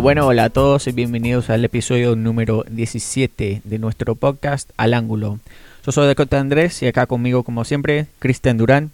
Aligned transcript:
Bueno, 0.00 0.28
hola 0.28 0.44
a 0.44 0.50
todos 0.50 0.86
y 0.86 0.92
bienvenidos 0.92 1.50
al 1.50 1.64
episodio 1.64 2.14
número 2.14 2.64
17 2.70 3.62
de 3.64 3.78
nuestro 3.80 4.14
podcast 4.14 4.70
Al 4.76 4.94
Ángulo. 4.94 5.40
Yo 5.84 5.90
soy 5.90 6.06
Dakota 6.06 6.38
Andrés 6.38 6.80
y 6.82 6.86
acá 6.86 7.06
conmigo, 7.06 7.42
como 7.42 7.64
siempre, 7.64 8.06
Cristian 8.20 8.58
Durán. 8.58 8.92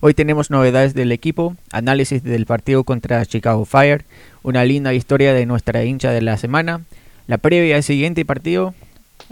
Hoy 0.00 0.12
tenemos 0.12 0.50
novedades 0.50 0.92
del 0.92 1.12
equipo, 1.12 1.56
análisis 1.72 2.22
del 2.22 2.44
partido 2.44 2.84
contra 2.84 3.24
Chicago 3.24 3.64
Fire, 3.64 4.04
una 4.42 4.66
linda 4.66 4.92
historia 4.92 5.32
de 5.32 5.46
nuestra 5.46 5.82
hincha 5.82 6.10
de 6.10 6.20
la 6.20 6.36
semana, 6.36 6.82
la 7.26 7.38
previa 7.38 7.76
al 7.76 7.82
siguiente 7.82 8.26
partido. 8.26 8.74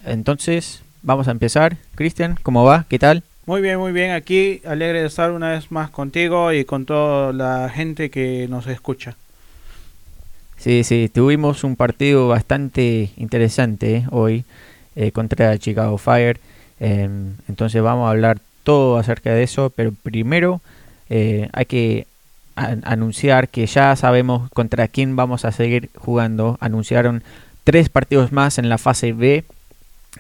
Entonces, 0.07 0.83
vamos 1.03 1.29
a 1.29 1.33
empezar. 1.33 1.77
Cristian, 1.95 2.39
¿cómo 2.43 2.65
va? 2.65 2.87
¿Qué 2.89 2.99
tal? 2.99 3.23
Muy 3.45 3.61
bien, 3.61 3.79
muy 3.79 3.93
bien. 3.93 4.13
Aquí 4.13 4.63
alegre 4.65 5.03
de 5.03 5.09
estar 5.09 5.31
una 5.31 5.51
vez 5.51 5.71
más 5.71 5.91
contigo 5.91 6.55
y 6.55 6.65
con 6.65 6.87
toda 6.87 7.35
la 7.35 7.69
gente 7.69 8.09
que 8.09 8.47
nos 8.49 8.67
escucha. 8.67 9.17
Sí, 10.63 10.85
sí, 10.85 11.11
tuvimos 11.13 11.65
un 11.65 11.75
partido 11.75 12.29
bastante 12.29 13.11
interesante 13.17 14.07
hoy 14.13 14.45
eh, 14.95 15.11
contra 15.11 15.59
Chicago 15.59 15.99
Fire. 15.99 16.39
Em, 16.79 17.35
entonces 17.49 17.83
vamos 17.83 18.07
a 18.07 18.11
hablar 18.11 18.39
todo 18.63 18.97
acerca 18.97 19.35
de 19.35 19.43
eso, 19.43 19.73
pero 19.75 19.91
primero 19.91 20.61
eh, 21.11 21.49
hay 21.53 21.65
que 21.65 22.07
anunciar 22.55 23.49
que 23.49 23.67
ya 23.67 23.97
sabemos 23.97 24.49
contra 24.53 24.87
quién 24.87 25.17
vamos 25.17 25.45
a 25.45 25.51
seguir 25.51 25.91
jugando. 25.97 26.59
Anunciaron 26.61 27.25
tres 27.65 27.89
partidos 27.89 28.31
más 28.31 28.59
en 28.59 28.69
la 28.69 28.79
fase 28.79 29.13
B. 29.13 29.43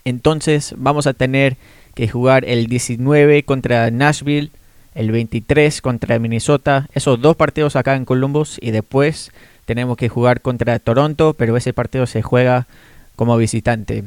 Entonces 0.04 0.74
vamos 0.76 1.06
a 1.06 1.14
tener 1.14 1.56
que 1.94 2.08
jugar 2.08 2.44
el 2.46 2.66
19 2.66 3.44
contra 3.44 3.92
Nashville, 3.92 4.50
el 4.96 5.12
23 5.12 5.80
contra 5.80 6.18
Minnesota, 6.18 6.88
esos 6.94 7.20
dos 7.20 7.36
partidos 7.36 7.76
acá 7.76 7.94
en 7.94 8.04
Columbus 8.04 8.58
y 8.60 8.72
después 8.72 9.30
tenemos 9.72 9.96
que 9.96 10.10
jugar 10.10 10.42
contra 10.42 10.78
Toronto, 10.78 11.32
pero 11.32 11.56
ese 11.56 11.72
partido 11.72 12.06
se 12.06 12.20
juega 12.20 12.66
como 13.16 13.38
visitante. 13.38 14.04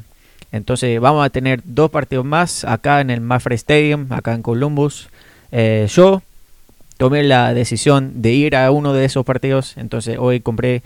Entonces 0.52 1.02
vamos 1.02 1.26
a 1.26 1.32
tener 1.32 1.62
dos 1.66 1.90
partidos 1.90 2.24
más 2.24 2.64
acá 2.66 3.02
en 3.02 3.10
el 3.10 3.20
Mafre 3.20 3.56
Stadium, 3.56 4.06
acá 4.12 4.36
en 4.36 4.44
Columbus. 4.44 5.10
Eh, 5.52 5.88
yo 5.90 6.22
tomé 6.98 7.24
la 7.24 7.56
decisión 7.56 8.22
de 8.22 8.34
ir 8.34 8.56
a 8.56 8.70
uno 8.70 8.94
de 8.94 9.06
esos 9.06 9.26
partidos, 9.26 9.76
entonces 9.78 10.18
hoy 10.20 10.40
compré 10.40 10.84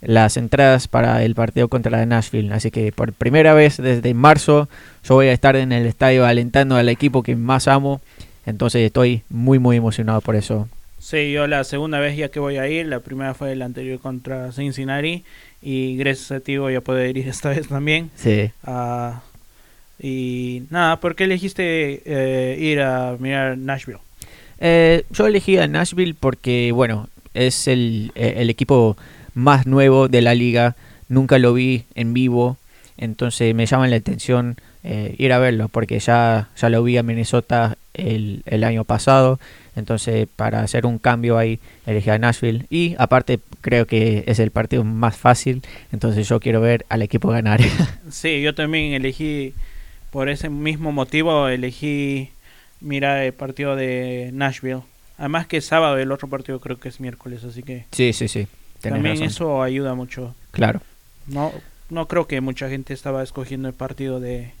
las 0.00 0.36
entradas 0.36 0.86
para 0.86 1.24
el 1.24 1.34
partido 1.34 1.66
contra 1.66 2.06
Nashville. 2.06 2.54
Así 2.54 2.70
que 2.70 2.92
por 2.92 3.12
primera 3.12 3.52
vez 3.52 3.78
desde 3.78 4.14
marzo 4.14 4.68
yo 5.02 5.16
voy 5.16 5.26
a 5.26 5.32
estar 5.32 5.56
en 5.56 5.72
el 5.72 5.86
estadio 5.86 6.24
alentando 6.24 6.76
al 6.76 6.88
equipo 6.88 7.24
que 7.24 7.34
más 7.34 7.66
amo. 7.66 8.00
Entonces 8.46 8.82
estoy 8.82 9.24
muy 9.28 9.58
muy 9.58 9.76
emocionado 9.76 10.20
por 10.20 10.36
eso. 10.36 10.68
Sí, 11.00 11.32
yo 11.32 11.46
la 11.46 11.64
segunda 11.64 11.98
vez 11.98 12.16
ya 12.16 12.28
que 12.28 12.38
voy 12.38 12.58
a 12.58 12.68
ir, 12.68 12.86
la 12.86 13.00
primera 13.00 13.34
fue 13.34 13.52
el 13.52 13.62
anterior 13.62 13.98
contra 13.98 14.52
Cincinnati 14.52 15.24
y 15.62 15.96
gracias 15.96 16.30
a 16.30 16.40
ti 16.40 16.58
voy 16.58 16.74
a 16.74 16.82
poder 16.82 17.16
ir 17.16 17.26
esta 17.28 17.48
vez 17.48 17.68
también. 17.68 18.10
Sí. 18.14 18.50
Ah, 18.64 19.22
y 19.98 20.62
nada, 20.70 21.00
¿por 21.00 21.16
qué 21.16 21.24
elegiste 21.24 22.02
eh, 22.04 22.58
ir 22.60 22.80
a 22.82 23.16
mirar 23.18 23.58
Nashville? 23.58 23.98
Eh, 24.60 25.04
yo 25.10 25.26
elegí 25.26 25.56
a 25.56 25.66
Nashville 25.66 26.14
porque, 26.18 26.70
bueno, 26.72 27.08
es 27.34 27.66
el, 27.66 28.12
eh, 28.14 28.34
el 28.36 28.50
equipo 28.50 28.96
más 29.34 29.66
nuevo 29.66 30.08
de 30.08 30.20
la 30.20 30.34
liga. 30.34 30.76
Nunca 31.08 31.38
lo 31.38 31.54
vi 31.54 31.84
en 31.94 32.12
vivo, 32.12 32.56
entonces 32.98 33.54
me 33.54 33.66
llama 33.66 33.88
la 33.88 33.96
atención 33.96 34.56
eh, 34.84 35.14
ir 35.18 35.32
a 35.32 35.38
verlo 35.38 35.68
porque 35.68 35.98
ya, 35.98 36.48
ya 36.56 36.68
lo 36.68 36.82
vi 36.82 36.96
a 36.96 37.02
Minnesota 37.02 37.76
el, 37.94 38.42
el, 38.46 38.64
año 38.64 38.84
pasado. 38.84 39.40
Entonces, 39.76 40.28
para 40.34 40.60
hacer 40.62 40.86
un 40.86 40.98
cambio 40.98 41.38
ahí, 41.38 41.60
elegí 41.86 42.10
a 42.10 42.18
Nashville. 42.18 42.66
Y 42.70 42.94
aparte, 42.98 43.40
creo 43.60 43.86
que 43.86 44.24
es 44.26 44.38
el 44.38 44.50
partido 44.50 44.84
más 44.84 45.16
fácil. 45.16 45.62
Entonces, 45.92 46.28
yo 46.28 46.40
quiero 46.40 46.60
ver 46.60 46.84
al 46.88 47.02
equipo 47.02 47.28
ganar. 47.28 47.60
sí, 48.10 48.42
yo 48.42 48.54
también 48.54 48.92
elegí, 48.92 49.54
por 50.10 50.28
ese 50.28 50.48
mismo 50.48 50.92
motivo, 50.92 51.48
elegí 51.48 52.30
mirar 52.80 53.22
el 53.22 53.32
partido 53.32 53.76
de 53.76 54.30
Nashville. 54.32 54.82
Además 55.18 55.46
que 55.46 55.60
sábado 55.60 55.98
el 55.98 56.12
otro 56.12 56.28
partido 56.28 56.60
creo 56.60 56.78
que 56.78 56.88
es 56.88 56.98
miércoles, 56.98 57.44
así 57.44 57.62
que... 57.62 57.84
Sí, 57.92 58.12
sí, 58.12 58.26
sí. 58.26 58.46
También 58.80 59.16
razón. 59.16 59.26
eso 59.26 59.62
ayuda 59.62 59.94
mucho. 59.94 60.34
Claro. 60.50 60.80
No, 61.26 61.52
no 61.90 62.08
creo 62.08 62.26
que 62.26 62.40
mucha 62.40 62.70
gente 62.70 62.94
estaba 62.94 63.22
escogiendo 63.22 63.68
el 63.68 63.74
partido 63.74 64.18
de... 64.18 64.52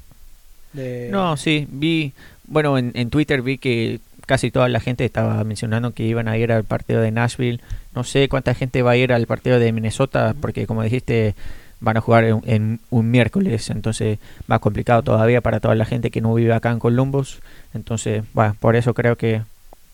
de... 0.74 1.08
No, 1.10 1.36
sí, 1.38 1.66
vi, 1.70 2.12
bueno, 2.44 2.76
en, 2.76 2.92
en, 2.94 3.08
Twitter 3.08 3.40
vi 3.40 3.56
que 3.56 4.00
casi 4.30 4.52
toda 4.52 4.68
la 4.68 4.78
gente 4.78 5.04
estaba 5.04 5.42
mencionando 5.42 5.90
que 5.92 6.04
iban 6.04 6.28
a 6.28 6.38
ir 6.38 6.52
al 6.52 6.62
partido 6.62 7.00
de 7.00 7.10
Nashville. 7.10 7.58
No 7.96 8.04
sé 8.04 8.28
cuánta 8.28 8.54
gente 8.54 8.80
va 8.82 8.92
a 8.92 8.96
ir 8.96 9.12
al 9.12 9.26
partido 9.26 9.58
de 9.58 9.72
Minnesota, 9.72 10.36
porque 10.40 10.68
como 10.68 10.84
dijiste, 10.84 11.34
van 11.80 11.96
a 11.96 12.00
jugar 12.00 12.22
en, 12.22 12.40
en 12.46 12.80
un 12.90 13.10
miércoles, 13.10 13.70
entonces 13.70 14.20
más 14.46 14.60
complicado 14.60 15.02
todavía 15.02 15.40
para 15.40 15.58
toda 15.58 15.74
la 15.74 15.84
gente 15.84 16.12
que 16.12 16.20
no 16.20 16.32
vive 16.32 16.52
acá 16.54 16.70
en 16.70 16.78
Columbus. 16.78 17.40
Entonces, 17.74 18.22
bueno, 18.32 18.54
por 18.60 18.76
eso 18.76 18.94
creo 18.94 19.16
que 19.16 19.42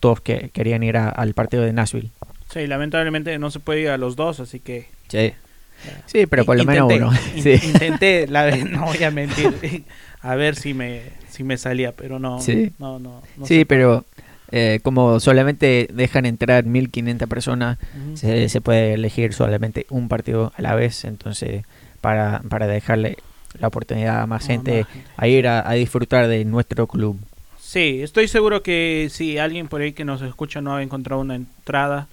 todos 0.00 0.20
que 0.20 0.50
querían 0.52 0.82
ir 0.82 0.98
a, 0.98 1.08
al 1.08 1.32
partido 1.32 1.62
de 1.62 1.72
Nashville. 1.72 2.10
Sí, 2.52 2.66
lamentablemente 2.66 3.38
no 3.38 3.50
se 3.50 3.58
puede 3.60 3.80
ir 3.80 3.88
a 3.88 3.96
los 3.96 4.16
dos, 4.16 4.38
así 4.40 4.60
que... 4.60 4.86
Sí, 5.08 5.32
sí 6.04 6.26
pero 6.26 6.44
por 6.44 6.58
lo 6.58 6.64
menos 6.64 6.92
uno. 6.92 7.10
in- 7.34 7.42
Sí. 7.42 7.58
Intenté, 7.68 8.26
la 8.26 8.44
vez, 8.44 8.64
no 8.70 8.84
voy 8.84 9.02
a 9.02 9.10
mentir, 9.10 9.84
a 10.20 10.34
ver 10.34 10.56
si 10.56 10.74
me, 10.74 11.00
si 11.30 11.42
me 11.42 11.56
salía, 11.56 11.92
pero 11.92 12.18
no, 12.18 12.38
Sí. 12.40 12.70
no, 12.78 12.98
no, 12.98 13.22
no 13.38 13.46
sí, 13.46 13.60
se 13.60 13.66
pero 13.66 14.04
eh, 14.52 14.80
como 14.82 15.18
solamente 15.20 15.88
dejan 15.92 16.26
entrar 16.26 16.64
1500 16.64 17.28
personas, 17.28 17.78
se, 18.14 18.48
se 18.48 18.60
puede 18.60 18.94
elegir 18.94 19.32
solamente 19.32 19.86
un 19.90 20.08
partido 20.08 20.52
a 20.56 20.62
la 20.62 20.74
vez, 20.74 21.04
entonces 21.04 21.64
para, 22.00 22.40
para 22.48 22.66
dejarle 22.66 23.16
la 23.58 23.68
oportunidad 23.68 24.22
a 24.22 24.26
más 24.26 24.42
No, 24.42 24.46
gente 24.48 24.84
más 24.84 24.92
gente. 24.92 25.08
a 25.16 25.28
ir 25.28 25.48
a, 25.48 25.68
a 25.68 25.72
disfrutar 25.74 26.28
de 26.28 26.44
nuestro 26.44 26.86
club. 26.86 27.18
Sí, 27.58 28.00
estoy 28.02 28.28
seguro 28.28 28.62
que 28.62 29.08
si 29.10 29.38
alguien 29.38 29.66
por 29.68 29.80
ahí 29.80 29.92
que 29.92 30.04
nos 30.04 30.22
escucha 30.22 30.60
no 30.60 30.76
ha 30.76 30.82
encontrado 30.82 31.20
una 31.20 31.34
entrada, 31.34 32.06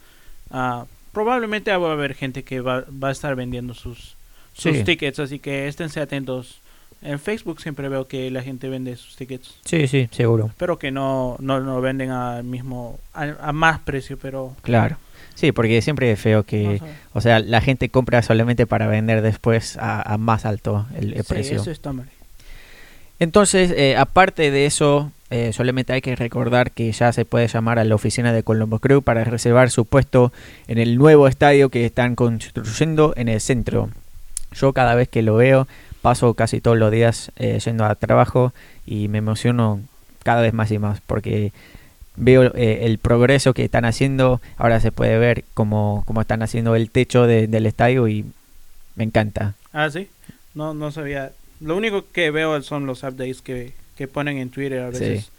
ah, 0.49 0.85
probablemente 1.11 1.75
va 1.75 1.89
a 1.89 1.93
haber 1.93 2.15
gente 2.15 2.43
que 2.43 2.59
va, 2.61 2.85
va 2.91 3.09
a 3.09 3.11
estar 3.11 3.35
vendiendo 3.35 3.73
sus, 3.75 4.15
sus 4.53 4.77
Sí. 4.77 4.83
tickets, 4.83 5.19
así 5.19 5.37
que 5.39 5.67
esténse 5.67 5.99
atentos. 5.99 6.59
En 7.03 7.19
Facebook 7.19 7.61
siempre 7.61 7.89
veo 7.89 8.07
que 8.07 8.31
la 8.31 8.41
gente 8.41 8.69
vende 8.69 8.95
sus 8.95 9.15
tickets. 9.15 9.55
Sí, 9.65 9.87
sí, 9.87 10.07
seguro. 10.11 10.47
Espero 10.47 10.79
que 10.79 10.89
no, 10.91 11.35
no 11.39 11.59
lo 11.59 11.81
venden 11.81 12.11
al 12.11 12.43
mismo, 12.43 12.99
a, 13.13 13.23
a 13.49 13.51
más 13.53 13.79
precio, 13.79 14.17
pero... 14.17 14.55
Claro. 14.61 14.97
Sí, 15.35 15.51
porque 15.51 15.81
siempre 15.81 16.11
es 16.11 16.19
feo 16.19 16.43
que, 16.43 16.79
no 16.79 16.87
o 17.13 17.19
sea, 17.21 17.39
la 17.39 17.59
gente 17.59 17.89
compra 17.89 18.21
solamente 18.21 18.67
para 18.67 18.87
vender 18.87 19.21
después 19.21 19.77
a, 19.77 20.01
a 20.13 20.17
más 20.17 20.45
alto 20.45 20.85
el, 20.95 21.13
el 21.13 21.23
Sí, 21.23 21.33
precio. 21.33 21.61
eso 21.61 21.71
está 21.71 21.91
mal. 21.91 22.07
Entonces, 23.19 23.71
eh, 23.75 23.95
aparte 23.97 24.51
de 24.51 24.65
eso, 24.65 25.11
eh, 25.29 25.53
solamente 25.53 25.93
hay 25.93 26.01
que 26.01 26.15
recordar 26.15 26.71
que 26.71 26.91
ya 26.91 27.11
se 27.13 27.25
puede 27.25 27.47
llamar 27.47 27.79
a 27.79 27.83
la 27.83 27.95
oficina 27.95 28.33
de 28.33 28.43
Colombo 28.43 28.79
Crew 28.79 29.01
para 29.01 29.23
reservar 29.23 29.69
su 29.71 29.85
puesto 29.85 30.31
en 30.67 30.77
el 30.77 30.97
nuevo 30.97 31.27
estadio 31.27 31.69
que 31.69 31.85
están 31.85 32.15
construyendo 32.15 33.13
en 33.15 33.29
el 33.29 33.39
centro. 33.39 33.89
Yo 34.53 34.73
cada 34.73 34.93
vez 34.95 35.07
que 35.09 35.21
lo 35.21 35.35
veo, 35.35 35.67
paso 36.03 36.33
casi 36.35 36.59
todos 36.61 36.77
los 36.77 36.91
días 36.91 37.31
eh, 37.37 37.57
yendo 37.63 37.85
a 37.85 37.95
trabajo 37.95 38.53
y 38.85 39.07
me 39.07 39.19
emociono 39.19 39.79
cada 40.23 40.41
vez 40.41 40.53
más 40.53 40.69
y 40.71 40.77
más 40.77 40.99
porque 41.07 41.51
veo 42.17 42.43
eh, 42.55 42.79
el 42.83 42.97
progreso 42.99 43.53
que 43.53 43.63
están 43.63 43.85
haciendo. 43.85 44.41
Ahora 44.57 44.79
se 44.81 44.91
puede 44.91 45.17
ver 45.17 45.45
cómo, 45.53 46.03
cómo 46.05 46.21
están 46.21 46.43
haciendo 46.43 46.75
el 46.75 46.89
techo 46.91 47.25
de- 47.25 47.47
del 47.47 47.65
estadio 47.65 48.07
y 48.09 48.25
me 48.95 49.05
encanta. 49.05 49.55
Ah, 49.71 49.89
sí. 49.89 50.07
No, 50.53 50.73
no 50.73 50.91
sabía. 50.91 51.31
Lo 51.61 51.75
único 51.77 52.05
que 52.11 52.29
veo 52.31 52.61
son 52.61 52.85
los 52.85 53.03
updates 53.03 53.41
que, 53.41 53.73
que 53.97 54.07
ponen 54.09 54.37
en 54.37 54.49
Twitter 54.49 54.81
a 54.81 54.91
Sí. 54.91 54.99
veces. 54.99 55.31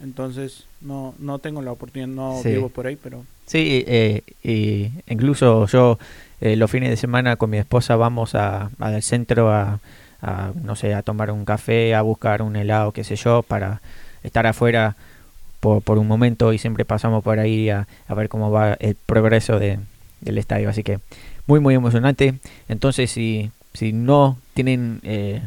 Entonces, 0.00 0.64
no, 0.80 1.14
no 1.18 1.38
tengo 1.38 1.62
la 1.62 1.72
oportunidad, 1.72 2.08
no 2.08 2.40
Sí. 2.42 2.50
vivo 2.50 2.68
por 2.70 2.86
ahí, 2.86 2.96
pero... 2.96 3.24
Sí, 3.46 3.84
eh, 3.86 4.22
y 4.42 4.90
incluso 5.06 5.66
yo 5.66 5.98
eh, 6.40 6.56
los 6.56 6.70
fines 6.70 6.90
de 6.90 6.96
semana 6.96 7.36
con 7.36 7.48
mi 7.50 7.58
esposa 7.58 7.94
vamos 7.96 8.34
a, 8.34 8.70
al 8.80 9.02
centro 9.02 9.52
a, 9.52 9.78
a, 10.26 10.50
no 10.60 10.74
sé, 10.74 10.92
a 10.92 11.02
tomar 11.02 11.30
un 11.30 11.44
café, 11.44 11.94
a 11.94 12.02
buscar 12.02 12.42
un 12.42 12.56
helado, 12.56 12.92
qué 12.92 13.04
sé 13.04 13.14
yo, 13.14 13.42
para 13.44 13.80
estar 14.24 14.46
afuera 14.46 14.96
por, 15.60 15.82
por 15.82 15.98
un 15.98 16.08
momento 16.08 16.52
y 16.52 16.58
siempre 16.58 16.84
pasamos 16.84 17.22
por 17.22 17.38
ahí 17.38 17.70
a, 17.70 17.86
ver 18.08 18.28
cómo 18.28 18.50
va 18.50 18.74
el 18.74 18.96
progreso 18.96 19.60
de, 19.60 19.78
del 20.20 20.38
estadio. 20.38 20.68
Así 20.68 20.82
que 20.82 20.98
muy, 21.46 21.60
muy 21.60 21.74
emocionante. 21.76 22.34
Entonces, 22.68 23.12
si, 23.12 23.52
si 23.72 23.92
no 23.92 24.36
tienen 24.52 24.98
eh, 25.04 25.42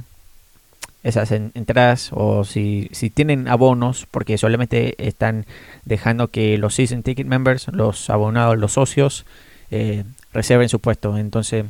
esas 1.03 1.31
en- 1.31 1.51
entradas 1.55 2.11
o 2.13 2.45
si, 2.45 2.87
si 2.93 3.09
tienen 3.09 3.49
abonos, 3.49 4.07
porque 4.09 4.37
solamente 4.37 4.95
están 5.05 5.45
dejando 5.83 6.29
que 6.29 6.57
los 6.57 6.73
season 6.75 7.03
ticket 7.03 7.27
members, 7.27 7.67
los 7.67 8.09
abonados, 8.09 8.57
los 8.57 8.73
socios, 8.73 9.25
eh, 9.71 10.05
reserven 10.31 10.69
su 10.69 10.79
puesto. 10.79 11.17
Entonces, 11.17 11.65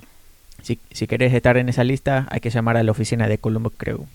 si, 0.62 0.80
si 0.92 1.08
querés 1.08 1.34
estar 1.34 1.58
en 1.58 1.70
esa 1.70 1.84
lista, 1.84 2.28
hay 2.30 2.40
que 2.40 2.50
llamar 2.50 2.78
a 2.78 2.84
la 2.84 2.92
oficina 2.92 3.28
de 3.28 3.38
Columbus 3.38 3.74
Crew. 3.78 4.06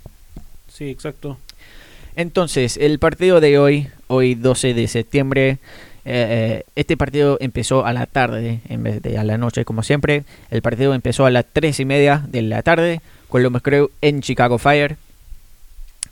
Sí, 0.69 0.88
exacto. 0.91 1.38
Entonces, 2.17 2.76
el 2.76 2.99
partido 2.99 3.41
de 3.41 3.58
hoy, 3.58 3.88
hoy 4.06 4.35
12 4.35 4.75
de 4.75 4.88
septiembre, 4.88 5.58
Eh, 6.06 6.64
este 6.76 6.99
partido 6.99 7.38
empezó 7.41 7.87
a 7.87 7.94
la 7.94 8.05
tarde 8.05 8.61
en 8.69 8.82
vez 8.82 9.00
de 9.00 9.17
a 9.17 9.25
la 9.25 9.38
noche, 9.38 9.64
como 9.64 9.82
siempre. 9.82 10.25
El 10.50 10.61
partido 10.61 10.93
empezó 10.93 11.25
a 11.25 11.31
las 11.31 11.46
3 11.50 11.81
y 11.81 11.85
media 11.87 12.23
de 12.29 12.43
la 12.43 12.62
tarde. 12.62 13.00
Columbus 13.29 13.62
Crew 13.62 13.91
en 14.02 14.20
Chicago 14.20 14.58
Fire. 14.58 14.99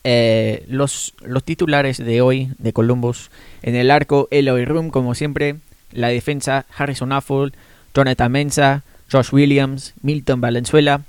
Eh, 0.05 0.65
los, 0.67 1.13
los 1.21 1.45
titulares 1.45 1.99
de 1.99 2.23
hoy 2.23 2.49
de 2.57 2.73
Columbus 2.73 3.31
en 3.63 3.75
el 3.75 3.91
arco, 3.91 4.29
Eloy 4.31 4.65
Room, 4.65 4.89
como 4.89 5.15
siempre. 5.15 5.57
La 5.93 6.09
defensa, 6.09 6.65
Harrison 6.75 7.13
Affle, 7.13 7.53
Jonathan 7.95 8.33
Mensa, 8.33 8.85
Josh 9.13 9.33
Williams, 9.33 9.95
Milton 10.03 10.41
Valenzuela. 10.41 11.03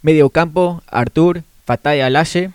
Medio 0.00 0.30
campo, 0.30 0.82
Artur, 0.88 1.42
Fataya 1.64 2.06
Alache, 2.06 2.50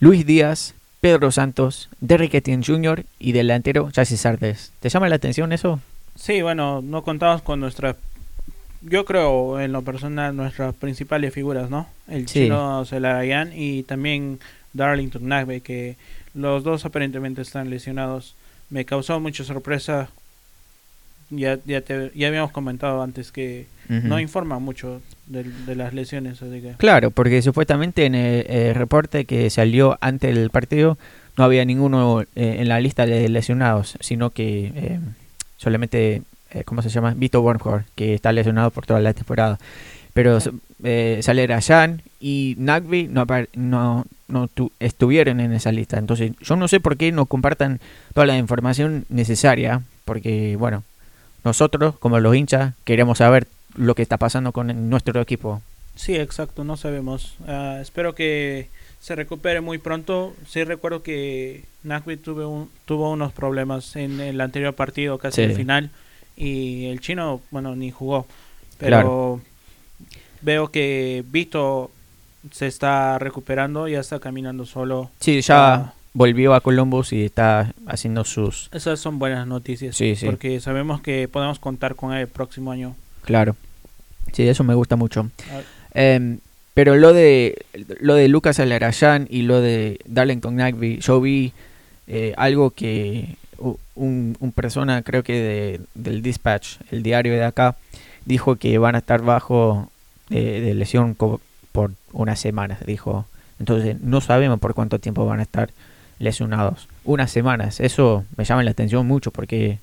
Luis 0.00 0.26
Díaz, 0.26 0.74
Pedro 1.00 1.30
Santos, 1.30 1.88
Derrick 2.00 2.34
Etienne 2.34 2.64
Jr. 2.66 3.04
y 3.20 3.32
delantero 3.32 3.90
Chassis 3.92 4.22
Sardes. 4.22 4.72
¿Te 4.80 4.88
llama 4.88 5.08
la 5.08 5.16
atención 5.16 5.52
eso? 5.52 5.78
Sí, 6.16 6.42
bueno, 6.42 6.80
no 6.82 7.02
contamos 7.02 7.42
con 7.42 7.60
nuestra 7.60 7.96
yo 8.86 9.04
creo 9.04 9.60
en 9.60 9.72
lo 9.72 9.82
personal 9.82 10.36
nuestras 10.36 10.74
principales 10.74 11.32
figuras, 11.32 11.70
¿no? 11.70 11.88
El 12.06 12.26
chino 12.26 12.84
Celayan 12.84 13.52
y 13.54 13.82
también 13.84 14.40
Darlington 14.74 15.26
Nagbe, 15.26 15.62
que 15.62 15.96
los 16.34 16.64
dos 16.64 16.84
aparentemente 16.84 17.42
están 17.42 17.70
lesionados. 17.70 18.34
Me 18.68 18.84
causó 18.84 19.18
mucha 19.20 19.44
sorpresa. 19.44 20.10
Ya, 21.36 21.58
ya, 21.64 21.80
te, 21.80 22.10
ya 22.14 22.28
habíamos 22.28 22.52
comentado 22.52 23.02
antes 23.02 23.32
que 23.32 23.66
no 23.88 24.18
informa 24.18 24.58
mucho 24.58 25.02
de, 25.26 25.44
las 25.74 25.92
lesiones. 25.92 26.40
Claro, 26.78 27.10
porque 27.10 27.42
supuestamente 27.42 28.06
en 28.06 28.14
el, 28.14 28.74
reporte 28.74 29.24
que 29.24 29.50
salió 29.50 29.98
antes 30.00 30.34
del 30.34 30.50
partido 30.50 30.98
no 31.36 31.44
había 31.44 31.64
ninguno 31.64 32.22
eh, 32.22 32.26
en 32.60 32.68
la 32.68 32.80
lista 32.80 33.06
de 33.06 33.28
lesionados, 33.28 33.96
sino 34.00 34.30
que 34.30 34.72
eh, 34.74 35.00
solamente 35.56 36.22
eh, 36.54 36.62
¿cómo 36.64 36.82
se 36.82 36.88
llama? 36.88 37.14
Vito 37.14 37.40
Wormhor, 37.42 37.84
que 37.96 38.14
está 38.14 38.32
lesionado 38.32 38.70
por 38.70 38.86
toda 38.86 39.00
la 39.00 39.12
temporada. 39.12 39.58
Pero 40.12 40.38
eh, 40.84 41.18
sale 41.22 41.46
Rayan 41.48 42.02
y 42.20 42.54
Nagby 42.58 43.08
no, 43.08 43.26
no, 43.54 44.06
no 44.28 44.50
estuvieron 44.78 45.40
en 45.40 45.52
esa 45.52 45.72
lista. 45.72 45.98
Entonces, 45.98 46.32
yo 46.40 46.54
no 46.54 46.68
sé 46.68 46.78
por 46.78 46.96
qué 46.96 47.10
no 47.10 47.26
compartan 47.26 47.80
toda 48.14 48.26
la 48.26 48.38
información 48.38 49.04
necesaria, 49.08 49.82
porque, 50.04 50.54
bueno, 50.56 50.84
nosotros, 51.44 51.96
como 51.98 52.18
los 52.20 52.34
hinchas, 52.34 52.74
queremos 52.84 53.18
saber 53.18 53.46
lo 53.76 53.94
que 53.94 54.02
está 54.02 54.16
pasando 54.16 54.52
con 54.52 54.88
nuestro 54.88 55.20
equipo. 55.20 55.62
Sí, 55.94 56.16
exacto, 56.16 56.64
no 56.64 56.76
sabemos. 56.76 57.36
Ah, 57.46 57.78
espero 57.80 58.14
que 58.14 58.68
se 59.00 59.14
recupere 59.14 59.60
muy 59.60 59.78
pronto. 59.78 60.34
Sí 60.48 60.64
recuerdo 60.64 61.02
que 61.02 61.64
Nagby 61.82 62.16
tuvo, 62.16 62.68
tuvo 62.84 63.10
unos 63.10 63.32
problemas 63.32 63.94
en 63.96 64.20
el 64.20 64.40
anterior 64.40 64.74
partido, 64.74 65.18
casi 65.18 65.42
al 65.42 65.52
final 65.52 65.90
y 66.36 66.86
el 66.86 67.00
chino, 67.00 67.40
bueno, 67.50 67.76
ni 67.76 67.90
jugó. 67.90 68.26
Pero 68.78 69.40
veo 70.42 70.68
que 70.68 71.24
Vito 71.26 71.90
se 72.50 72.66
está 72.66 73.18
recuperando, 73.18 73.88
ya 73.88 74.00
está 74.00 74.18
caminando 74.18 74.66
solo. 74.66 75.10
Sí, 75.20 75.40
ya 75.40 75.94
volvió 76.14 76.54
a 76.54 76.60
Columbus 76.60 77.12
y 77.12 77.24
está 77.24 77.74
haciendo 77.86 78.24
sus... 78.24 78.70
Esas 78.72 79.00
son 79.00 79.18
buenas 79.18 79.46
noticias, 79.46 79.96
sí, 79.96 80.16
sí. 80.16 80.24
porque 80.24 80.60
sabemos 80.60 81.02
que 81.02 81.28
podemos 81.28 81.58
contar 81.58 81.96
con 81.96 82.14
él 82.14 82.20
el 82.20 82.28
próximo 82.28 82.70
año. 82.70 82.94
Claro, 83.22 83.56
sí, 84.32 84.48
eso 84.48 84.64
me 84.64 84.74
gusta 84.74 84.96
mucho. 84.96 85.28
Em, 85.92 86.38
pero 86.72 86.96
lo 86.96 87.12
de 87.12 87.64
lo 88.00 88.14
de 88.14 88.28
Lucas 88.28 88.58
Alarayan 88.58 89.26
y 89.30 89.42
lo 89.42 89.60
de 89.60 90.00
Darlington 90.06 90.56
Nagby, 90.56 90.98
yo 90.98 91.20
vi 91.20 91.52
eh, 92.06 92.34
algo 92.36 92.70
que 92.70 93.36
un, 93.94 94.52
persona, 94.54 95.02
creo 95.02 95.22
que 95.22 95.32
de, 95.32 95.80
del 95.94 96.22
Dispatch, 96.22 96.78
el 96.90 97.02
diario 97.02 97.32
de 97.32 97.44
acá, 97.44 97.76
dijo 98.24 98.56
que 98.56 98.78
van 98.78 98.94
a 98.94 98.98
estar 98.98 99.22
bajo 99.22 99.90
de, 100.28 100.74
lesión 100.74 101.14
por 101.14 101.40
unas 102.12 102.40
semanas, 102.40 102.84
dijo. 102.86 103.26
Entonces 103.60 104.00
no 104.00 104.20
sabemos 104.20 104.58
por 104.58 104.74
cuánto 104.74 104.98
tiempo 104.98 105.24
van 105.26 105.38
a 105.38 105.44
estar 105.44 105.70
lesionados. 106.24 106.88
Unas 107.04 107.30
semanas, 107.30 107.80
eso 107.80 108.24
me 108.36 108.44
llama 108.44 108.64
la 108.64 108.72
atención 108.72 109.06
mucho 109.06 109.30
porque 109.30 109.78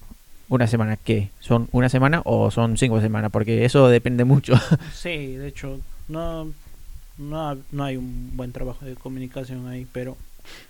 una 0.49 0.67
semana 0.67 0.97
qué, 0.97 1.29
son 1.39 1.69
una 1.71 1.87
semana 1.87 2.21
o 2.25 2.51
son 2.51 2.77
cinco 2.77 2.99
semanas, 2.99 3.31
porque 3.31 3.63
eso 3.63 3.87
depende 3.87 4.25
mucho. 4.25 4.53
Sí, 4.93 5.37
de 5.37 5.47
hecho, 5.47 5.79
no, 6.09 6.51
no, 7.17 7.57
no 7.71 7.83
hay 7.85 7.95
un 7.95 8.35
buen 8.35 8.51
trabajo 8.51 8.83
de 8.83 8.95
comunicación 8.95 9.67
ahí, 9.69 9.87
pero 9.93 10.17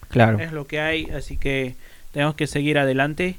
claro. 0.09 0.37
es 0.37 0.51
lo 0.51 0.67
que 0.67 0.79
hay, 0.79 1.05
así 1.05 1.35
que 1.35 1.75
tenemos 2.11 2.35
que 2.35 2.45
seguir 2.45 2.77
adelante. 2.77 3.37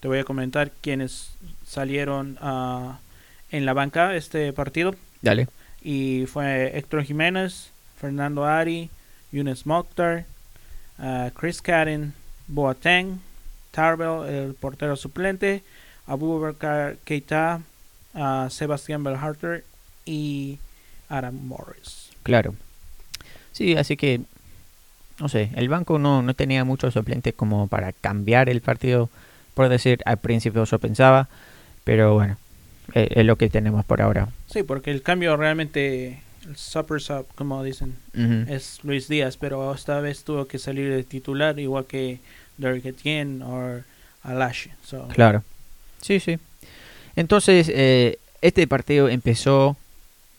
te 0.00 0.08
voy 0.08 0.18
a 0.18 0.24
comentar 0.24 0.70
quiénes 0.82 1.32
salieron 1.66 2.36
uh, 2.42 2.92
en 3.50 3.64
la 3.64 3.72
banca 3.72 4.14
este 4.16 4.52
partido. 4.52 4.94
Dale. 5.22 5.48
Y 5.82 6.26
fue 6.26 6.76
Héctor 6.76 7.04
Jiménez, 7.04 7.70
Fernando 7.98 8.44
Ari, 8.44 8.90
Yunus 9.32 9.64
Mokhtar, 9.64 10.26
uh, 10.98 11.30
Chris 11.30 11.62
Cadden, 11.62 12.12
Boateng, 12.48 13.20
Tarbell, 13.70 14.28
el 14.28 14.54
portero 14.54 14.96
suplente, 14.96 15.62
Abubakar 16.06 16.96
Keita, 17.04 17.60
uh, 18.14 18.50
Sebastián 18.50 19.04
Belharter 19.04 19.64
y 20.04 20.58
Adam 21.08 21.34
Morris. 21.46 22.10
Claro. 22.22 22.54
Sí, 23.52 23.76
así 23.76 23.96
que 23.96 24.22
no 25.22 25.28
sé, 25.28 25.50
el 25.54 25.68
banco 25.68 25.98
no, 25.98 26.20
no 26.20 26.34
tenía 26.34 26.64
muchos 26.64 26.94
suplentes 26.94 27.34
como 27.34 27.68
para 27.68 27.92
cambiar 27.92 28.48
el 28.48 28.60
partido, 28.60 29.08
por 29.54 29.68
decir, 29.68 30.00
al 30.04 30.16
principio 30.16 30.64
yo 30.64 30.78
pensaba, 30.80 31.28
pero 31.84 32.14
bueno, 32.14 32.36
eh, 32.94 33.08
es, 33.12 33.24
lo 33.24 33.36
que 33.36 33.48
tenemos 33.48 33.84
por 33.84 34.02
ahora. 34.02 34.28
Sí, 34.48 34.64
porque 34.64 34.90
el 34.90 35.02
cambio 35.02 35.36
realmente, 35.36 36.20
el 36.48 36.56
super 36.56 37.00
sub, 37.00 37.26
como 37.34 37.62
dicen, 37.62 37.94
es 38.48 38.80
Luis 38.82 39.08
Díaz, 39.08 39.36
pero 39.36 39.72
esta 39.74 40.00
vez 40.00 40.24
tuvo 40.24 40.46
que 40.46 40.58
salir 40.58 40.90
de 40.90 41.04
titular, 41.04 41.58
igual 41.58 41.86
que 41.86 42.20
Derek 42.58 42.84
Etienne 42.86 43.42
o 43.42 43.80
Alash. 44.22 44.68
Claro, 45.14 45.42
sí, 46.00 46.20
sí. 46.20 46.38
Entonces, 47.16 47.70
eh, 47.72 48.18
este 48.40 48.66
partido 48.66 49.08
empezó 49.08 49.76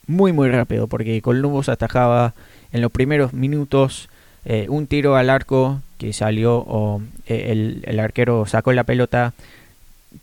muy, 0.06 0.32
muy 0.32 0.50
rápido, 0.50 0.86
porque 0.86 1.20
Columbus 1.22 1.68
atajaba 1.68 2.34
en 2.72 2.80
los 2.80 2.90
primeros 2.90 3.32
minutos 3.32 4.08
eh, 4.44 4.66
un 4.68 4.86
tiro 4.86 5.16
al 5.16 5.30
arco 5.30 5.80
que 5.96 6.12
salió 6.12 6.56
o 6.56 7.00
eh, 7.26 7.80
el, 7.86 8.00
arquero 8.00 8.46
sacó 8.46 8.72
la 8.72 8.84
pelota. 8.84 9.32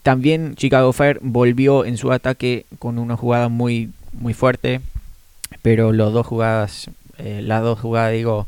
También 0.02 0.54
Chicago 0.54 0.92
Fire 0.92 1.18
volvió 1.22 1.84
en 1.84 1.96
su 1.96 2.12
ataque 2.12 2.66
con 2.78 2.98
una 2.98 3.16
jugada 3.16 3.48
muy, 3.48 3.90
muy 4.12 4.34
fuerte, 4.34 4.80
pero 5.62 5.92
los 5.92 6.12
dos 6.12 6.26
jugadas, 6.26 6.90
eh, 7.18 7.40
las 7.42 7.62
dos 7.62 7.80
jugadas 7.80 8.12
digo, 8.12 8.46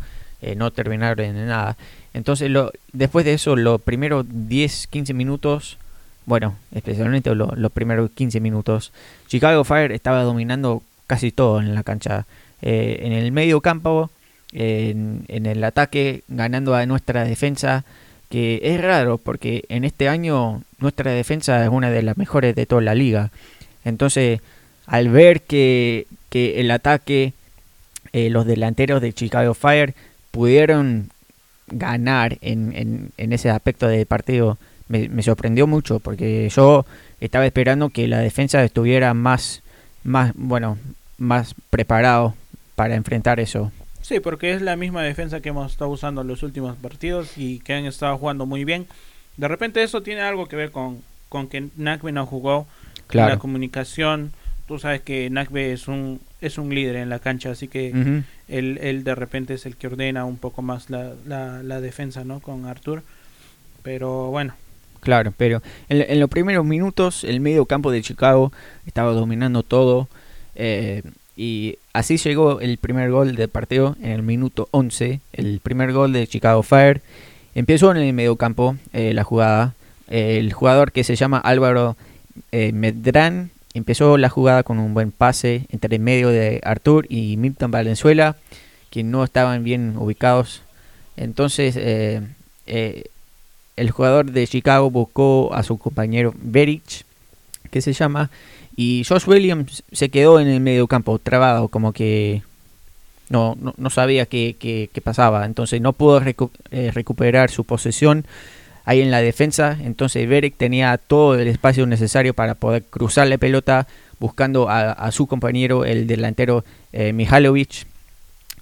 no 0.57 0.71
terminaron 0.73 1.25
en 1.25 1.47
nada. 1.47 1.77
Entonces 2.13 2.53
después 2.93 3.25
de 3.25 3.33
eso, 3.33 3.57
los 3.57 3.81
primeros 3.81 4.27
10-15 4.27 5.15
minutos, 5.15 5.79
bueno, 6.27 6.57
especialmente 6.75 7.35
los 7.35 7.73
primeros 7.73 8.11
15 8.11 8.41
minutos, 8.41 8.93
Chicago 9.27 9.65
Fire 9.65 9.91
estaba 9.93 10.23
dominando 10.23 10.83
casi 11.07 11.33
todo 11.33 11.61
en 11.61 11.75
la 11.75 11.83
cancha. 11.83 12.27
en 12.61 13.13
el 13.13 13.33
medio 13.33 13.63
campo 13.63 14.11
en, 14.55 15.47
el 15.47 15.65
ataque, 15.65 16.23
ganando 16.29 16.75
a 16.75 16.87
nuestra 16.87 17.25
defensa, 17.25 17.85
que 18.31 18.61
es 18.63 18.81
raro 18.81 19.19
porque 19.19 19.65
en 19.69 19.85
este 19.85 20.09
año 20.09 20.63
nuestra 20.79 21.11
defensa 21.11 21.63
es 21.63 21.71
una 21.71 21.91
de 21.91 22.03
las 22.03 22.17
mejores 22.17 22.55
de 22.55 22.67
toda 22.67 22.83
la 22.83 22.95
liga. 22.95 23.31
Entonces, 23.85 24.41
al 24.87 25.09
ver 25.09 25.43
que, 25.43 26.07
que 26.35 26.59
el 26.59 26.73
ataque, 26.73 27.33
eh, 28.13 28.29
los 28.29 28.45
delanteros 28.45 29.01
de 29.01 29.13
Chicago 29.13 29.55
Fire 29.55 29.95
pudieron 30.33 31.11
ganar 31.69 32.39
en, 32.41 33.13
en, 33.17 33.33
ese 33.33 33.51
aspecto 33.51 33.87
del 33.87 34.05
partido, 34.07 34.59
me, 34.89 35.09
me, 35.09 35.23
sorprendió 35.23 35.69
mucho 35.69 36.01
porque 36.01 36.49
yo 36.49 36.87
estaba 37.21 37.47
esperando 37.47 37.91
que 37.91 38.09
la 38.09 38.19
defensa 38.19 38.65
estuviera 38.65 39.15
más, 39.15 39.63
más, 40.03 40.33
bueno, 40.35 40.77
más 41.19 41.55
preparado 41.71 42.35
para 42.75 42.97
enfrentar 42.97 43.39
eso. 43.39 43.71
Sí, 44.03 44.19
porque 44.19 44.55
es 44.55 44.61
la 44.61 44.75
misma 44.75 45.05
defensa 45.05 45.41
que 45.41 45.51
hemos 45.51 45.71
estado 45.71 45.93
usando 45.93 46.23
en 46.23 46.27
los 46.27 46.43
últimos 46.43 46.75
partidos 46.75 47.39
y 47.39 47.61
que 47.61 47.75
han 47.75 47.85
estado 47.87 48.19
jugando 48.19 48.45
muy 48.45 48.65
bien. 48.65 48.89
De 49.37 49.47
repente 49.47 49.85
eso 49.85 50.03
tiene 50.03 50.23
algo 50.23 50.47
que 50.47 50.57
ver 50.57 50.73
con, 50.73 51.01
con 51.29 51.47
que 51.47 51.69
Nakbe 51.77 52.11
no 52.11 52.27
jugó. 52.27 52.67
Claro. 53.07 53.35
La 53.35 53.39
comunicación, 53.39 54.33
tú 54.67 54.79
sabes 54.79 55.03
que 55.03 55.29
Nakbe 55.31 55.73
es 55.73 55.89
un, 55.89 56.21
es 56.41 56.59
un 56.59 56.75
líder 56.75 56.97
en 56.97 57.09
la 57.09 57.19
cancha, 57.19 57.51
así 57.51 57.69
que 57.69 58.23
él, 58.49 58.79
él, 58.81 59.05
de 59.05 59.15
repente 59.15 59.55
es 59.55 59.67
el 59.67 59.77
que 59.77 59.87
ordena 59.87 60.25
un 60.25 60.37
poco 60.37 60.63
más 60.63 60.91
la, 60.91 61.13
la, 61.27 61.81
defensa, 61.81 62.25
¿no? 62.25 62.41
Con 62.41 62.67
Artur. 62.67 63.03
Pero 63.83 64.31
bueno. 64.31 64.55
Claro, 65.01 65.35
pero 65.37 65.63
en, 65.91 66.05
en, 66.09 66.19
los 66.19 66.31
primeros 66.31 66.65
minutos 66.65 67.25
el 67.25 67.41
medio 67.41 67.67
campo 67.67 67.91
de 67.91 68.01
Chicago 68.01 68.53
estaba 68.87 69.13
dominando 69.13 69.63
todo. 69.63 70.09
Eh, 70.55 71.03
y 71.37 71.79
así 71.93 72.17
llegó 72.17 72.61
el 72.61 72.79
primer 72.79 73.11
gol 73.11 73.35
del 73.35 73.49
partido 73.49 73.97
en 74.01 74.13
el 74.13 74.23
minuto 74.23 74.69
11, 74.71 75.21
el 75.33 75.61
primer 75.61 75.93
gol 75.93 76.13
de 76.13 76.27
Chicago 76.27 76.63
Fire. 76.63 77.03
empezó 77.55 77.91
en 77.91 77.99
el 77.99 78.13
mediocampo 78.13 78.77
eh, 78.93 79.13
la 79.13 79.25
jugada. 79.25 79.75
el 80.09 80.53
jugador 80.53 80.93
que 80.93 81.05
se 81.05 81.17
llama 81.17 81.39
Álvaro 81.39 81.97
eh, 82.53 82.73
Medrán 82.73 83.51
empezó 83.75 84.17
la 84.17 84.29
jugada 84.29 84.63
con 84.63 84.79
un 84.79 84.95
buen 84.95 85.11
pase 85.11 85.67
entre 85.71 85.97
el 85.97 86.03
medio 86.03 86.31
de 86.31 86.61
Artur 86.65 87.07
y 87.09 87.37
Milton 87.37 87.71
Valenzuela, 87.71 88.37
que 88.91 89.03
no 89.03 89.25
estaban 89.25 89.65
bien 89.65 89.97
ubicados. 89.99 90.63
Entonces 91.17 91.75
eh, 91.77 92.23
el 93.77 93.91
jugador 93.91 94.31
de 94.31 94.47
Chicago 94.47 94.91
buscó 94.91 95.53
a 95.53 95.63
su 95.63 95.79
compañero 95.79 96.33
Berich, 96.37 97.05
que 97.71 97.81
se 97.81 97.93
llama, 97.93 98.31
y 98.77 99.05
Josh 99.09 99.29
Williams 99.29 99.83
se 99.93 100.09
quedó 100.09 100.41
en 100.41 100.49
el 100.49 100.61
medio 100.61 100.87
campo, 100.87 101.19
trabado, 101.19 101.69
como 101.69 101.93
que 101.93 102.43
no, 103.29 103.57
no, 103.77 103.91
sabía 103.91 104.27
qué, 104.27 104.57
qué, 104.59 105.01
pasaba. 105.01 105.47
Entonces 105.47 105.81
no 105.81 105.93
pudo 105.93 106.23
eh, 106.71 106.91
recuperar 106.93 107.51
su 107.51 107.65
posesión 107.65 108.27
ahí 108.85 109.01
en 109.01 109.11
la 109.11 109.21
defensa. 109.21 109.77
Entonces 109.83 110.29
Berek 110.29 110.57
tenía 110.57 110.99
todo 110.99 111.35
el 111.35 111.49
espacio 111.49 111.87
necesario 111.87 112.35
para 112.35 112.55
poder 112.55 112.85
cruzar 112.85 113.29
la 113.29 113.39
pelota 113.39 113.87
buscando 114.19 114.69
a, 114.71 115.11
su 115.13 115.27
compañero, 115.27 115.85
el 115.85 116.07
delantero 116.07 116.65
eh, 116.93 117.13
Mihalovic. 117.13 117.87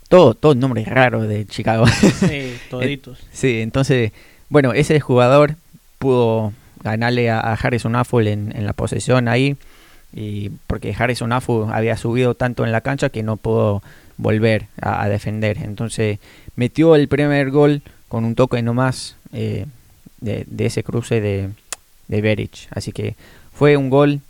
Todo, 0.09 0.35
todo 0.35 0.55
nombre 0.55 0.85
raro 0.85 1.23
de 1.23 1.47
Chicago. 1.47 1.87
Sí, 1.87 2.57
toditos. 2.71 3.19
sí, 3.33 3.61
entonces, 3.61 4.12
bueno, 4.49 4.73
ese 4.73 5.00
jugador 5.00 5.57
pudo 5.99 6.52
ganarle 6.83 7.31
a, 7.31 7.41
Harrison 7.55 7.97
Affle 7.97 8.33
en, 8.33 8.52
en 8.55 8.67
la 8.67 8.73
posesión 8.73 9.29
ahí 9.29 9.57
y 10.12 10.50
porque 10.67 10.95
Harrison 10.97 11.33
Afu 11.33 11.69
había 11.73 11.97
subido 11.97 12.35
tanto 12.35 12.64
en 12.64 12.73
la 12.73 12.83
cancha 12.83 13.09
que 13.09 13.23
no 13.23 13.37
pudo 13.37 13.83
volver 14.19 14.67
a, 14.81 15.09
defender. 15.09 15.59
Entonces 15.62 16.19
metió 16.55 16.95
el 16.95 17.09
primer 17.09 17.50
gol 17.50 17.83
con 18.09 18.25
un 18.25 18.35
toque 18.35 18.61
nomás 18.62 19.17
eh, 19.33 19.67
de, 20.23 20.47
ese 20.59 20.83
cruce 20.83 21.21
de, 21.21 21.50
de 22.09 22.21
Berich. 22.21 22.69
Así 22.71 22.93
que 22.93 23.14
fue 23.52 23.76
un 23.76 23.91
gol 23.91 24.21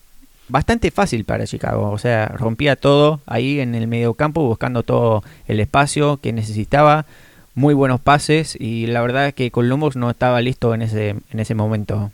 bastante 0.49 0.91
fácil 0.91 1.25
para 1.25 1.47
Chicago. 1.47 1.91
O 1.91 1.99
sea, 1.99 2.29
rompía 2.29 2.77
todo 2.77 3.21
ahí 3.27 3.61
en 3.61 3.75
el 3.75 3.87
medio 3.87 4.15
campo 4.15 4.43
buscando 4.43 4.83
todo 4.83 5.23
el 5.47 5.61
espacio 5.61 6.19
que 6.19 6.33
necesitaba. 6.33 7.07
Muy 7.55 7.75
buenos 7.75 8.01
pases 8.01 8.57
y 8.59 8.87
la 8.87 9.03
verdad 9.03 9.29
es 9.29 9.35
que 9.35 9.51
Columbus 9.51 9.95
no 9.95 10.09
estaba 10.09 10.41
listo 10.41 10.73
en 10.75 10.81
ese, 10.81 11.11
en 11.11 11.41
ese 11.41 11.55
momento. 11.55 12.11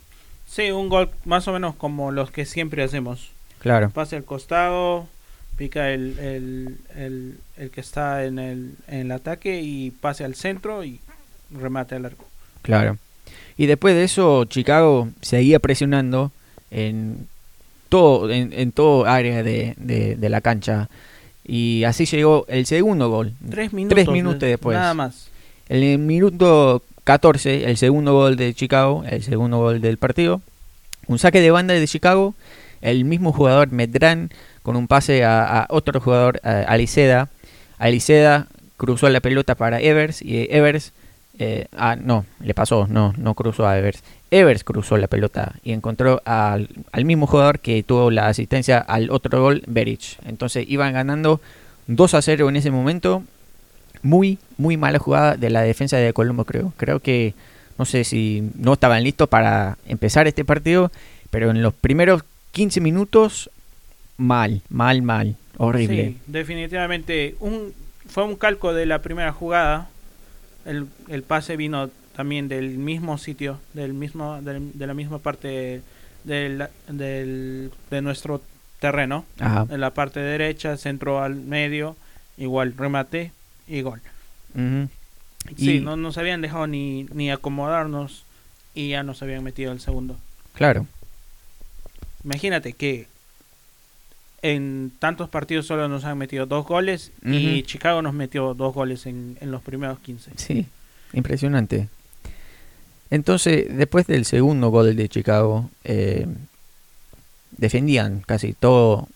Sí, 0.47 0.71
un 0.71 0.89
gol 0.89 1.09
más 1.23 1.47
o 1.47 1.53
menos 1.53 1.75
como 1.75 2.11
los 2.11 2.29
que 2.31 2.45
siempre 2.45 2.83
hacemos. 2.83 3.31
Claro. 3.59 3.89
Pase 3.91 4.17
al 4.17 4.25
costado, 4.25 5.07
pica 5.57 5.91
el, 5.91 6.17
el, 6.19 7.37
el, 7.57 7.69
que 7.71 7.81
está 7.81 8.25
en 8.25 8.39
el, 8.39 8.73
en 8.87 8.99
el 8.99 9.11
ataque 9.11 9.61
y 9.61 9.91
pase 9.91 10.23
al 10.23 10.35
centro 10.35 10.83
y 10.83 10.99
remate 11.51 11.95
al 11.95 12.05
arco. 12.05 12.25
Claro. 12.61 12.97
Y 13.59 13.65
después 13.65 13.93
de 13.93 14.05
eso, 14.05 14.45
Chicago 14.45 15.09
seguía 15.19 15.59
presionando 15.59 16.31
en 16.71 17.27
todo, 17.89 18.31
en, 18.31 18.53
en 18.53 18.71
todo 18.71 19.05
área 19.05 19.43
de, 19.43 19.75
de, 19.77 20.29
la 20.29 20.39
cancha. 20.39 20.87
Y 21.45 21.83
así 21.83 22.05
llegó 22.05 22.45
el 22.47 22.65
segundo 22.65 23.09
gol. 23.09 23.33
Tres 23.49 23.73
minutos, 23.73 24.07
minutos 24.07 24.39
después. 24.39 24.77
Nada 24.77 24.93
más. 24.93 25.27
En 25.67 25.83
el 25.83 25.99
minuto 25.99 26.81
14, 27.03 27.69
el 27.69 27.75
segundo 27.75 28.13
gol 28.13 28.37
de 28.37 28.53
Chicago, 28.53 29.03
el 29.05 29.23
segundo 29.23 29.57
gol 29.57 29.81
del 29.81 29.97
partido. 29.97 30.41
Un 31.07 31.19
saque 31.19 31.41
de 31.41 31.51
banda 31.51 31.73
de 31.73 31.85
Chicago 31.85 32.35
el 32.79 33.03
mismo 33.03 33.33
jugador 33.33 33.73
Medrán 33.73 34.29
con 34.63 34.77
un 34.77 34.87
pase 34.87 35.25
a, 35.25 35.67
otro 35.69 35.99
jugador, 35.99 36.39
a 36.45 36.61
Aliceda. 36.61 37.27
Aliceda 37.77 38.47
cruzó 38.77 39.09
la 39.09 39.19
pelota 39.19 39.55
para 39.55 39.81
Evers 39.81 40.21
y 40.21 40.47
Evers, 40.49 40.93
eh, 41.41 41.67
ah, 41.77 41.95
no, 41.95 42.25
le 42.41 42.53
pasó, 42.53 42.85
no, 42.89 43.13
no 43.17 43.33
cruzó 43.33 43.65
a 43.65 43.77
Evers. 43.77 44.03
Evers 44.29 44.65
cruzó 44.65 44.97
la 44.97 45.07
pelota 45.07 45.55
y 45.63 45.71
encontró 45.71 46.21
al, 46.25 46.67
mismo 47.05 47.27
jugador 47.27 47.59
que 47.59 47.81
tuvo 47.81 48.11
la 48.11 48.27
asistencia 48.27 48.79
al 48.79 49.09
otro 49.09 49.41
gol, 49.41 49.63
Berich. 49.65 50.17
Entonces 50.25 50.65
iban 50.67 50.93
ganando 50.93 51.39
2 51.87 52.13
a 52.13 52.21
0 52.21 52.49
en 52.49 52.57
ese 52.57 52.71
momento. 52.71 53.23
Muy, 54.01 54.37
muy 54.57 54.75
mala 54.75 54.99
jugada 54.99 55.37
de 55.37 55.49
la 55.49 55.61
defensa 55.61 55.95
de 55.95 56.11
Colombo, 56.11 56.43
creo. 56.43 56.73
Creo 56.75 56.99
que, 56.99 57.33
no 57.77 57.85
sé 57.85 58.03
si 58.03 58.49
no 58.55 58.73
estaban 58.73 59.03
listos 59.03 59.29
para 59.29 59.77
empezar 59.87 60.27
este 60.27 60.43
partido, 60.43 60.91
pero 61.29 61.51
en 61.51 61.61
los 61.61 61.73
primeros 61.73 62.23
15 62.51 62.81
minutos, 62.81 63.49
mal, 64.17 64.61
mal, 64.69 65.01
mal, 65.01 65.37
horrible. 65.57 66.03
Sí, 66.03 66.17
definitivamente. 66.27 67.35
Un, 67.39 67.73
fue 68.07 68.25
un 68.25 68.35
calco 68.35 68.73
de 68.73 68.85
la 68.85 69.01
primera 69.01 69.31
jugada. 69.31 69.87
El, 70.69 70.87
el 71.07 71.23
pase 71.23 71.57
vino 71.57 71.89
también 72.15 72.47
del 72.47 72.77
mismo 72.77 73.17
sitio, 73.17 73.59
del 73.73 73.93
mismo, 73.93 74.41
de 74.41 74.87
la 74.87 74.93
misma 74.93 75.19
parte 75.19 75.81
del, 76.23 76.67
del, 76.87 77.71
de 77.89 78.01
nuestro 78.01 78.41
terreno. 78.79 79.25
En 79.69 79.81
la 79.81 79.93
parte 79.93 80.19
derecha, 80.19 80.77
centro 80.77 81.21
al 81.21 81.35
medio, 81.35 81.95
igual 82.37 82.75
remate 82.77 83.31
y 83.67 83.81
gol. 83.81 84.01
Sí, 85.57 85.79
no 85.79 85.95
nos 85.95 86.17
habían 86.17 86.41
dejado 86.41 86.67
ni, 86.67 87.03
ni 87.13 87.31
acomodarnos 87.31 88.25
y 88.75 88.89
ya 88.89 89.03
nos 89.03 89.21
habían 89.21 89.43
metido 89.43 89.71
el 89.71 89.79
segundo. 89.79 90.17
Claro. 90.53 90.85
Imagínate 92.23 92.73
que 92.73 93.07
en 94.41 94.91
tantos 94.99 95.29
partidos 95.29 95.65
solo 95.65 95.87
nos 95.87 96.05
han 96.05 96.17
metido 96.17 96.45
dos 96.45 96.65
goles 96.65 97.11
y 97.23 97.63
Chicago 97.63 98.01
nos 98.01 98.13
metió 98.13 98.53
dos 98.53 98.73
goles 98.73 99.05
en, 99.05 99.37
los 99.41 99.61
primeros 99.61 99.99
15. 99.99 100.31
Sí, 100.35 100.65
impresionante. 101.13 101.87
Entonces, 103.09 103.65
después 103.75 104.07
del 104.07 104.25
segundo 104.25 104.69
gol 104.69 104.95
de 104.95 105.09
Chicago, 105.09 105.69
eh, 105.83 106.27
defendían 107.57 108.21
casi 108.25 108.53
todo, 108.53 109.07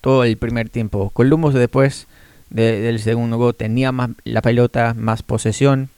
todo 0.00 0.24
el 0.24 0.36
primer 0.36 0.68
tiempo. 0.68 1.10
Columbus 1.10 1.54
después 1.54 2.06
del 2.50 2.98
segundo 2.98 3.38
gol 3.38 3.54
tenía 3.54 3.92
más 3.92 4.10
la 4.24 4.42
pelota, 4.42 4.94
más 4.94 5.22
posesión, 5.22 5.88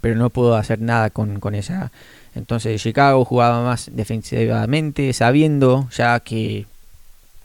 pero 0.00 0.14
no 0.14 0.30
pudo 0.30 0.54
hacer 0.56 0.80
nada 0.80 1.10
con, 1.10 1.40
con 1.40 1.54
esa 1.54 1.90
entonces 2.34 2.80
Chicago 2.80 3.24
jugaba 3.24 3.62
más 3.62 3.90
defensivamente, 3.92 5.12
sabiendo 5.12 5.88
ya 5.90 6.20
que, 6.20 6.66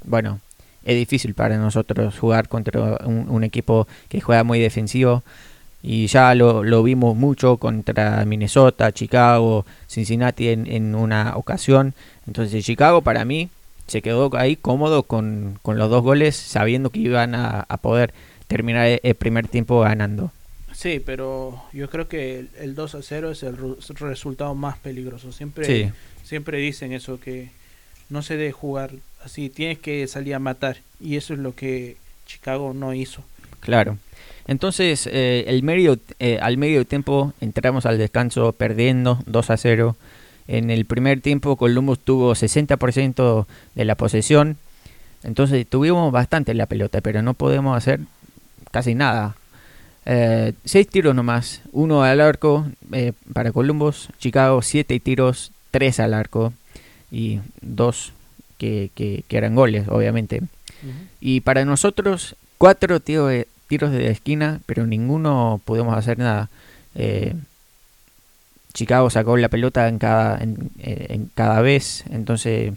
bueno, 0.04 0.40
es 0.86 0.96
difícil 0.96 1.34
para 1.34 1.58
nosotros 1.58 2.18
jugar 2.18 2.48
contra 2.48 3.00
un, 3.06 3.44
equipo 3.44 3.88
que 4.08 4.22
juega 4.22 4.44
muy 4.44 4.60
defensivo. 4.60 5.24
Y 5.84 6.08
ya 6.08 6.34
lo, 6.34 6.84
vimos 6.84 7.16
mucho 7.16 7.58
contra 7.58 8.26
Minnesota, 8.26 8.92
Chicago, 8.92 9.66
Cincinnati 9.88 10.50
en, 10.50 10.96
una 10.96 11.36
ocasión. 11.36 11.94
Entonces 12.26 12.64
Chicago 12.66 13.02
para 13.02 13.26
mí 13.26 13.50
se 13.88 14.02
quedó 14.02 14.32
ahí 14.36 14.56
cómodo 14.56 15.04
con, 15.04 15.60
los 15.64 15.90
dos 15.90 16.02
goles, 16.04 16.36
sabiendo 16.36 16.90
que 16.90 17.00
iban 17.00 17.36
a, 17.36 17.66
a 17.68 17.78
poder 17.78 18.14
terminar 18.48 19.00
el 19.02 19.16
primer 19.16 19.48
tiempo 19.48 19.82
ganando. 19.82 20.32
Sí, 20.76 21.02
pero 21.04 21.64
yo 21.72 21.90
creo 21.90 22.10
que 22.10 22.48
el, 22.60 22.76
2 22.76 22.96
a 22.96 23.02
0 23.02 23.32
es 23.32 23.44
el 23.44 23.58
resultado 23.98 24.54
más 24.56 24.78
peligroso. 24.78 25.32
Siempre, 25.32 25.94
siempre 26.24 26.58
dicen 26.58 26.92
eso, 26.92 27.20
que 27.20 27.50
no 28.10 28.22
se 28.22 28.36
debe 28.36 28.52
jugar 28.52 28.92
así, 29.26 29.50
tienes 29.50 29.80
que 29.80 30.08
salir 30.08 30.36
a 30.36 30.40
matar. 30.40 30.78
Y 31.00 31.18
eso 31.18 31.34
es 31.34 31.40
lo 31.40 31.56
que 31.56 31.98
Chicago 32.26 32.74
no 32.74 32.94
hizo. 32.94 33.24
Claro. 33.60 33.98
Entonces, 34.48 35.10
eh, 35.12 35.46
el 35.48 35.64
medio, 35.64 35.98
eh, 36.20 36.38
al 36.42 36.58
medio 36.58 36.86
tiempo 36.86 37.34
entramos 37.42 37.86
al 37.86 37.98
descanso 37.98 38.52
perdiendo 38.52 39.20
2 39.26 39.50
a 39.50 39.58
0. 39.58 39.96
En 40.48 40.70
el 40.70 40.86
primer 40.86 41.22
tiempo 41.22 41.56
Columbus 41.56 42.00
tuvo 42.00 42.36
60% 42.36 43.48
de 43.74 43.86
la 43.86 43.96
posesión. 43.96 44.58
Entonces 45.24 45.66
tuvimos 45.68 46.12
bastante 46.12 46.54
la 46.54 46.68
pelota, 46.68 47.02
pero 47.02 47.24
no 47.24 47.34
podemos 47.34 47.76
hacer 47.76 48.02
casi 48.70 48.94
nada. 48.94 49.36
Eh, 50.06 50.54
seis 50.64 50.88
tiros 50.88 51.16
nomás, 51.16 51.62
uno 51.72 52.04
al 52.04 52.22
arco 52.22 52.68
para 53.34 53.52
Columbus, 53.52 54.10
Chicago 54.20 54.62
siete 54.62 55.00
tiros, 55.00 55.52
tres 55.72 56.00
al 56.00 56.14
arco 56.14 56.54
y 57.10 57.40
dos 57.62 58.14
que, 58.58 58.92
que, 58.96 59.24
eran 59.30 59.56
goles, 59.56 59.88
obviamente. 59.88 60.42
Y 61.20 61.42
para 61.42 61.66
nosotros, 61.66 62.36
cuatro 62.58 63.00
tiros 63.00 63.30
de, 63.30 63.48
tiros 63.68 63.92
de 63.92 64.10
esquina, 64.10 64.60
pero 64.66 64.86
ninguno 64.86 65.62
pudimos 65.66 65.98
hacer 65.98 66.20
nada. 66.20 66.50
Eh, 66.96 67.34
Chicago 68.74 69.10
sacó 69.10 69.38
la 69.38 69.50
pelota 69.50 69.88
en 69.88 70.00
cada, 70.00 70.42
en, 70.42 70.72
en 70.80 71.32
cada 71.34 71.62
vez, 71.62 72.04
entonces 72.10 72.74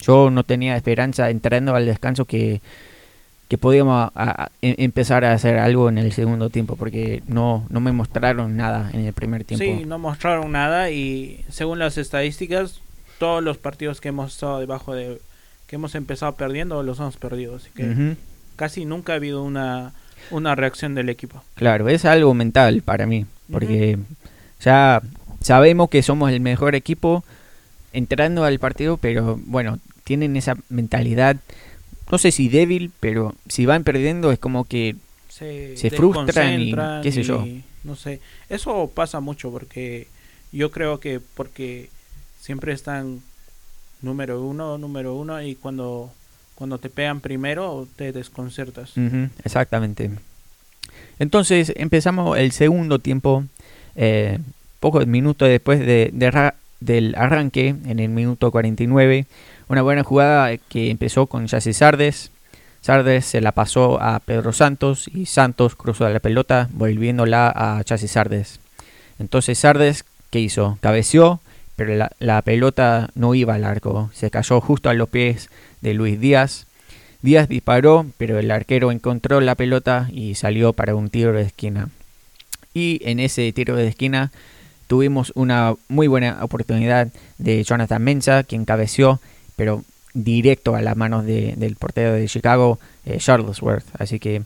yo 0.00 0.30
no 0.30 0.44
tenía 0.44 0.76
esperanza 0.76 1.30
entrando 1.30 1.74
al 1.74 1.86
descanso 1.86 2.24
que 2.24 2.60
que 3.50 3.58
podíamos 3.58 4.12
em, 4.62 4.76
empezar 4.78 5.24
a 5.24 5.32
hacer 5.32 5.58
algo 5.58 5.88
en 5.88 5.98
el 5.98 6.12
segundo 6.12 6.50
tiempo, 6.50 6.76
porque 6.76 7.24
no, 7.26 7.66
no 7.68 7.80
me 7.80 7.90
mostraron 7.90 8.56
nada 8.56 8.88
en 8.92 9.00
el 9.00 9.12
primer 9.12 9.42
tiempo. 9.42 9.64
Sí, 9.64 9.84
no 9.84 9.98
mostraron 9.98 10.52
nada 10.52 10.92
y 10.92 11.44
según 11.48 11.80
las 11.80 11.98
estadísticas, 11.98 12.80
todos 13.20 13.44
los 13.44 13.58
partidos 13.58 14.00
que 14.00 14.08
hemos 14.08 14.32
estado 14.32 14.60
debajo 14.60 14.94
de, 14.94 15.20
que 15.66 15.76
hemos 15.76 15.94
empezado 15.94 16.34
perdiendo, 16.36 16.82
los 16.82 16.98
hemos 17.00 17.18
perdido, 17.18 17.56
así 17.56 17.68
que 17.76 18.16
casi 18.56 18.86
nunca 18.86 19.12
ha 19.12 19.16
habido 19.16 19.42
una, 19.42 19.92
una 20.30 20.54
reacción 20.54 20.94
del 20.94 21.10
equipo. 21.10 21.44
Claro, 21.54 21.90
es 21.90 22.06
algo 22.06 22.32
mental 22.32 22.80
para 22.80 23.04
mí, 23.04 23.26
porque 23.52 23.98
Ya 24.64 25.02
sabemos 25.42 25.90
que 25.90 26.02
somos 26.02 26.32
el 26.32 26.40
mejor 26.40 26.74
equipo 26.74 27.22
entrando 27.92 28.44
al 28.44 28.58
partido, 28.58 28.96
pero 28.96 29.38
bueno, 29.44 29.78
tienen 30.04 30.34
esa 30.36 30.56
mentalidad, 30.70 31.36
no 32.10 32.16
sé 32.16 32.32
si 32.32 32.48
débil, 32.48 32.90
pero 33.00 33.34
si 33.48 33.66
van 33.66 33.84
perdiendo 33.84 34.32
es 34.32 34.38
como 34.38 34.64
que 34.64 34.96
se, 35.28 35.76
frustran 35.90 36.58
y 36.58 36.74
qué 37.02 37.12
sé 37.12 37.22
yo. 37.22 37.46
No 37.84 37.96
sé, 37.96 38.20
eso 38.48 38.90
pasa 38.94 39.20
mucho 39.20 39.50
porque 39.50 40.08
yo 40.52 40.70
creo 40.70 41.00
que 41.00 41.20
porque 41.20 41.90
siempre 42.40 42.72
están 42.72 43.20
número 44.02 44.42
uno, 44.42 44.78
número 44.78 45.14
uno 45.14 45.40
y 45.42 45.54
cuando, 45.54 46.10
cuando 46.54 46.78
te 46.78 46.90
pegan 46.90 47.20
primero 47.20 47.86
te 47.96 48.12
desconcertas. 48.12 48.92
exactamente. 49.44 50.10
Entonces 51.18 51.72
empezamos 51.76 52.38
el 52.38 52.52
segundo 52.52 52.98
tiempo, 52.98 53.44
eh, 53.94 54.38
pocos 54.80 55.06
minutos 55.06 55.48
después 55.48 55.78
de, 55.80 56.10
del 56.80 57.14
arranque, 57.16 57.68
en 57.68 57.98
el 58.00 58.08
minuto 58.08 58.50
49. 58.50 59.26
Una 59.68 59.82
buena 59.82 60.02
jugada 60.02 60.56
que 60.56 60.90
empezó 60.90 61.26
con 61.26 61.46
Jesse 61.46 61.76
Sardes. 61.76 62.30
Sardes 62.80 63.26
se 63.26 63.42
la 63.42 63.52
pasó 63.52 64.00
a 64.00 64.18
Pedro 64.20 64.54
Santos 64.54 65.08
y 65.12 65.26
Santos 65.26 65.76
cruzó 65.76 66.08
la 66.08 66.20
pelota 66.20 66.68
volviéndola 66.72 67.52
a 67.54 67.84
Chasis 67.84 68.12
Sardes. 68.12 68.58
Entonces 69.18 69.58
Sardes, 69.58 70.06
¿qué 70.30 70.40
hizo? 70.40 70.78
Cabeció, 70.80 71.40
pero 71.80 72.10
la, 72.18 72.42
pelota 72.42 73.08
no 73.14 73.34
iba 73.34 73.54
al 73.54 73.64
arco. 73.64 74.10
Se 74.12 74.30
cayó 74.30 74.60
justo 74.60 74.90
a 74.90 74.94
los 74.94 75.08
pies 75.08 75.48
de 75.80 75.94
Luis 75.94 76.20
Díaz. 76.20 76.66
Díaz 77.22 77.48
disparó, 77.48 78.04
pero 78.18 78.38
el 78.38 78.50
arquero 78.50 78.92
encontró 78.92 79.40
la 79.40 79.54
pelota 79.54 80.10
y 80.12 80.34
salió 80.34 80.74
para 80.74 80.94
un 80.94 81.08
tiro 81.08 81.32
de 81.32 81.40
esquina. 81.40 81.88
Y 82.74 83.00
en 83.02 83.18
ese 83.18 83.50
tiro 83.54 83.76
de 83.76 83.88
esquina 83.88 84.30
tuvimos 84.88 85.32
una 85.34 85.74
muy 85.88 86.06
buena 86.06 86.44
oportunidad 86.44 87.08
de 87.38 87.64
Jonathan 87.64 88.02
Mensa, 88.02 88.42
quien 88.42 88.66
cabeció, 88.66 89.18
pero 89.56 89.82
directo 90.12 90.74
a 90.74 90.82
las 90.82 90.98
manos 90.98 91.24
del 91.24 91.76
portero 91.76 92.12
de 92.12 92.28
Chicago, 92.28 92.78
eh, 93.06 93.16
Charlesworth. 93.16 93.86
Así 93.98 94.18
que 94.18 94.42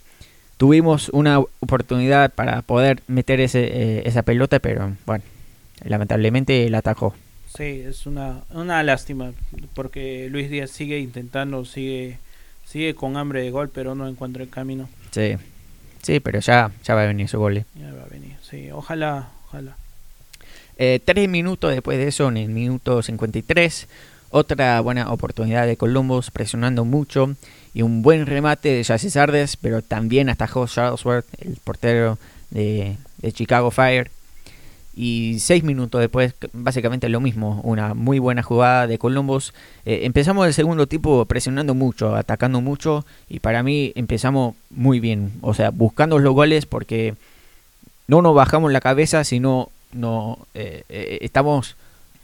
tuvimos 0.57 1.09
una 1.09 1.41
oportunidad 1.41 2.33
para 2.33 2.63
poder 2.63 3.03
meter 3.09 3.41
ese, 3.41 3.65
eh, 3.65 4.03
esa 4.05 4.23
pelota, 4.23 4.61
pero 4.61 4.93
bueno, 5.05 5.25
lamentablemente 5.83 6.71
la 6.71 6.79
atacó. 6.79 7.13
Sí, 7.57 7.83
es 7.87 8.07
una, 8.07 8.43
una 8.51 8.83
lástima, 8.83 9.33
porque 9.75 10.29
Luis 10.31 10.51
Díaz 10.51 10.71
sigue 10.71 10.99
intentando, 10.99 11.65
sigue 11.65 12.19
Sigue 12.67 12.95
con 12.95 13.17
hambre 13.17 13.43
de 13.43 13.51
gol, 13.51 13.69
pero 13.69 13.95
no 13.95 14.09
encuentra 14.09 14.43
el 14.43 14.49
camino. 14.49 14.89
Sí, 15.11 15.37
sí, 16.03 16.21
pero 16.21 16.41
ya, 16.41 16.73
ya 16.83 16.95
va 16.95 17.03
a 17.03 17.07
venir 17.07 17.29
su 17.29 17.39
gol. 17.39 17.59
Eh. 17.59 17.65
Ya 17.79 17.93
va 17.93 18.03
a 18.03 18.09
venir, 18.09 18.37
sí, 18.43 18.71
ojalá, 18.73 19.29
ojalá. 19.47 19.77
Eh, 20.77 21.01
tres 21.05 21.29
minutos 21.29 21.71
después 21.71 21.99
de 21.99 22.09
eso, 22.09 22.29
en 22.29 22.39
el 22.39 22.49
minuto 22.49 23.03
53, 23.03 23.87
otra 24.31 24.81
buena 24.81 25.13
oportunidad 25.13 25.67
de 25.67 25.77
Columbus 25.77 26.31
presionando 26.31 26.85
mucho 26.85 27.37
y 27.75 27.83
un 27.83 28.03
buen 28.03 28.27
remate 28.27 28.71
de 28.71 28.83
Jesse 28.83 29.13
Sardes, 29.13 29.57
pero 29.57 29.83
también 29.83 30.29
atajó 30.29 30.67
Charlesworth, 30.67 31.27
el 31.41 31.57
portero 31.63 32.19
de, 32.51 32.97
de 33.19 33.33
Chicago 33.33 33.71
Fire. 33.71 34.11
Y 34.97 35.39
seis 35.41 35.65
minutos 35.65 36.01
después, 36.01 36.35
básicamente 36.53 37.09
lo 37.09 37.21
mismo, 37.21 37.61
una 37.65 37.95
muy 37.95 38.21
buena 38.21 38.43
jugada 38.43 38.87
de 38.87 38.99
Columbus. 38.99 39.53
Eh, 39.85 40.01
empezamos 40.05 40.47
el 40.47 40.55
segundo 40.55 40.87
tiempo 40.87 41.25
presionando 41.25 41.75
mucho, 41.75 42.15
atacando 42.15 42.61
mucho, 42.61 43.05
y 43.29 43.41
para 43.41 43.63
mí 43.65 43.93
empezamos 43.97 44.55
muy 44.71 45.01
bien, 45.01 45.33
o 45.41 45.53
sea, 45.53 45.71
buscando 45.71 46.19
los 46.21 46.33
goles 46.33 46.67
porque 46.67 47.15
no 48.07 48.23
nos 48.23 48.35
bajamos 48.35 48.71
la 48.71 48.81
cabeza, 48.81 49.25
sino 49.25 49.71
no 49.93 50.39
eh, 50.55 50.85
eh, 50.89 51.19
estamos 51.23 51.77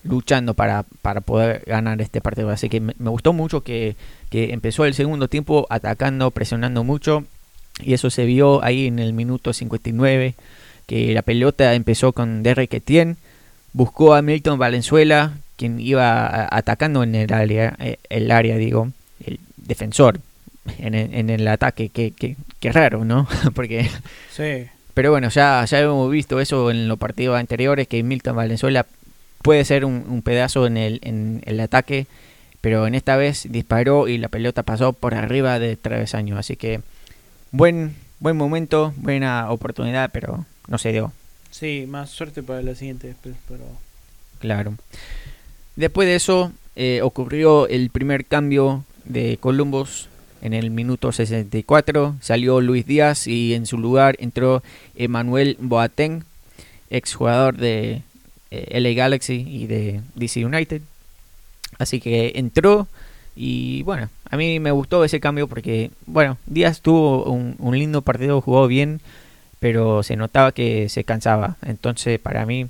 luchando 0.04 0.54
para, 0.54 0.84
para 1.02 1.20
poder 1.20 1.64
ganar 1.66 2.00
este 2.00 2.20
partido. 2.20 2.50
Así 2.50 2.68
que 2.68 2.80
me, 2.80 2.94
me 2.98 3.10
gustó 3.10 3.32
mucho 3.32 3.62
que, 3.62 3.96
que 4.30 4.52
empezó 4.52 4.84
el 4.84 4.94
segundo 4.94 5.26
tiempo 5.26 5.66
atacando, 5.70 6.30
presionando 6.30 6.84
mucho, 6.84 7.24
y 7.82 7.94
eso 7.94 8.10
se 8.10 8.26
vio 8.26 8.62
ahí 8.62 8.86
en 8.86 9.00
el 9.00 9.12
minuto 9.12 9.52
59 9.52 10.36
que 10.90 11.14
la 11.14 11.22
pelota 11.22 11.72
empezó 11.74 12.12
con 12.12 12.42
Derrick 12.42 12.74
Etienne, 12.74 13.14
buscó 13.72 14.16
a 14.16 14.22
Milton 14.22 14.58
Valenzuela, 14.58 15.34
quien 15.54 15.78
iba 15.78 16.48
atacando 16.50 17.04
en 17.04 17.14
el 17.14 17.32
área, 17.32 17.76
eh, 17.78 17.98
el 18.08 18.28
área 18.32 18.56
digo, 18.56 18.90
el 19.24 19.38
defensor 19.56 20.18
en 20.80 20.96
el, 20.96 21.14
en 21.14 21.30
el 21.30 21.46
ataque, 21.46 21.90
que, 21.90 22.10
que, 22.10 22.72
raro, 22.72 23.04
¿no? 23.04 23.28
Porque... 23.54 23.88
Sí. 24.32 24.66
Pero 24.92 25.12
bueno, 25.12 25.28
ya, 25.28 25.64
ya 25.64 25.78
hemos 25.78 26.10
visto 26.10 26.40
eso 26.40 26.72
en 26.72 26.88
los 26.88 26.98
partidos 26.98 27.38
anteriores, 27.38 27.86
que 27.86 28.02
Milton 28.02 28.34
Valenzuela 28.34 28.84
puede 29.42 29.64
ser 29.64 29.84
un, 29.84 30.22
pedazo 30.22 30.66
en 30.66 30.76
el, 30.76 30.98
en 31.04 31.40
el 31.46 31.60
ataque, 31.60 32.08
pero 32.60 32.88
en 32.88 32.96
esta 32.96 33.14
vez 33.14 33.46
disparó 33.48 34.08
y 34.08 34.18
la 34.18 34.26
pelota 34.26 34.64
pasó 34.64 34.92
por 34.92 35.14
arriba 35.14 35.60
de 35.60 35.76
travesaño, 35.76 36.36
así 36.36 36.56
que 36.56 36.80
buen, 37.52 37.94
buen 38.20 38.36
momento, 38.36 38.92
buena 38.96 39.50
oportunidad, 39.50 40.10
pero 40.12 40.46
no 40.68 40.78
se 40.78 40.92
dio. 40.92 41.12
Sí, 41.50 41.86
más 41.88 42.10
suerte 42.10 42.42
para 42.42 42.62
la 42.62 42.74
siguiente 42.74 43.14
pero... 43.48 43.64
Claro. 44.38 44.74
Después 45.76 46.06
de 46.06 46.14
eso 46.14 46.52
eh, 46.76 47.00
ocurrió 47.02 47.66
el 47.66 47.90
primer 47.90 48.24
cambio 48.24 48.84
de 49.04 49.38
Columbus 49.38 50.08
en 50.42 50.54
el 50.54 50.70
minuto 50.70 51.12
64. 51.12 52.16
Salió 52.20 52.60
Luis 52.60 52.86
Díaz 52.86 53.26
y 53.26 53.54
en 53.54 53.66
su 53.66 53.78
lugar 53.78 54.16
entró 54.18 54.62
Emmanuel 54.94 55.56
Boateng, 55.60 56.24
exjugador 56.88 57.56
de 57.56 58.02
eh, 58.50 58.80
LA 58.80 58.90
Galaxy 58.90 59.44
y 59.46 59.66
de 59.66 60.00
DC 60.14 60.44
United. 60.44 60.82
Así 61.78 62.00
que 62.00 62.32
entró 62.36 62.88
y 63.42 63.82
bueno, 63.84 64.10
a 64.28 64.36
mí 64.36 64.60
me 64.60 64.70
gustó 64.70 65.02
ese 65.02 65.18
cambio 65.18 65.48
porque, 65.48 65.90
bueno, 66.04 66.36
Díaz 66.44 66.82
tuvo 66.82 67.24
un, 67.24 67.56
un 67.58 67.78
lindo 67.78 68.02
partido, 68.02 68.42
jugó 68.42 68.66
bien, 68.66 69.00
pero 69.60 70.02
se 70.02 70.14
notaba 70.14 70.52
que 70.52 70.90
se 70.90 71.04
cansaba. 71.04 71.56
Entonces, 71.64 72.20
para 72.20 72.44
mí, 72.44 72.66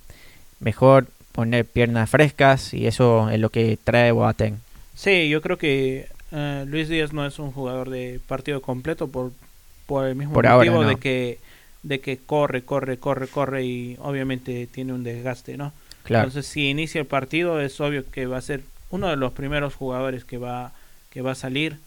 mejor 0.61 1.09
poner 1.33 1.65
piernas 1.65 2.09
frescas 2.09 2.73
y 2.73 2.87
eso 2.87 3.31
es 3.31 3.41
lo 3.41 3.51
que 3.51 3.79
trae 3.83 4.13
Boateng. 4.13 4.61
Sí, 4.95 5.29
yo 5.29 5.43
creo 5.43 5.59
que 5.59 6.07
eh, 6.31 6.65
Luis 6.69 6.89
Díaz 6.89 7.13
no 7.13 7.27
es 7.27 7.41
un 7.41 7.51
jugador 7.51 7.91
de 7.91 8.21
partido 8.29 8.63
completo 8.63 9.09
por, 9.09 9.33
por 9.87 10.07
el 10.07 10.15
mismo 10.15 10.41
motivo 10.41 10.85
de 10.85 10.97
que 10.97 11.39
de 11.83 11.99
que 11.99 12.19
corre, 12.19 12.63
corre, 12.63 12.99
corre, 12.99 13.27
corre 13.27 13.65
y 13.65 13.97
obviamente 13.99 14.69
tiene 14.69 14.93
un 14.93 15.03
desgaste, 15.03 15.57
¿no? 15.57 15.73
Claro. 16.05 16.29
Entonces, 16.29 16.49
si 16.49 16.69
inicia 16.69 17.01
el 17.01 17.09
partido 17.09 17.61
es 17.61 17.81
obvio 17.81 18.09
que 18.09 18.27
va 18.27 18.37
a 18.37 18.43
ser 18.43 18.63
uno 18.91 19.09
de 19.09 19.17
los 19.17 19.33
primeros 19.33 19.75
jugadores 19.75 20.25
que 20.25 20.39
va 20.39 20.73
que 21.11 21.23
va 21.23 21.33
a 21.33 21.35
salir 21.37 21.79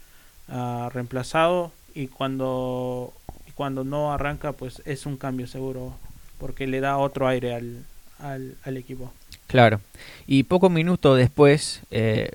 uh, 0.49 0.89
reemplazado 0.89 1.71
y 1.95 2.07
cuando 2.07 3.13
cuando 3.55 3.83
no 3.83 4.11
arranca, 4.13 4.51
pues 4.53 4.81
es 4.85 5.05
un 5.05 5.17
cambio 5.17 5.47
seguro, 5.47 5.93
porque 6.39 6.67
le 6.67 6.79
da 6.79 6.97
otro 6.97 7.27
aire 7.27 7.53
al, 7.53 7.85
al, 8.19 8.77
equipo. 8.77 9.11
Claro. 9.47 9.79
Y 10.25 10.43
pocos 10.43 10.71
minutos 10.71 11.17
después, 11.17 11.81
eh, 11.91 12.31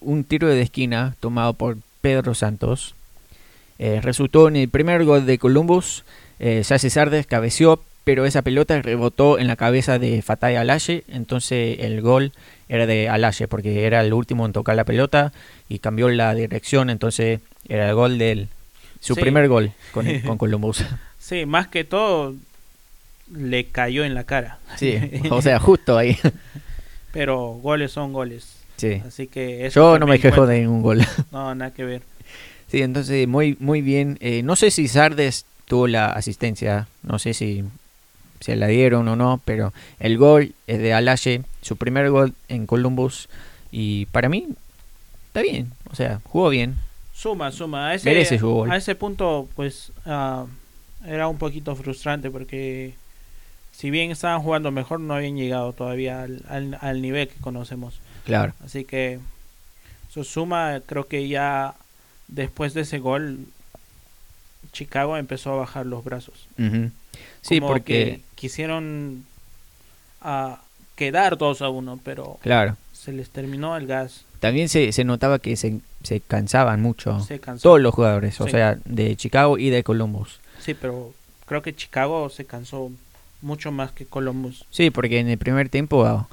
un 0.00 0.24
tiro 0.24 0.48
de 0.48 0.62
esquina 0.62 1.16
tomado 1.20 1.54
por 1.54 1.78
Pedro 2.00 2.34
Santos 2.34 2.94
eh, 3.78 4.00
resultó 4.02 4.48
en 4.48 4.56
el 4.56 4.68
primer 4.68 5.04
gol 5.04 5.26
de 5.26 5.38
Columbus. 5.38 6.04
Eh, 6.38 6.62
Sardes 6.64 7.26
cabeció, 7.26 7.82
pero 8.10 8.26
esa 8.26 8.42
pelota 8.42 8.82
rebotó 8.82 9.38
en 9.38 9.46
la 9.46 9.54
cabeza 9.54 10.00
de 10.00 10.20
Fatay 10.20 10.56
Alaye. 10.56 11.04
Entonces 11.06 11.78
el 11.78 12.02
gol 12.02 12.32
era 12.68 12.84
de 12.84 13.08
Alaye, 13.08 13.46
porque 13.46 13.86
era 13.86 14.00
el 14.00 14.12
último 14.12 14.46
en 14.46 14.52
tocar 14.52 14.74
la 14.74 14.82
pelota 14.82 15.32
y 15.68 15.78
cambió 15.78 16.08
la 16.08 16.34
dirección. 16.34 16.90
Entonces 16.90 17.38
era 17.68 17.88
el 17.88 17.94
gol 17.94 18.18
del, 18.18 18.48
su 18.98 19.14
primer 19.14 19.46
gol 19.46 19.70
con, 19.92 20.06
con 20.26 20.38
Columbus. 20.38 20.84
Sí, 21.20 21.46
más 21.46 21.68
que 21.68 21.84
todo 21.84 22.34
le 23.32 23.66
cayó 23.66 24.02
en 24.02 24.14
la 24.14 24.24
cara. 24.24 24.58
Sí, 24.74 24.98
o 25.30 25.40
sea, 25.40 25.60
justo 25.60 25.96
ahí. 25.96 26.18
Pero 27.12 27.60
goles 27.62 27.92
son 27.92 28.12
goles. 28.12 28.56
Sí. 28.76 29.00
Así 29.06 29.28
que 29.28 29.70
Yo 29.72 30.00
no 30.00 30.08
me 30.08 30.18
quejo 30.18 30.48
de 30.48 30.62
ningún 30.62 30.82
gol. 30.82 31.06
No, 31.30 31.54
nada 31.54 31.72
que 31.72 31.84
ver. 31.84 32.02
Sí, 32.66 32.82
entonces 32.82 33.28
muy 33.28 33.56
muy 33.60 33.82
bien. 33.82 34.18
Eh, 34.20 34.42
no 34.42 34.56
sé 34.56 34.72
si 34.72 34.88
Sardes 34.88 35.46
tuvo 35.66 35.86
la 35.86 36.06
asistencia, 36.06 36.88
no 37.04 37.20
sé 37.20 37.34
si 37.34 37.62
se 38.40 38.56
la 38.56 38.66
dieron 38.66 39.06
o 39.08 39.16
no, 39.16 39.40
pero 39.44 39.72
el 39.98 40.18
gol 40.18 40.54
es 40.66 40.78
de 40.78 40.94
Alaye, 40.94 41.42
su 41.62 41.76
primer 41.76 42.10
gol 42.10 42.34
en 42.48 42.66
Columbus 42.66 43.28
y 43.70 44.06
para 44.06 44.28
mí 44.28 44.48
está 45.28 45.42
bien, 45.42 45.70
o 45.90 45.94
sea, 45.94 46.20
jugó 46.24 46.48
bien. 46.48 46.76
Suma, 47.14 47.52
suma. 47.52 47.88
A 47.88 47.94
ese, 47.94 48.10
a 48.10 48.76
ese 48.76 48.94
punto, 48.94 49.48
pues, 49.54 49.92
uh, 50.06 50.46
era 51.06 51.28
un 51.28 51.38
poquito 51.38 51.76
frustrante 51.76 52.30
porque 52.30 52.94
si 53.72 53.90
bien 53.90 54.10
estaban 54.10 54.42
jugando 54.42 54.70
mejor, 54.70 55.00
no 55.00 55.14
habían 55.14 55.36
llegado 55.36 55.72
todavía 55.72 56.22
al, 56.22 56.78
al, 56.80 57.02
nivel 57.02 57.28
que 57.28 57.40
conocemos. 57.40 58.00
Claro. 58.24 58.52
Así 58.64 58.84
que 58.84 59.20
su 60.10 60.24
suma, 60.24 60.80
creo 60.84 61.06
que 61.06 61.28
ya 61.28 61.74
después 62.28 62.74
de 62.74 62.82
ese 62.82 62.98
gol, 62.98 63.46
Chicago 64.72 65.16
empezó 65.16 65.52
a 65.52 65.56
bajar 65.56 65.86
los 65.86 66.04
brazos. 66.04 66.48
Sí, 67.40 67.60
porque 67.60 68.20
quisieron 68.40 69.26
a 70.22 70.62
quedar 70.96 71.36
2 71.36 71.60
a 71.60 71.68
1, 71.68 72.00
pero 72.02 72.38
claro. 72.40 72.76
se 72.94 73.12
les 73.12 73.28
terminó 73.28 73.76
el 73.76 73.86
gas. 73.86 74.24
También 74.38 74.70
se, 74.70 74.92
se 74.92 75.04
notaba 75.04 75.38
que 75.38 75.56
se, 75.56 75.80
se 76.02 76.20
cansaban 76.20 76.80
mucho 76.80 77.26
todos 77.60 77.80
los 77.80 77.94
jugadores, 77.94 78.40
o 78.40 78.48
sea, 78.48 78.78
de 78.86 79.14
Chicago 79.16 79.58
y 79.58 79.68
de 79.68 79.84
Columbus. 79.84 80.40
Sí, 80.58 80.72
pero 80.72 81.12
creo 81.44 81.60
que 81.60 81.76
Chicago 81.76 82.30
se 82.30 82.46
cansó 82.46 82.90
mucho 83.42 83.72
más 83.72 83.92
que 83.92 84.06
Columbus. 84.06 84.64
Sí, 84.70 84.90
porque 84.90 85.18
en 85.18 85.28
el 85.28 85.36
primer 85.36 85.68
tiempo 85.68 86.06
ah, 86.06 86.26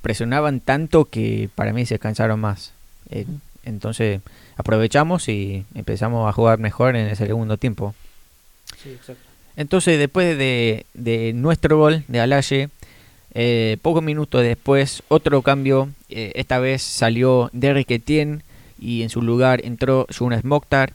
presionaban 0.00 0.60
tanto 0.60 1.06
que 1.06 1.50
para 1.56 1.72
mí 1.72 1.86
se 1.86 1.98
cansaron 1.98 2.38
más. 2.38 2.72
Eh, 3.10 3.26
entonces 3.64 4.20
aprovechamos 4.56 5.28
y 5.28 5.64
empezamos 5.74 6.28
a 6.28 6.32
jugar 6.32 6.60
mejor 6.60 6.94
en 6.94 7.08
el 7.08 7.16
segundo 7.16 7.56
tiempo. 7.56 7.96
Sí, 8.80 8.90
exacto. 8.90 9.27
Entonces 9.58 9.98
después 9.98 10.38
de, 10.38 10.86
de 10.94 11.32
nuestro 11.32 11.78
gol 11.78 12.04
de 12.06 12.20
Alaye, 12.20 12.68
eh, 13.34 13.76
pocos 13.82 14.04
minutos 14.04 14.40
después 14.42 15.02
otro 15.08 15.42
cambio, 15.42 15.88
eh, 16.08 16.30
esta 16.36 16.60
vez 16.60 16.80
salió 16.80 17.50
Derrick 17.52 17.90
Etienne 17.90 18.42
y 18.78 19.02
en 19.02 19.10
su 19.10 19.20
lugar 19.20 19.60
entró 19.64 20.06
Jonas 20.10 20.44
Mokhtar. 20.44 20.92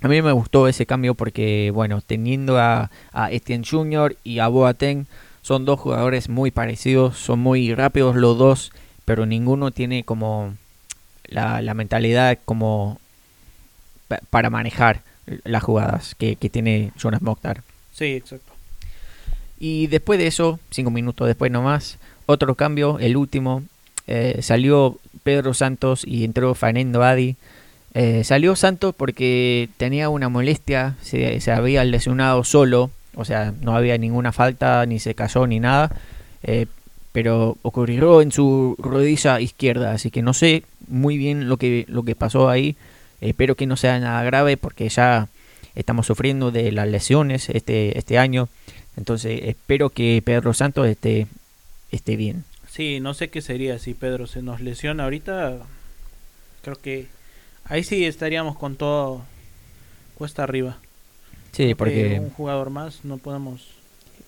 A 0.00 0.08
mí 0.08 0.22
me 0.22 0.32
gustó 0.32 0.66
ese 0.66 0.86
cambio 0.86 1.14
porque, 1.14 1.70
bueno, 1.74 2.00
teniendo 2.00 2.58
a, 2.58 2.88
Etienne 3.30 3.66
Jr. 3.70 4.16
y 4.24 4.38
a 4.38 4.48
Boateng, 4.48 5.04
son 5.42 5.66
dos 5.66 5.78
jugadores 5.78 6.30
muy 6.30 6.50
parecidos, 6.50 7.18
son 7.18 7.40
muy 7.40 7.74
rápidos 7.74 8.16
los 8.16 8.38
dos, 8.38 8.72
pero 9.04 9.26
ninguno 9.26 9.72
tiene 9.72 10.04
como 10.04 10.54
la, 11.26 11.60
la 11.60 11.74
mentalidad 11.74 12.38
como 12.46 12.98
para 14.30 14.48
manejar 14.48 15.02
las 15.44 15.62
jugadas 15.62 16.14
que, 16.14 16.36
que 16.36 16.48
tiene 16.48 16.90
Jonas 16.96 17.20
Mokhtar. 17.20 17.62
Sí, 17.94 18.06
exacto. 18.06 18.52
Y 19.58 19.86
después 19.86 20.18
de 20.18 20.26
eso, 20.26 20.58
cinco 20.70 20.90
minutos 20.90 21.26
después 21.26 21.50
nomás, 21.50 21.98
otro 22.26 22.54
cambio, 22.56 22.98
el 22.98 23.16
último, 23.16 23.62
eh, 24.06 24.40
salió 24.42 24.98
Pedro 25.22 25.54
Santos 25.54 26.04
y 26.04 26.24
entró 26.24 26.54
Fernando 26.54 27.02
Adi. 27.02 27.36
Eh, 27.94 28.24
salió 28.24 28.56
Santos 28.56 28.94
porque 28.96 29.68
tenía 29.76 30.08
una 30.08 30.28
molestia, 30.28 30.96
se, 31.00 31.40
se, 31.40 31.52
había 31.52 31.84
lesionado 31.84 32.42
solo, 32.42 32.90
o 33.14 33.24
sea, 33.24 33.54
no 33.62 33.76
había 33.76 33.96
ninguna 33.96 34.32
falta, 34.32 34.84
ni 34.84 34.98
se 34.98 35.14
cayó 35.14 35.46
ni 35.46 35.60
nada, 35.60 35.92
eh, 36.42 36.66
pero 37.12 37.56
ocurrió 37.62 38.20
en 38.20 38.32
su 38.32 38.74
rodilla 38.80 39.40
izquierda, 39.40 39.92
así 39.92 40.10
que 40.10 40.22
no 40.22 40.34
sé 40.34 40.64
muy 40.88 41.16
bien 41.16 41.48
lo 41.48 41.56
que, 41.56 41.84
lo 41.86 42.02
que 42.02 42.16
pasó 42.16 42.48
ahí, 42.50 42.74
espero 43.20 43.54
que 43.54 43.66
no 43.66 43.76
sea 43.76 44.00
nada 44.00 44.24
grave 44.24 44.56
porque 44.56 44.88
ya 44.88 45.28
estamos 45.74 46.06
sufriendo 46.06 46.50
de 46.50 46.72
las 46.72 46.88
lesiones 46.88 47.48
este, 47.48 47.98
este 47.98 48.18
año. 48.18 48.48
Entonces 48.96 49.40
espero 49.44 49.90
que 49.90 50.22
Pedro 50.24 50.54
Santos 50.54 50.86
esté, 50.86 51.26
esté 51.90 52.16
bien. 52.16 52.44
Sí, 52.68 52.98
no 53.00 53.14
sé 53.14 53.30
qué 53.30 53.40
sería 53.40 53.78
si 53.78 53.94
Pedro 53.94 54.26
se 54.26 54.42
nos 54.42 54.60
lesiona 54.60 55.04
ahorita. 55.04 55.58
Creo 56.62 56.76
que 56.76 57.06
ahí 57.64 57.84
sí 57.84 58.04
estaríamos 58.04 58.56
con 58.56 58.76
todo 58.76 59.22
cuesta 60.16 60.42
arriba. 60.42 60.78
Sí, 61.52 61.74
porque 61.74 62.18
un 62.20 62.30
jugador 62.30 62.70
más 62.70 63.04
no 63.04 63.18
podemos. 63.18 63.68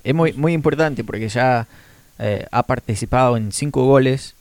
Es 0.04 0.14
muy 0.14 0.32
muy 0.32 0.52
importante 0.52 1.02
porque 1.02 1.28
ya 1.28 1.66
eh, 2.20 2.46
ha 2.52 2.62
participado 2.62 3.36
en 3.36 3.50
cinco 3.50 3.84
goles, 3.84 4.35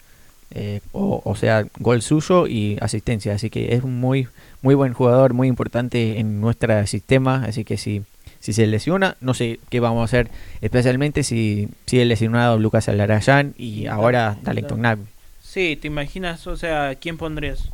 eh, 0.56 0.82
o, 0.94 1.22
o, 1.24 1.36
sea, 1.36 1.66
gol 1.80 2.02
suyo 2.02 2.48
y 2.48 2.78
asistencia. 2.82 3.34
Así 3.34 3.50
que 3.50 3.76
es 3.76 3.84
un 3.84 4.00
muy 4.00 4.28
muy 4.62 4.74
buen 4.74 4.94
jugador, 4.94 5.34
muy 5.34 5.48
importante 5.48 6.20
en 6.20 6.42
nuestro 6.42 6.88
sistema. 6.88 7.44
Así 7.46 7.64
que 7.64 7.78
si 7.78 8.04
si 8.46 8.54
se 8.54 8.68
lesiona, 8.68 9.18
no 9.22 9.34
sé 9.34 9.60
qué 9.70 9.80
vamos 9.80 10.02
a 10.02 10.06
hacer, 10.06 10.30
especialmente 10.62 11.24
si 11.24 11.68
sigue 11.88 12.06
lesionado 12.06 12.60
Lucas 12.60 12.88
Alarayán 12.88 13.56
y 13.58 13.88
ahora 13.88 14.38
Nagby. 14.44 15.06
Sí, 15.42 15.76
¿te 15.82 15.88
imaginas? 15.88 16.46
O 16.46 16.56
sea, 16.56 16.94
¿quién 16.94 17.18
pondrías? 17.18 17.70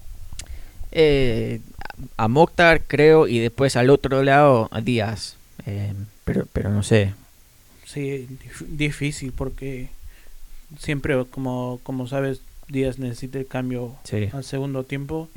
Eh, 0.93 1.59
a 2.15 2.29
Mokhtar, 2.29 2.83
creo, 2.87 3.27
y 3.27 3.39
después 3.39 3.75
al 3.75 3.89
otro 3.89 4.23
lado 4.23 4.69
a 4.71 4.79
Díaz. 4.79 5.35
Eh, 5.65 5.93
pero, 6.23 6.47
pero 6.53 6.69
no 6.69 6.83
sé. 6.83 7.15
Sí, 7.85 8.29
difícil 8.69 9.33
porque 9.33 9.89
siempre, 10.79 11.25
como, 11.25 11.81
como 11.83 12.07
sabes, 12.07 12.39
Díaz 12.71 12.99
necesita 12.99 13.39
el 13.39 13.47
cambio 13.47 13.95
al 14.33 14.43
segundo 14.43 14.83
tiempo. 14.83 15.29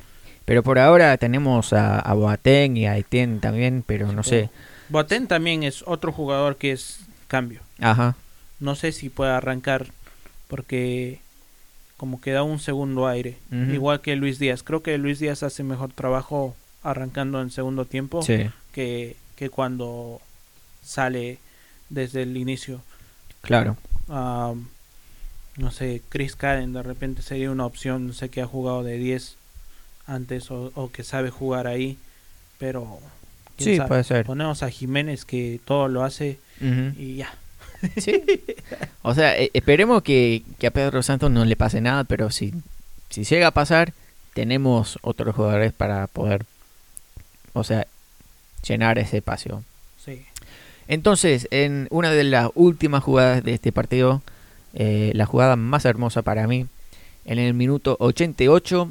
Pero 0.45 0.63
por 0.63 0.79
ahora 0.79 1.17
tenemos 1.17 1.73
a, 1.73 1.99
a 1.99 2.15
Boateng 2.15 2.77
y 2.77 2.87
a 2.87 2.97
Etienne 2.97 3.41
también, 3.41 3.83
pero 3.87 4.13
no 4.13 4.23
sé. 4.23 4.51
Boateng 4.91 5.27
también 5.27 5.63
es 5.63 5.83
otro 5.87 6.13
jugador 6.13 6.57
que 6.57 6.73
es 6.73 7.01
cambio. 7.29 7.61
Ajá. 7.81 8.17
No 8.61 8.75
sé 8.75 8.93
si 8.93 9.09
puede 9.09 9.33
arrancar 9.33 9.87
porque 10.49 11.21
como 11.97 12.21
que 12.21 12.33
da 12.33 12.43
un 12.43 12.59
segundo 12.59 13.07
aire. 13.07 13.39
Igual 13.51 14.01
que 14.01 14.17
Luis 14.17 14.39
Díaz. 14.39 14.63
Creo 14.63 14.83
que 14.83 14.99
Luis 14.99 15.19
Díaz 15.19 15.43
hace 15.43 15.63
mejor 15.63 15.93
trabajo 15.93 16.55
arrancando 16.83 17.41
en 17.41 17.51
segundo 17.51 17.87
tiempo 17.87 18.21
que, 18.73 19.17
que 19.37 19.51
cuando 19.51 20.21
sale 20.83 21.39
desde 21.89 22.23
el 22.23 22.37
inicio. 22.37 22.83
Claro. 23.41 23.77
No 25.57 25.71
sé, 25.71 26.03
Chris 26.09 26.37
Karen 26.37 26.73
de 26.73 26.83
repente 26.83 27.23
sería 27.23 27.51
una 27.51 27.67
opción. 27.67 28.07
No 28.07 28.13
sé 28.13 28.29
que 28.29 28.43
ha 28.43 28.47
jugado 28.47 28.83
de 28.83 28.97
10 28.99 29.37
antes 30.07 30.51
o, 30.51 30.73
o 30.75 30.91
que 30.91 31.05
sabe 31.05 31.31
jugar 31.31 31.67
ahí. 31.67 31.97
Pero 32.59 33.01
Sí, 33.59 33.79
puede 33.87 34.05
ser. 34.05 34.27
Ponemos 34.27 34.63
a 34.63 34.71
Jiménez 34.71 35.25
que 35.25 35.61
todo 35.65 35.89
lo 35.89 36.03
hace 36.05 36.39
y 36.61 37.17
ya. 37.17 37.35
Sí. 37.99 38.25
o 39.03 39.15
sea, 39.15 39.39
e, 39.39 39.51
esperemos 39.55 40.03
que, 40.03 40.43
a 40.67 40.71
Pedro 40.71 41.03
Santos 41.03 41.31
no 41.31 41.45
le 41.45 41.57
pase 41.57 41.81
nada, 41.81 42.05
pero 42.05 42.31
si, 42.31 42.53
si 43.11 43.25
llega 43.25 43.49
a 43.49 43.53
pasar, 43.53 43.93
tenemos 44.33 44.99
otros 45.03 45.35
jugadores 45.37 45.73
para 45.73 46.07
poder, 46.07 46.47
o 47.53 47.63
sea, 47.63 47.87
llenar 48.67 48.99
ese 48.99 49.19
espacio. 49.19 49.63
Sí. 50.03 50.25
Entonces, 50.89 51.47
en 51.51 51.87
una 51.91 52.11
de 52.11 52.25
las 52.25 52.51
últimas 52.55 53.05
jugadas 53.05 53.45
de 53.45 53.55
este 53.55 53.71
partido, 53.73 54.23
eh, 54.75 55.13
la 55.15 55.27
jugada 55.27 55.57
más 55.57 55.85
hermosa 55.85 56.23
para 56.23 56.47
mí, 56.47 56.67
en 57.25 57.39
el 57.39 57.55
minuto 57.55 57.97
88, 58.01 58.91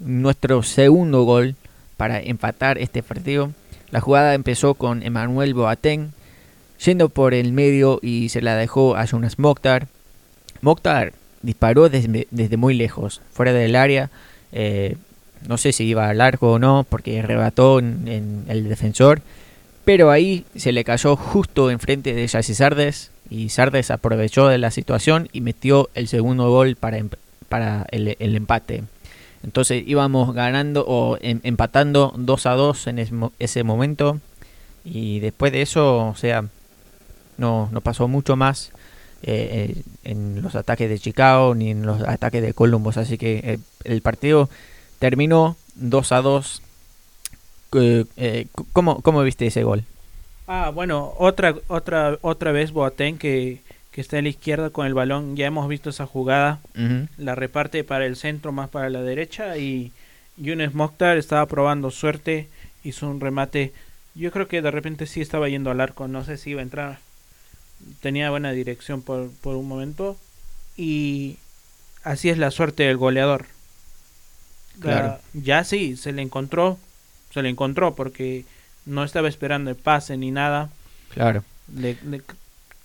nuestro 0.00 0.62
segundo 0.62 1.24
gol 1.24 1.56
para 1.96 2.20
empatar 2.20 2.78
este 2.78 3.02
partido. 3.02 3.52
La 3.90 4.00
jugada 4.00 4.34
empezó 4.34 4.74
con 4.74 5.02
Emmanuel 5.02 5.54
Boateng 5.54 6.10
yendo 6.84 7.08
por 7.08 7.34
el 7.34 7.52
medio 7.52 7.98
y 8.02 8.28
se 8.28 8.42
la 8.42 8.56
dejó 8.56 8.96
a 8.96 9.06
Jonas 9.06 9.38
Mokhtar. 9.38 9.88
Mokhtar 10.60 11.12
disparó 11.42 11.88
desde, 11.88 12.56
muy 12.56 12.74
lejos, 12.74 13.20
fuera 13.32 13.52
del 13.52 13.76
área. 13.76 14.10
Eh, 14.52 14.96
no 15.46 15.56
sé 15.58 15.72
si 15.72 15.84
iba 15.84 16.08
al 16.08 16.18
largo 16.18 16.52
o 16.52 16.58
no, 16.58 16.84
porque 16.88 17.22
rebató 17.22 17.78
en, 17.78 18.44
el 18.48 18.68
defensor. 18.68 19.22
Pero 19.84 20.10
ahí 20.10 20.44
se 20.54 20.72
le 20.72 20.84
cayó 20.84 21.16
justo 21.16 21.70
enfrente 21.70 22.12
de 22.12 22.28
Jesse 22.28 22.56
Sardes. 22.56 23.10
Y 23.30 23.50
Sardes 23.50 23.90
aprovechó 23.90 24.48
de 24.48 24.58
la 24.58 24.70
situación 24.70 25.28
y 25.32 25.40
metió 25.40 25.90
el 25.94 26.08
segundo 26.08 26.50
gol 26.50 26.76
para, 26.76 26.98
em, 26.98 27.10
para 27.48 27.86
el, 27.90 28.16
empate. 28.20 28.84
Entonces 29.42 29.84
íbamos 29.86 30.34
ganando 30.34 30.84
o 30.86 31.18
em, 31.20 31.40
empatando 31.42 32.12
2 32.16 32.46
a 32.46 32.52
2 32.52 32.86
en 32.88 33.30
ese 33.38 33.62
momento. 33.64 34.20
Y 34.84 35.20
después 35.20 35.52
de 35.52 35.62
eso, 35.62 36.08
o 36.08 36.14
sea, 36.16 36.44
no, 37.36 37.68
no 37.72 37.80
pasó 37.80 38.08
mucho 38.08 38.36
más 38.36 38.72
eh, 39.22 39.74
eh, 39.74 39.82
en 40.04 40.42
los 40.42 40.54
ataques 40.54 40.88
de 40.88 40.98
Chicago 40.98 41.54
ni 41.54 41.70
en 41.70 41.84
los 41.84 42.02
ataques 42.02 42.42
de 42.42 42.54
Columbus. 42.54 42.96
Así 42.96 43.18
que 43.18 43.38
eh, 43.38 43.58
el 43.84 44.00
partido 44.02 44.48
terminó 44.98 45.56
2 45.76 46.12
a 46.12 46.22
2. 46.22 46.62
¿cómo, 48.72 49.02
¿Cómo 49.02 49.22
viste 49.22 49.46
ese 49.46 49.62
gol? 49.62 49.84
Ah, 50.48 50.70
bueno, 50.74 51.14
otra, 51.18 51.54
otra, 51.68 52.18
otra 52.22 52.52
vez 52.52 52.72
Boateng 52.72 53.18
que 53.18 53.60
que 53.98 54.02
está 54.02 54.18
a 54.18 54.22
la 54.22 54.28
izquierda 54.28 54.70
con 54.70 54.86
el 54.86 54.94
balón. 54.94 55.34
Ya 55.34 55.46
hemos 55.46 55.68
visto 55.68 55.90
esa 55.90 56.06
jugada. 56.06 56.60
La 57.16 57.34
reparte 57.34 57.82
para 57.82 58.06
el 58.06 58.14
centro, 58.14 58.52
más 58.52 58.68
para 58.68 58.90
la 58.90 59.02
derecha. 59.02 59.56
Y 59.56 59.90
Yunes 60.36 60.72
Mokhtar 60.72 61.18
estaba 61.18 61.44
probando 61.46 61.90
suerte. 61.90 62.48
Hizo 62.84 63.10
un 63.10 63.20
remate. 63.20 63.72
Yo 64.14 64.30
creo 64.30 64.46
que 64.46 64.62
de 64.62 64.70
repente 64.70 65.08
sí 65.08 65.20
estaba 65.20 65.48
yendo 65.48 65.72
al 65.72 65.80
arco. 65.80 66.06
No 66.06 66.24
sé 66.24 66.36
si 66.36 66.50
iba 66.50 66.60
a 66.60 66.62
entrar. 66.62 66.98
Tenía 68.00 68.30
buena 68.30 68.52
dirección 68.52 69.02
por, 69.02 69.30
por 69.40 69.56
un 69.56 69.66
momento. 69.66 70.16
Y 70.76 71.38
así 72.04 72.28
es 72.28 72.38
la 72.38 72.52
suerte 72.52 72.84
del 72.84 72.98
goleador. 72.98 73.46
Claro. 74.78 75.18
ya 75.32 75.64
sí, 75.64 75.96
se 75.96 76.12
le 76.12 76.22
encontró. 76.22 76.78
Se 77.32 77.42
le 77.42 77.48
encontró 77.48 77.96
porque 77.96 78.44
no 78.88 79.04
estaba 79.04 79.28
esperando 79.28 79.70
el 79.70 79.76
pase 79.76 80.16
ni 80.16 80.30
nada. 80.30 80.70
Claro. 81.14 81.44
le, 81.74 81.96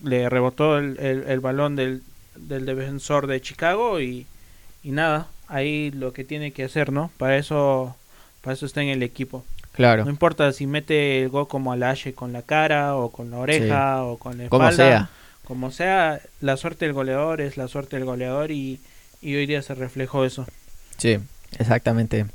le 0.03 0.29
rebotó 0.29 0.77
el, 0.77 0.97
el, 0.99 1.39
balón 1.39 1.75
del, 1.75 2.03
del, 2.35 2.65
defensor 2.65 3.27
de 3.27 3.41
Chicago 3.41 3.99
y, 3.99 4.27
y, 4.83 4.91
nada, 4.91 5.27
ahí 5.47 5.91
lo 5.91 6.13
que 6.13 6.23
tiene 6.23 6.51
que 6.51 6.65
hacer, 6.65 6.91
¿no? 6.91 7.09
Para 7.17 7.37
eso, 7.37 7.95
para 8.41 8.53
eso 8.53 8.65
está 8.65 8.81
en 8.81 8.89
el 8.89 9.01
equipo. 9.01 9.45
Claro. 9.71 10.03
No 10.03 10.11
importa 10.11 10.51
si 10.51 10.67
mete 10.67 11.23
el 11.23 11.29
gol 11.29 11.47
como 11.47 11.71
Alache 11.71 12.13
con 12.13 12.31
la 12.31 12.43
cara 12.43 12.95
o 12.95 13.09
con 13.09 13.31
la 13.31 13.37
oreja 13.37 14.03
o 14.03 14.17
con 14.17 14.37
la 14.37 14.43
espalda. 14.43 14.65
Como 14.65 14.71
sea. 14.71 15.09
como 15.45 15.71
sea, 15.71 16.21
la 16.41 16.57
suerte 16.57 16.85
del 16.85 16.93
goleador 16.93 17.41
es 17.41 17.57
la 17.57 17.67
suerte 17.67 17.95
del 17.95 18.05
goleador 18.05 18.51
y, 18.51 18.79
y 19.21 19.35
hoy 19.35 19.45
día 19.47 19.61
se 19.61 19.73
reflejó 19.73 20.25
eso. 20.25 20.45
Sí, 20.97 21.17
exactamente. 21.57 22.25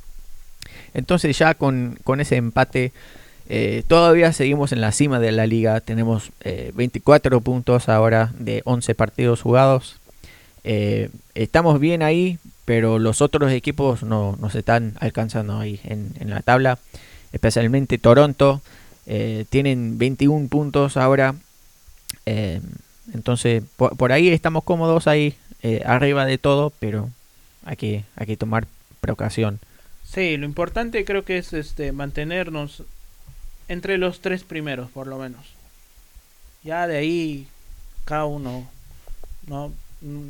Entonces 0.95 1.39
ya 1.39 1.55
con, 1.55 1.99
con 2.03 2.21
ese 2.21 2.37
empate 2.37 2.93
eh, 3.51 3.83
todavía 3.87 4.35
seguimos 4.35 4.73
en 4.73 4.83
la 4.83 4.93
cima 4.93 5.19
de 5.21 5.33
la 5.33 5.47
liga. 5.47 5.81
Tenemos 5.81 6.31
24 6.75 7.37
eh, 7.37 7.41
puntos 7.41 7.89
ahora 7.89 8.33
de 8.39 8.61
11 8.65 8.95
partidos 8.95 9.41
jugados. 9.41 9.97
Eh, 10.65 11.09
estamos 11.35 11.81
bien 11.81 12.03
ahí, 12.03 12.39
pero 12.67 12.99
los 12.99 13.23
otros 13.23 13.51
equipos 13.51 14.03
no 14.03 14.37
nos 14.39 14.55
están 14.55 14.95
alcanzando 15.01 15.59
ahí 15.59 15.81
en, 15.85 16.13
en 16.21 16.29
la 16.29 16.43
tabla. 16.43 16.79
Especialmente 17.33 17.97
Toronto. 17.99 18.61
tienen 19.49 19.97
21 19.97 20.49
puntos 20.49 20.99
ahora. 20.99 21.35
entonces, 23.15 23.63
por, 23.77 24.13
ahí 24.13 24.29
estamos 24.29 24.65
cómodos 24.65 25.07
ahí, 25.07 25.35
arriba 25.87 26.27
de 26.27 26.37
todo, 26.37 26.71
pero 26.79 27.09
hay 27.65 27.77
que, 27.77 28.05
hay 28.17 28.27
que 28.27 28.37
tomar 28.37 28.67
precaución. 29.01 29.61
Sí, 30.05 30.37
lo 30.37 30.45
importante 30.45 31.05
creo 31.05 31.25
que 31.25 31.39
es 31.39 31.53
este 31.55 31.93
mantenernos 31.93 32.83
entre 33.69 33.99
los 33.99 34.21
tres 34.21 34.45
primeros, 34.45 34.91
por 34.91 35.07
lo 35.07 35.19
menos. 35.19 35.47
Ya 36.65 36.87
de 36.87 36.97
ahí, 36.97 37.47
cada 38.05 38.25
uno, 38.25 38.69
no 39.47 39.73
mm, 40.01 40.29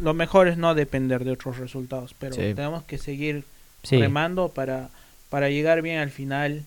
lo 0.00 0.14
mejor 0.14 0.48
es 0.48 0.56
no 0.56 0.74
depender 0.74 1.24
de 1.24 1.32
otros 1.32 1.58
resultados, 1.58 2.14
pero 2.18 2.36
tenemos 2.36 2.84
que 2.84 2.98
seguir 2.98 3.44
remando 3.90 4.48
para, 4.48 4.90
para 5.28 5.50
llegar 5.50 5.82
bien 5.82 5.98
al 5.98 6.10
final 6.10 6.62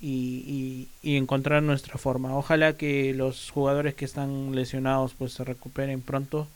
y, 0.00 0.88
y, 1.02 1.16
encontrar 1.16 1.62
nuestra 1.62 1.98
forma. 1.98 2.36
Ojalá 2.36 2.76
que 2.76 3.14
los 3.14 3.50
jugadores 3.50 3.94
que 3.94 4.04
están 4.04 4.54
lesionados 4.54 5.14
pues 5.16 5.32
se 5.32 5.44
recuperen 5.44 6.00
pronto, 6.00 6.46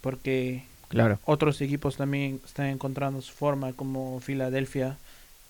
porque 0.00 0.64
claro. 0.88 1.18
otros 1.24 1.60
equipos 1.60 1.96
también 1.96 2.40
están 2.44 2.66
encontrando 2.66 3.20
su 3.22 3.32
forma, 3.32 3.72
como 3.72 4.20
Filadelfia, 4.20 4.96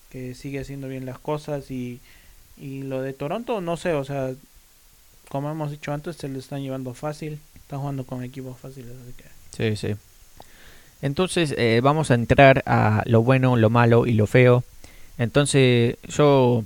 que 0.09 0.33
sigue 0.33 0.59
haciendo 0.59 0.87
bien 0.87 1.05
las 1.05 1.19
cosas 1.19 1.69
y 1.69 1.99
y 2.59 2.83
lo 2.83 3.01
de 3.01 3.13
Toronto, 3.13 3.61
no 3.61 3.77
sé, 3.77 3.93
o 3.93 4.03
sea, 4.03 4.31
como 5.29 5.51
hemos 5.51 5.71
dicho 5.71 5.91
antes, 5.91 6.15
se 6.15 6.29
le 6.29 6.39
están 6.39 6.61
llevando 6.61 6.93
fácil. 6.93 7.39
Están 7.55 7.79
jugando 7.79 8.05
con 8.05 8.23
equipos 8.23 8.57
fáciles. 8.57 8.93
Sí, 9.55 9.75
sí. 9.75 9.95
Entonces 11.01 11.53
eh, 11.57 11.81
vamos 11.83 12.11
a 12.11 12.15
entrar 12.15 12.63
a 12.65 13.03
lo 13.05 13.21
bueno, 13.23 13.57
lo 13.57 13.69
malo 13.69 14.05
y 14.05 14.13
lo 14.13 14.25
feo. 14.25 14.63
Entonces 15.17 15.97
yo, 16.07 16.63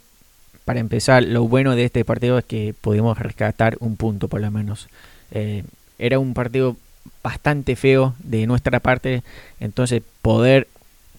para 0.63 0.79
empezar, 0.79 1.23
lo 1.23 1.47
bueno 1.47 1.75
de 1.75 1.85
este 1.85 2.05
partido 2.05 2.37
es 2.37 2.45
que 2.45 2.75
pudimos 2.79 3.17
rescatar 3.17 3.77
un 3.79 3.97
punto 3.97 4.27
por 4.27 4.41
lo 4.41 4.51
menos. 4.51 4.89
Eh, 5.31 5.63
era 5.97 6.19
un 6.19 6.33
partido 6.33 6.77
bastante 7.23 7.75
feo 7.75 8.13
de 8.19 8.45
nuestra 8.45 8.79
parte. 8.79 9.23
Entonces 9.59 10.03
poder 10.21 10.67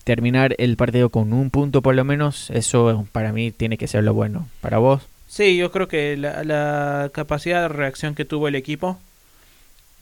terminar 0.05 0.55
el 0.59 0.77
partido 0.77 1.11
con 1.11 1.33
un 1.33 1.51
punto 1.51 1.83
por 1.83 1.95
lo 1.95 2.05
menos, 2.05 2.51
eso 2.51 3.07
para 3.13 3.33
mí 3.33 3.51
tiene 3.51 3.79
que 3.79 3.89
ser 3.89 4.05
lo 4.05 4.15
bueno. 4.15 4.49
¿Para 4.61 4.79
vos? 4.79 5.03
Sí, 5.29 5.57
yo 5.57 5.71
creo 5.71 5.89
que 5.89 6.17
la, 6.17 7.11
capacidad 7.15 7.63
de 7.63 7.69
reacción 7.69 8.15
que 8.15 8.25
tuvo 8.25 8.49
el 8.49 8.55
equipo, 8.55 8.99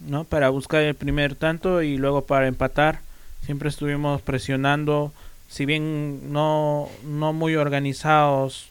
¿no? 0.01 0.25
Para 0.25 0.49
buscar 0.49 0.83
el 0.83 0.95
primer 0.95 1.37
tanto 1.37 1.83
y 1.83 1.97
luego 1.97 2.27
para 2.27 2.49
empatar, 2.49 3.01
siempre 3.45 3.69
estuvimos 3.69 4.23
presionando, 4.23 5.13
si 5.49 5.67
bien 5.67 6.33
no, 6.33 6.89
no 7.05 7.33
muy 7.33 7.55
organizados, 7.55 8.71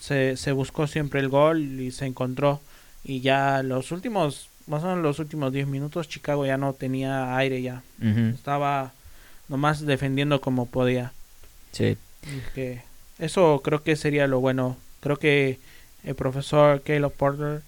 se, 0.00 0.36
se 0.36 0.52
buscó 0.52 0.86
siempre 0.86 1.20
el 1.20 1.28
gol 1.28 1.80
y 1.80 1.90
se 1.90 2.06
encontró. 2.06 2.60
Y 3.02 3.20
ya 3.20 3.62
los 3.62 3.90
últimos, 3.90 4.50
más 4.66 4.84
o 4.84 4.88
menos 4.88 5.02
los 5.02 5.18
últimos 5.18 5.52
10 5.52 5.68
minutos, 5.68 6.08
Chicago 6.08 6.44
ya 6.44 6.58
no 6.58 6.74
tenía 6.74 7.36
aire 7.36 7.62
ya. 7.62 7.82
Estaba 8.34 8.92
nomás 9.48 9.84
defendiendo 9.84 10.40
como 10.40 10.66
podía. 10.66 11.12
Sí. 11.72 11.96
Que 12.54 12.82
eso 13.18 13.60
creo 13.64 13.82
que 13.82 13.96
sería 13.96 14.26
lo 14.26 14.40
bueno. 14.40 14.76
Creo 15.00 15.16
que 15.16 15.58
el 16.04 16.14
profesor 16.14 16.82
Caleb 16.82 17.12
Porter 17.12 17.62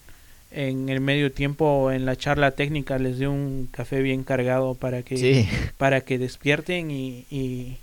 en 0.50 0.88
el 0.88 1.00
medio 1.00 1.30
tiempo 1.30 1.92
en 1.92 2.04
la 2.04 2.16
charla 2.16 2.52
técnica 2.52 2.98
les 2.98 3.18
dio 3.18 3.30
un 3.30 3.68
café 3.70 4.02
bien 4.02 4.24
cargado 4.24 4.74
para 4.74 5.02
que 5.02 5.48
para 5.78 6.00
que 6.00 6.18
despierten 6.18 6.90
y, 6.90 7.26
y, 7.30 7.78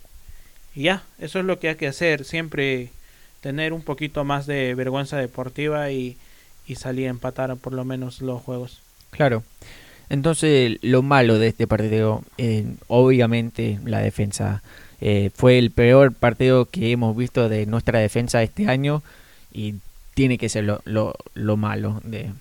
ya 0.75 1.03
eso 1.17 1.39
es 1.39 1.45
lo 1.45 1.60
que 1.60 1.69
hay 1.69 1.75
que 1.75 1.88
hacer 1.88 2.25
siempre 2.25 2.89
tener 3.41 3.71
un 3.71 3.81
poquito 3.81 4.23
más 4.25 4.45
de 4.47 4.75
vergüenza 4.75 5.17
deportiva 5.17 5.91
y, 5.91 6.17
y 6.67 6.75
salir 6.75 7.07
a 7.07 7.12
empatar 7.12 7.55
por 7.55 7.73
lo 7.73 7.86
menos 7.86 8.21
los 8.21 8.41
juegos 8.41 8.81
claro 9.12 9.43
entonces, 10.10 10.78
lo 10.82 11.02
malo 11.02 11.38
de 11.38 11.48
este 11.48 11.67
partido, 11.67 12.24
eh, 12.38 12.65
obviamente, 12.88 13.80
la 13.84 14.00
defensa. 14.00 14.63
Eh, 15.00 15.30
fue 15.36 15.60
el 15.60 15.72
peor 15.72 16.13
partido 16.13 16.65
que 16.65 16.91
hemos 16.91 17.15
visto 17.15 17.50
de 17.50 17.65
nuestra 17.67 18.00
defensa 18.00 18.41
este 18.41 18.67
año 18.67 19.04
y 19.54 19.76
tiene 20.15 20.38
que 20.38 20.50
ser 20.50 20.63
lo, 20.63 20.82
lo, 20.86 21.58
malo. 21.58 22.02
De... 22.04 22.32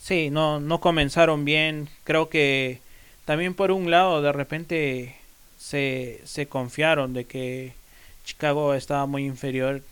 Sí, 0.00 0.30
no, 0.30 0.60
no 0.60 0.80
comenzaron 0.80 1.44
bien. 1.44 1.88
Creo 2.02 2.28
que 2.28 2.80
también 3.26 3.54
por 3.54 3.70
un 3.70 3.90
lado, 3.90 4.22
de 4.22 4.32
repente 4.32 5.14
se, 5.58 6.20
se 6.24 6.46
confiaron 6.46 7.12
de 7.12 7.26
que 7.26 7.74
Chicago 8.24 8.74
estaba 8.74 9.06
muy 9.06 9.24
inferior 9.26 9.82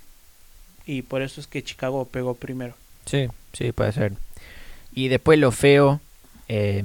y 0.87 1.03
por 1.03 1.22
eso 1.22 1.40
es 1.40 1.46
que 1.46 1.62
Chicago 1.62 2.09
pegó 2.11 2.35
primero. 2.35 2.75
Sí, 3.07 3.29
sí, 3.53 3.70
puede 3.70 3.92
ser. 3.92 4.14
Y 4.92 5.09
después 5.09 5.38
lo 5.38 5.53
feo 5.53 6.01
eh, 6.48 6.85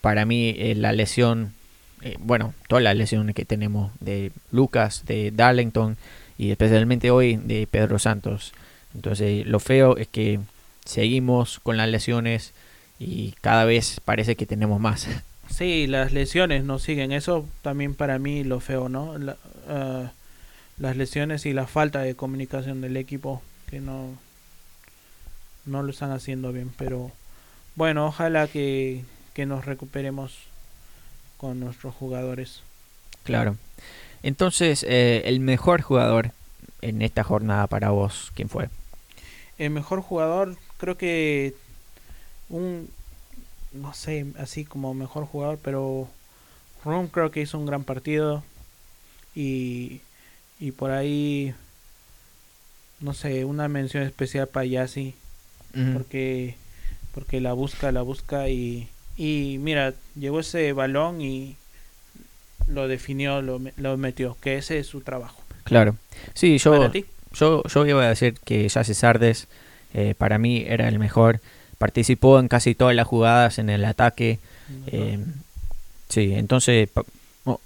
para 0.00 0.24
mí 0.24 0.54
eh, 0.58 0.74
la 0.74 0.92
lesión, 0.92 1.54
eh, 2.02 2.16
bueno, 2.18 2.54
todas 2.68 2.84
las 2.84 2.96
lesiones 2.96 3.34
que 3.34 3.44
tenemos 3.44 3.92
de 4.00 4.32
Lucas, 4.50 5.04
de 5.06 5.30
Darlington 5.30 5.96
y 6.36 6.50
especialmente 6.50 7.10
hoy 7.10 7.36
de 7.36 7.66
Pedro 7.66 7.98
Santos. 7.98 8.52
Entonces 8.94 9.46
lo 9.46 9.60
feo 9.60 9.96
es 9.96 10.08
que 10.08 10.40
seguimos 10.84 11.60
con 11.60 11.76
las 11.76 11.88
lesiones 11.88 12.52
y 12.98 13.32
cada 13.40 13.64
vez 13.64 14.00
parece 14.04 14.36
que 14.36 14.46
tenemos 14.46 14.80
más. 14.80 15.08
Sí, 15.50 15.86
las 15.86 16.10
lesiones 16.12 16.64
no 16.64 16.78
siguen. 16.78 17.12
Eso 17.12 17.46
también 17.60 17.94
para 17.94 18.18
mí 18.18 18.44
lo 18.44 18.60
feo, 18.60 18.88
¿no? 18.88 19.14
las 20.78 20.96
lesiones 20.96 21.44
y 21.44 21.52
la 21.52 21.66
falta 21.66 22.00
de 22.00 22.16
comunicación 22.16 22.80
del 22.80 22.96
equipo 22.96 23.42
que 23.70 23.78
no, 23.78 24.16
no 25.66 25.82
lo 25.82 25.90
están 25.90 26.12
haciendo 26.12 26.50
bien. 26.50 26.72
Pero 26.76 27.12
bueno, 27.76 28.06
ojalá 28.06 28.46
que, 28.46 29.04
nos 29.36 29.64
recuperemos 29.64 30.38
con 31.36 31.60
nuestros 31.60 31.94
jugadores. 31.94 32.62
Claro. 33.24 33.56
Entonces, 34.22 34.84
eh, 34.88 35.22
el 35.26 35.40
mejor 35.40 35.82
jugador 35.82 36.30
en 36.82 37.02
esta 37.02 37.24
jornada 37.24 37.66
para 37.66 37.90
vos, 37.90 38.30
¿quién 38.34 38.48
fue? 38.48 38.68
El 39.58 39.70
mejor 39.70 40.00
jugador, 40.00 40.56
creo 40.78 40.96
que 40.96 41.54
un, 42.48 42.88
no 43.72 43.92
sé, 43.94 44.26
así 44.38 44.64
como 44.64 44.94
mejor 44.94 45.26
jugador, 45.26 45.58
pero 45.62 46.08
Ron 46.84 47.08
creo 47.08 47.30
que 47.30 47.40
hizo 47.40 47.58
un 47.58 47.66
gran 47.66 47.84
partido 47.84 48.42
y, 49.34 50.00
y 50.60 50.72
por 50.72 50.90
ahí, 50.90 51.54
no 53.00 53.14
sé, 53.14 53.44
una 53.44 53.68
mención 53.68 54.04
especial 54.04 54.46
para 54.46 54.66
Yassi, 54.66 55.14
porque 55.92 56.56
porque 57.14 57.40
la 57.40 57.52
busca, 57.52 57.92
la 57.92 58.02
busca 58.02 58.48
y, 58.48 58.88
y 59.16 59.58
mira, 59.60 59.94
llegó 60.18 60.40
ese 60.40 60.72
balón 60.72 61.20
y 61.20 61.56
lo 62.66 62.88
definió, 62.88 63.40
lo, 63.40 63.60
lo 63.76 63.96
metió, 63.96 64.36
que 64.40 64.56
ese 64.56 64.78
es 64.78 64.88
su 64.88 65.00
trabajo. 65.00 65.40
Claro. 65.64 65.96
Sí, 66.34 66.58
yo, 66.58 66.90
yo, 67.32 67.62
yo 67.62 67.86
iba 67.86 68.04
a 68.04 68.08
decir 68.08 68.34
que 68.44 68.68
Jesse 68.68 68.96
Sardes 68.96 69.48
eh, 69.94 70.14
para 70.16 70.38
mí 70.38 70.64
era 70.66 70.88
el 70.88 70.98
mejor. 70.98 71.40
Participó 71.78 72.38
en 72.38 72.48
casi 72.48 72.74
todas 72.74 72.94
las 72.94 73.06
jugadas 73.06 73.58
en 73.58 73.70
el 73.70 73.84
ataque. 73.84 74.38
Eh, 74.86 75.18
sí, 76.08 76.34
entonces 76.34 76.88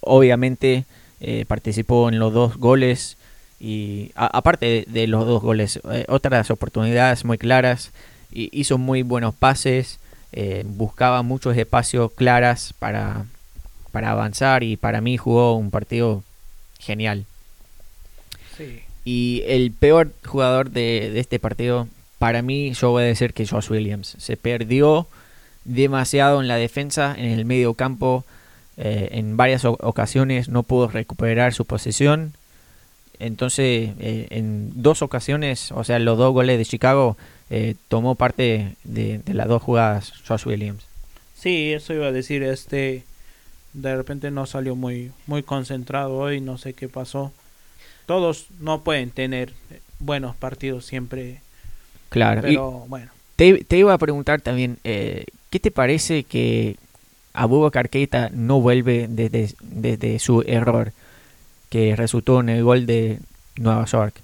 obviamente 0.00 0.84
eh, 1.20 1.44
participó 1.46 2.08
en 2.08 2.18
los 2.18 2.32
dos 2.32 2.56
goles 2.56 3.16
y 3.60 4.12
aparte 4.14 4.84
de, 4.86 5.06
los 5.06 5.26
dos 5.26 5.42
goles, 5.42 5.80
otras 6.08 6.50
oportunidades 6.50 7.24
muy 7.24 7.38
claras 7.38 7.92
hizo 8.30 8.78
muy 8.78 9.02
buenos 9.02 9.34
pases, 9.34 9.98
eh, 10.32 10.64
buscaba 10.66 11.22
muchos 11.22 11.56
espacios 11.56 12.12
claras 12.12 12.74
para, 12.78 13.26
para 13.92 14.10
avanzar 14.10 14.62
y 14.62 14.76
para 14.76 15.00
mí 15.00 15.16
jugó 15.16 15.56
un 15.56 15.70
partido 15.70 16.22
genial. 16.78 17.24
Y 19.04 19.42
el 19.46 19.72
peor 19.72 20.12
jugador 20.26 20.70
de, 20.70 21.18
este 21.18 21.38
partido, 21.38 21.88
para 22.18 22.42
mí, 22.42 22.72
yo 22.74 22.90
voy 22.90 23.04
a 23.04 23.06
decir 23.06 23.32
que 23.32 23.46
Josh 23.46 23.70
Williams. 23.70 24.16
Se 24.18 24.36
perdió 24.36 25.06
demasiado 25.64 26.40
en 26.40 26.48
la 26.48 26.56
defensa, 26.56 27.14
en 27.16 27.26
el 27.26 27.44
medio 27.44 27.74
campo. 27.74 28.24
Eh, 28.76 29.08
en 29.12 29.36
varias 29.36 29.64
ocasiones 29.64 30.48
no 30.48 30.62
pudo 30.62 30.88
recuperar 30.88 31.54
su 31.54 31.64
posición. 31.64 32.34
Entonces, 33.20 33.90
eh, 33.98 34.26
en 34.30 34.70
dos 34.82 35.02
ocasiones, 35.02 35.72
o 35.72 35.84
sea, 35.84 35.98
los 35.98 36.18
dos 36.18 36.32
goles 36.32 36.58
de 36.58 36.64
Chicago, 36.64 37.16
eh, 37.50 37.74
tomó 37.88 38.14
parte 38.14 38.76
de, 38.84 39.20
las 39.26 39.48
dos 39.48 39.62
jugadas 39.62 40.12
Josh 40.26 40.46
Williams. 40.46 40.84
Sí, 41.34 41.72
eso 41.72 41.94
iba 41.94 42.06
a 42.06 42.12
decir, 42.12 42.42
este 42.42 43.04
de 43.72 43.96
repente 43.96 44.30
no 44.30 44.46
salió 44.46 44.74
muy 44.74 45.12
muy 45.26 45.42
concentrado 45.42 46.16
hoy, 46.16 46.40
no 46.40 46.58
sé 46.58 46.74
qué 46.74 46.88
pasó. 46.88 47.32
Todos 48.06 48.46
no 48.60 48.82
pueden 48.82 49.10
tener 49.10 49.52
buenos 49.98 50.36
partidos 50.36 50.86
siempre. 50.86 51.40
Claro. 52.08 52.42
Pero 52.42 52.70
bueno. 52.88 53.10
Te, 53.36 53.64
iba 53.76 53.94
a 53.94 53.98
preguntar 53.98 54.40
también, 54.40 54.78
eh, 54.82 55.26
¿qué 55.50 55.60
te 55.60 55.70
parece 55.70 56.24
que 56.24 56.76
Abubakar 57.34 57.88
Keita 57.88 58.30
no 58.32 58.60
vuelve 58.60 59.06
desde, 59.08 59.54
desde 59.60 60.18
su 60.18 60.42
error 60.46 60.92
que 61.68 61.96
resultó 61.96 62.40
en 62.40 62.48
el 62.48 62.64
gol 62.64 62.86
de 62.86 63.18
Nueva 63.56 63.84
York? 63.84 64.20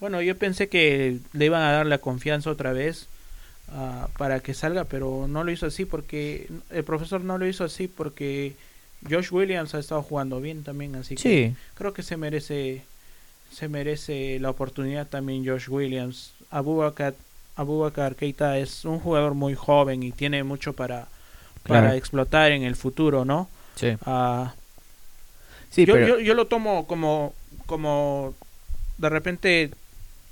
Bueno, 0.00 0.20
yo 0.20 0.36
pensé 0.36 0.68
que 0.68 1.18
le 1.32 1.44
iban 1.44 1.62
a 1.62 1.72
dar 1.72 1.86
la 1.86 1.98
confianza 1.98 2.50
otra 2.50 2.72
vez 2.72 3.06
uh, 3.68 4.08
para 4.18 4.40
que 4.40 4.54
salga, 4.54 4.84
pero 4.84 5.26
no 5.28 5.44
lo 5.44 5.52
hizo 5.52 5.66
así 5.66 5.84
porque 5.84 6.48
el 6.70 6.84
profesor 6.84 7.22
no 7.22 7.38
lo 7.38 7.46
hizo 7.46 7.64
así 7.64 7.86
porque 7.86 8.54
Josh 9.08 9.32
Williams 9.32 9.74
ha 9.74 9.78
estado 9.78 10.02
jugando 10.02 10.40
bien 10.40 10.64
también, 10.64 10.96
así 10.96 11.14
que 11.14 11.54
creo 11.74 11.92
que 11.92 12.02
se 12.02 12.16
merece 12.16 12.82
se 13.52 13.68
merece 13.68 14.38
la 14.40 14.50
oportunidad 14.50 15.06
también 15.06 15.46
Josh 15.46 15.68
Williams. 15.68 16.32
Abubakar, 16.50 17.14
Abubakar 17.54 18.16
Keita 18.16 18.58
es 18.58 18.84
un 18.84 18.98
jugador 18.98 19.34
muy 19.34 19.54
joven 19.54 20.02
y 20.02 20.10
tiene 20.10 20.42
mucho 20.42 20.72
para, 20.72 21.06
para 21.62 21.94
explotar 21.94 22.52
en 22.52 22.62
el 22.62 22.76
futuro, 22.76 23.24
¿no? 23.24 23.48
Sí. 23.76 23.96
Uh, 24.06 24.46
sí 25.72 25.84
yo, 25.84 25.98
yo, 25.98 26.20
yo, 26.20 26.34
lo 26.34 26.46
tomo 26.46 26.86
como, 26.86 27.34
como 27.66 28.34
de 28.98 29.08
repente, 29.08 29.70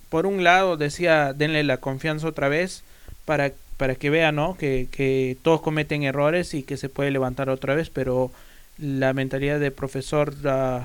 por 0.09 0.27
un 0.27 0.45
lado 0.45 0.77
decía, 0.77 1.33
denle 1.33 1.65
la 1.65 1.79
confianza 1.79 2.29
otra 2.29 2.49
vez 2.49 2.85
para, 3.25 3.53
para 3.77 3.97
que 3.97 4.11
vea, 4.11 4.31
¿no? 4.31 4.57
Que, 4.57 4.87
que 4.91 5.37
todos 5.43 5.61
cometen 5.61 6.05
errores 6.05 6.55
y 6.55 6.63
que 6.63 6.77
se 6.77 6.89
puede 6.89 7.11
levantar 7.11 7.51
otra 7.51 7.75
vez, 7.75 7.91
pero 7.91 8.31
la 8.79 9.13
mentalidad 9.13 9.59
de 9.59 9.71
profesor 9.71 10.35
uh, 10.45 10.85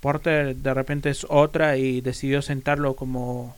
Porter 0.00 0.56
de 0.56 0.74
repente 0.74 1.10
es 1.10 1.26
otra 1.28 1.76
y 1.76 2.00
decidió 2.00 2.42
sentarlo 2.42 2.94
como, 2.94 3.56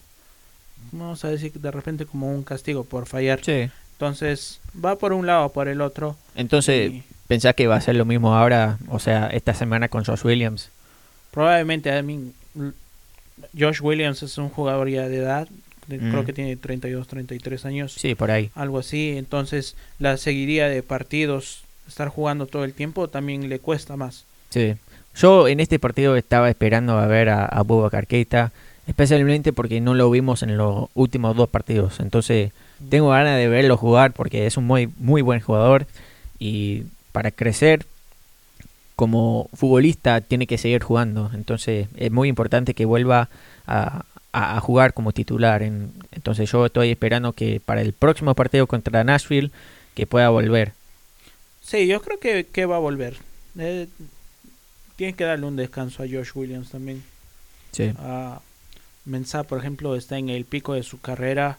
vamos 0.92 1.24
a 1.24 1.28
decir, 1.28 1.52
de 1.52 1.70
repente 1.70 2.06
como 2.06 2.34
un 2.34 2.42
castigo 2.42 2.84
por 2.84 3.06
fallar. 3.06 3.40
Sí. 3.44 3.70
Entonces 3.92 4.60
va 4.82 4.96
por 4.96 5.12
un 5.12 5.26
lado 5.26 5.46
o 5.46 5.52
por 5.52 5.68
el 5.68 5.82
otro. 5.82 6.16
Entonces, 6.34 7.02
¿pensás 7.30 7.54
que 7.54 7.68
va 7.68 7.76
a 7.76 7.80
ser 7.80 7.94
lo 7.94 8.04
mismo 8.04 8.34
ahora, 8.34 8.76
o 8.88 8.98
sea, 8.98 9.28
esta 9.28 9.54
semana 9.54 9.88
con 9.88 10.04
Josh 10.04 10.24
Williams? 10.24 10.68
Probablemente, 11.30 11.92
a 11.92 12.02
mí, 12.02 12.32
Josh 13.56 13.80
Williams 13.80 14.24
es 14.24 14.36
un 14.36 14.48
jugador 14.48 14.88
ya 14.88 15.08
de 15.08 15.18
edad, 15.18 15.46
creo 15.86 16.22
mm. 16.24 16.26
que 16.26 16.32
tiene 16.32 16.56
32, 16.56 17.06
33 17.06 17.64
años. 17.66 17.92
Sí, 17.92 18.16
por 18.16 18.32
ahí. 18.32 18.50
Algo 18.56 18.80
así, 18.80 19.16
entonces 19.16 19.76
la 20.00 20.16
seguiría 20.16 20.68
de 20.68 20.82
partidos 20.82 21.62
estar 21.86 22.08
jugando 22.08 22.46
todo 22.46 22.64
el 22.64 22.72
tiempo 22.72 23.06
también 23.06 23.48
le 23.48 23.60
cuesta 23.60 23.96
más. 23.96 24.24
Sí. 24.48 24.74
Yo 25.14 25.46
en 25.46 25.60
este 25.60 25.78
partido 25.78 26.16
estaba 26.16 26.50
esperando 26.50 26.98
a 26.98 27.06
ver 27.06 27.28
a, 27.28 27.44
a 27.44 27.62
Bubba 27.62 27.90
especialmente 28.88 29.52
porque 29.52 29.80
no 29.80 29.94
lo 29.94 30.10
vimos 30.10 30.42
en 30.42 30.56
los 30.56 30.88
últimos 30.94 31.36
dos 31.36 31.48
partidos. 31.48 32.00
Entonces 32.00 32.50
tengo 32.88 33.10
ganas 33.10 33.36
de 33.36 33.46
verlo 33.46 33.76
jugar 33.76 34.14
porque 34.14 34.46
es 34.46 34.56
un 34.56 34.66
muy, 34.66 34.88
muy 34.98 35.22
buen 35.22 35.40
jugador 35.40 35.86
y 36.40 36.86
para 37.12 37.30
crecer 37.30 37.86
como 38.96 39.48
futbolista 39.54 40.20
tiene 40.20 40.46
que 40.46 40.58
seguir 40.58 40.82
jugando. 40.82 41.30
Entonces 41.34 41.88
es 41.96 42.10
muy 42.10 42.28
importante 42.28 42.74
que 42.74 42.84
vuelva 42.84 43.30
a, 43.66 44.04
a, 44.32 44.60
jugar 44.60 44.92
como 44.94 45.12
titular. 45.12 45.62
entonces 45.62 46.50
yo 46.50 46.66
estoy 46.66 46.90
esperando 46.90 47.32
que 47.32 47.60
para 47.60 47.80
el 47.80 47.92
próximo 47.92 48.34
partido 48.34 48.66
contra 48.66 49.04
Nashville 49.04 49.50
que 49.94 50.06
pueda 50.06 50.28
volver. 50.28 50.72
Sí, 51.62 51.86
yo 51.86 52.00
creo 52.02 52.18
que, 52.18 52.46
que 52.46 52.66
va 52.66 52.76
a 52.76 52.80
volver. 52.80 53.16
Eh, 53.58 53.88
tiene 54.96 55.14
que 55.14 55.24
darle 55.24 55.46
un 55.46 55.56
descanso 55.56 56.02
a 56.02 56.06
Josh 56.06 56.30
Williams 56.34 56.70
también. 56.70 57.02
Sí. 57.72 57.92
Uh, 57.98 58.38
Mensah, 59.04 59.44
por 59.44 59.58
ejemplo, 59.58 59.96
está 59.96 60.18
en 60.18 60.28
el 60.28 60.44
pico 60.44 60.74
de 60.74 60.82
su 60.82 61.00
carrera 61.00 61.58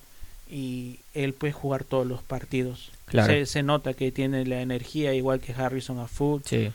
y 0.52 1.00
él 1.14 1.34
puede 1.34 1.54
jugar 1.54 1.84
todos 1.84 2.06
los 2.06 2.22
partidos. 2.22 2.92
Claro. 3.06 3.46
Se, 3.46 3.64
nota 3.64 3.94
que 3.94 4.12
tiene 4.12 4.46
la 4.46 4.62
energía 4.62 5.14
igual 5.14 5.40
que 5.40 5.54
Harrison 5.54 6.00
a 6.00 6.08
full. 6.08 6.42
Sí. 6.46 6.72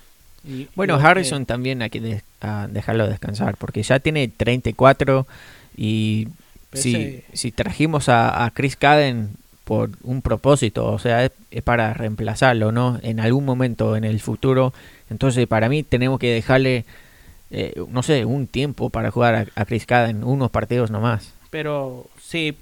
bueno, 0.74 0.96
Harrison 0.96 1.46
también 1.46 1.82
hay 1.82 1.90
que 1.90 2.22
dejarlo 2.70 3.06
descansar 3.06 3.56
porque 3.56 3.82
ya 3.82 4.00
tiene 4.00 4.28
34 4.28 5.26
y 5.76 6.28
si, 6.72 7.22
si 7.32 7.52
trajimos 7.52 8.08
a, 8.08 8.44
a 8.44 8.50
Chris 8.50 8.76
Caden 8.76 9.30
por 9.66 9.90
un 10.04 10.22
propósito, 10.22 10.86
o 10.86 10.98
sea, 11.00 11.24
es, 11.24 11.62
para 11.64 11.92
reemplazarlo, 11.92 12.70
¿no? 12.70 13.00
En 13.02 13.18
algún 13.18 13.44
momento 13.44 13.96
en 13.96 14.04
el 14.04 14.20
futuro. 14.20 14.72
Entonces, 15.10 15.48
para 15.48 15.68
mí 15.68 15.82
tenemos 15.82 16.20
que 16.20 16.32
dejarle, 16.32 16.84
eh, 17.50 17.74
no 17.90 18.04
sé, 18.04 18.24
un 18.24 18.46
tiempo 18.46 18.90
para 18.90 19.10
jugar 19.10 19.48
a, 19.56 19.64
Chris 19.64 19.84
Caden, 19.84 20.22
unos 20.22 20.52
partidos 20.52 20.92
nomás. 20.92 21.34
Pero 21.50 22.06
sí, 22.22 22.56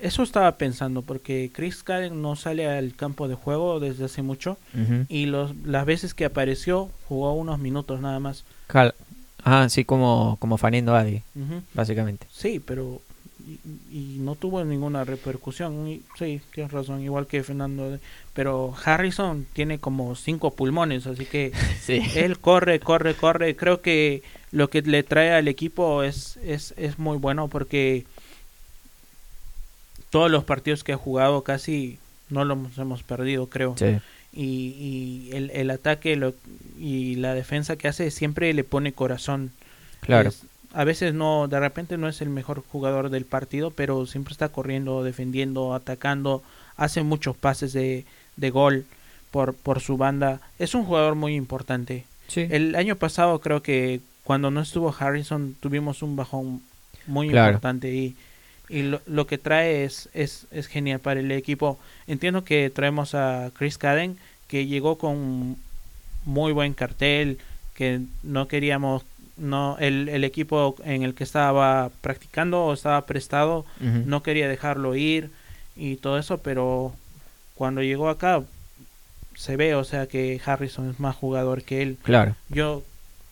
eso 0.00 0.22
estaba 0.22 0.52
pensando, 0.58 1.02
porque 1.02 1.50
Chris 1.52 1.82
Caden 1.82 2.20
no 2.22 2.36
sale 2.36 2.68
al 2.68 2.94
campo 2.94 3.28
de 3.28 3.34
juego 3.34 3.80
desde 3.80 4.04
hace 4.04 4.22
mucho 4.22 4.58
y 5.08 5.26
los, 5.26 5.56
las 5.64 5.86
veces 5.86 6.14
que 6.14 6.24
apareció 6.24 6.90
jugó 7.08 7.32
unos 7.34 7.58
minutos 7.58 8.00
nada 8.00 8.20
más. 8.20 8.44
ah, 9.44 9.68
sí, 9.68 9.84
como, 9.84 10.36
como 10.38 10.58
Faniendo 10.58 10.94
Adi, 10.94 11.22
básicamente. 11.74 12.26
Sí, 12.30 12.60
pero 12.64 13.00
y, 13.90 14.18
no 14.18 14.34
tuvo 14.34 14.64
ninguna 14.64 15.04
repercusión. 15.04 15.88
Y, 15.88 16.02
sí, 16.18 16.40
tienes 16.52 16.72
razón, 16.72 17.00
igual 17.02 17.26
que 17.26 17.42
Fernando. 17.42 17.98
Pero 18.34 18.74
Harrison 18.84 19.46
tiene 19.52 19.78
como 19.78 20.14
cinco 20.14 20.52
pulmones, 20.52 21.06
así 21.06 21.24
que 21.24 21.52
él 22.16 22.38
corre, 22.38 22.80
corre, 22.80 23.14
corre. 23.14 23.56
Creo 23.56 23.80
que 23.80 24.22
lo 24.50 24.68
que 24.68 24.82
le 24.82 25.02
trae 25.02 25.32
al 25.32 25.48
equipo 25.48 26.02
es, 26.02 26.38
es, 26.38 26.74
es 26.76 26.98
muy 26.98 27.18
bueno 27.18 27.48
porque 27.48 28.04
todos 30.10 30.30
los 30.30 30.44
partidos 30.44 30.84
que 30.84 30.92
ha 30.92 30.96
jugado 30.96 31.42
casi 31.42 31.98
no 32.28 32.44
los 32.44 32.78
hemos 32.78 33.02
perdido, 33.02 33.48
creo. 33.48 33.74
Y, 34.32 34.42
y 34.42 35.30
el, 35.32 35.50
el 35.50 35.70
ataque 35.70 36.14
lo, 36.16 36.34
y 36.78 37.14
la 37.16 37.32
defensa 37.34 37.76
que 37.76 37.88
hace 37.88 38.10
siempre 38.10 38.52
le 38.52 38.64
pone 38.64 38.92
corazón. 38.92 39.52
Claro 40.00 40.30
a 40.76 40.84
veces 40.84 41.14
no, 41.14 41.48
de 41.48 41.58
repente 41.58 41.96
no 41.96 42.06
es 42.06 42.20
el 42.20 42.28
mejor 42.28 42.62
jugador 42.70 43.08
del 43.08 43.24
partido, 43.24 43.70
pero 43.70 44.04
siempre 44.04 44.32
está 44.32 44.50
corriendo, 44.50 45.02
defendiendo, 45.02 45.74
atacando, 45.74 46.42
hace 46.76 47.02
muchos 47.02 47.34
pases 47.34 47.72
de, 47.72 48.04
de 48.36 48.50
gol 48.50 48.84
por, 49.30 49.54
por 49.54 49.80
su 49.80 49.96
banda. 49.96 50.42
Es 50.58 50.74
un 50.74 50.84
jugador 50.84 51.14
muy 51.14 51.34
importante. 51.34 52.04
El 52.34 52.74
año 52.74 52.96
pasado 52.96 53.38
creo 53.38 53.62
que 53.62 54.00
cuando 54.22 54.50
no 54.50 54.60
estuvo 54.60 54.94
Harrison 54.96 55.56
tuvimos 55.60 56.02
un 56.02 56.14
bajón 56.14 56.60
muy 57.06 57.28
importante 57.28 57.94
y, 57.94 58.14
y 58.68 58.82
lo, 58.82 59.00
lo, 59.06 59.26
que 59.26 59.38
trae 59.38 59.84
es, 59.84 60.08
es, 60.12 60.46
es 60.50 60.66
genial 60.66 61.00
para 61.00 61.20
el 61.20 61.30
equipo. 61.32 61.78
Entiendo 62.06 62.44
que 62.44 62.70
traemos 62.70 63.14
a 63.14 63.50
Chris 63.54 63.78
Caden 63.78 64.18
que 64.48 64.66
llegó 64.66 64.98
con 64.98 65.56
muy 66.24 66.52
buen 66.52 66.74
cartel, 66.74 67.38
que 67.74 68.00
no 68.22 68.48
queríamos 68.48 69.04
no 69.36 69.76
el, 69.78 70.08
el, 70.08 70.24
equipo 70.24 70.76
en 70.84 71.02
el 71.02 71.14
que 71.14 71.24
estaba 71.24 71.90
practicando 72.00 72.64
o 72.64 72.72
estaba 72.72 73.04
prestado 73.04 73.66
no 73.80 74.22
quería 74.22 74.48
dejarlo 74.48 74.94
ir 74.94 75.30
y 75.76 75.96
todo 75.96 76.18
eso 76.18 76.38
pero 76.38 76.94
cuando 77.54 77.82
llegó 77.82 78.08
acá 78.08 78.42
se 79.34 79.56
ve 79.56 79.74
o 79.74 79.84
sea 79.84 80.06
que 80.06 80.40
Harrison 80.42 80.90
es 80.90 80.98
más 80.98 81.14
jugador 81.14 81.62
que 81.62 81.82
él. 81.82 81.98
Claro. 82.02 82.34
Yo 82.48 82.82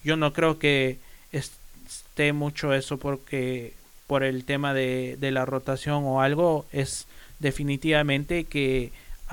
yo 0.02 0.16
no 0.16 0.34
creo 0.34 0.58
que 0.58 0.98
esté 1.32 2.34
mucho 2.34 2.74
eso 2.74 2.98
porque 2.98 3.72
por 4.06 4.22
el 4.22 4.44
tema 4.44 4.74
de, 4.74 5.16
de 5.18 5.30
la 5.30 5.44
rotación 5.44 6.04
o 6.04 6.20
algo 6.20 6.66
es 6.72 7.06
definitivamente 7.38 8.44
que 8.44 8.92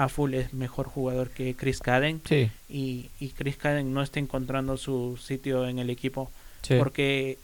Full 0.09 0.33
es 0.33 0.53
mejor 0.53 0.87
jugador 0.87 1.29
que 1.29 1.53
Chris 1.55 1.79
Caden 1.79 2.21
y, 2.69 3.09
y 3.19 3.29
Chris 3.29 3.57
Caden 3.57 3.93
no 3.93 4.01
está 4.01 4.19
encontrando 4.19 4.77
su 4.77 5.17
sitio 5.17 5.67
en 5.67 5.79
el 5.79 5.89
equipo 5.89 6.31
porque 6.77 7.37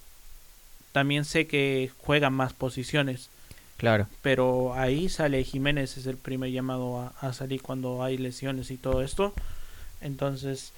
también 0.92 1.26
sé 1.26 1.48
que 1.48 1.92
juegan 2.00 2.34
más 2.34 2.54
posiciones. 2.54 3.30
Claro. 3.78 4.08
Pero 4.22 4.74
ahí 4.74 5.10
sale 5.10 5.44
Jiménez, 5.44 5.98
es 5.98 6.08
el 6.08 6.18
primer 6.18 6.52
llamado 6.52 7.14
a, 7.20 7.34
salir 7.34 7.62
cuando 7.62 8.04
hay 8.04 8.18
lesiones 8.18 8.72
y 8.72 8.78
todo 8.78 9.04
esto. 9.04 9.34
Entonces, 10.02 10.74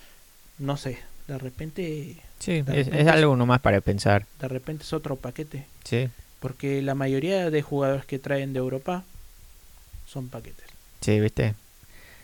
no 0.57 0.75
sé, 0.75 0.99
de 1.27 1.37
repente... 1.37 2.17
Sí, 2.39 2.63
es, 2.67 3.07
algo 3.07 3.35
nomás 3.35 3.61
para 3.61 3.79
pensar. 3.81 4.25
De 4.39 4.47
repente 4.47 4.83
es 4.83 4.93
otro 4.93 5.15
paquete. 5.15 5.65
Sí. 5.83 6.09
Porque 6.39 6.81
la 6.81 6.95
mayoría 6.95 7.49
de 7.49 7.61
jugadores 7.61 8.05
que 8.05 8.19
traen 8.19 8.53
de 8.53 8.59
Europa 8.59 9.03
son 10.07 10.29
paquetes. 10.29 10.65
Sí, 11.01 11.19
viste. 11.19 11.55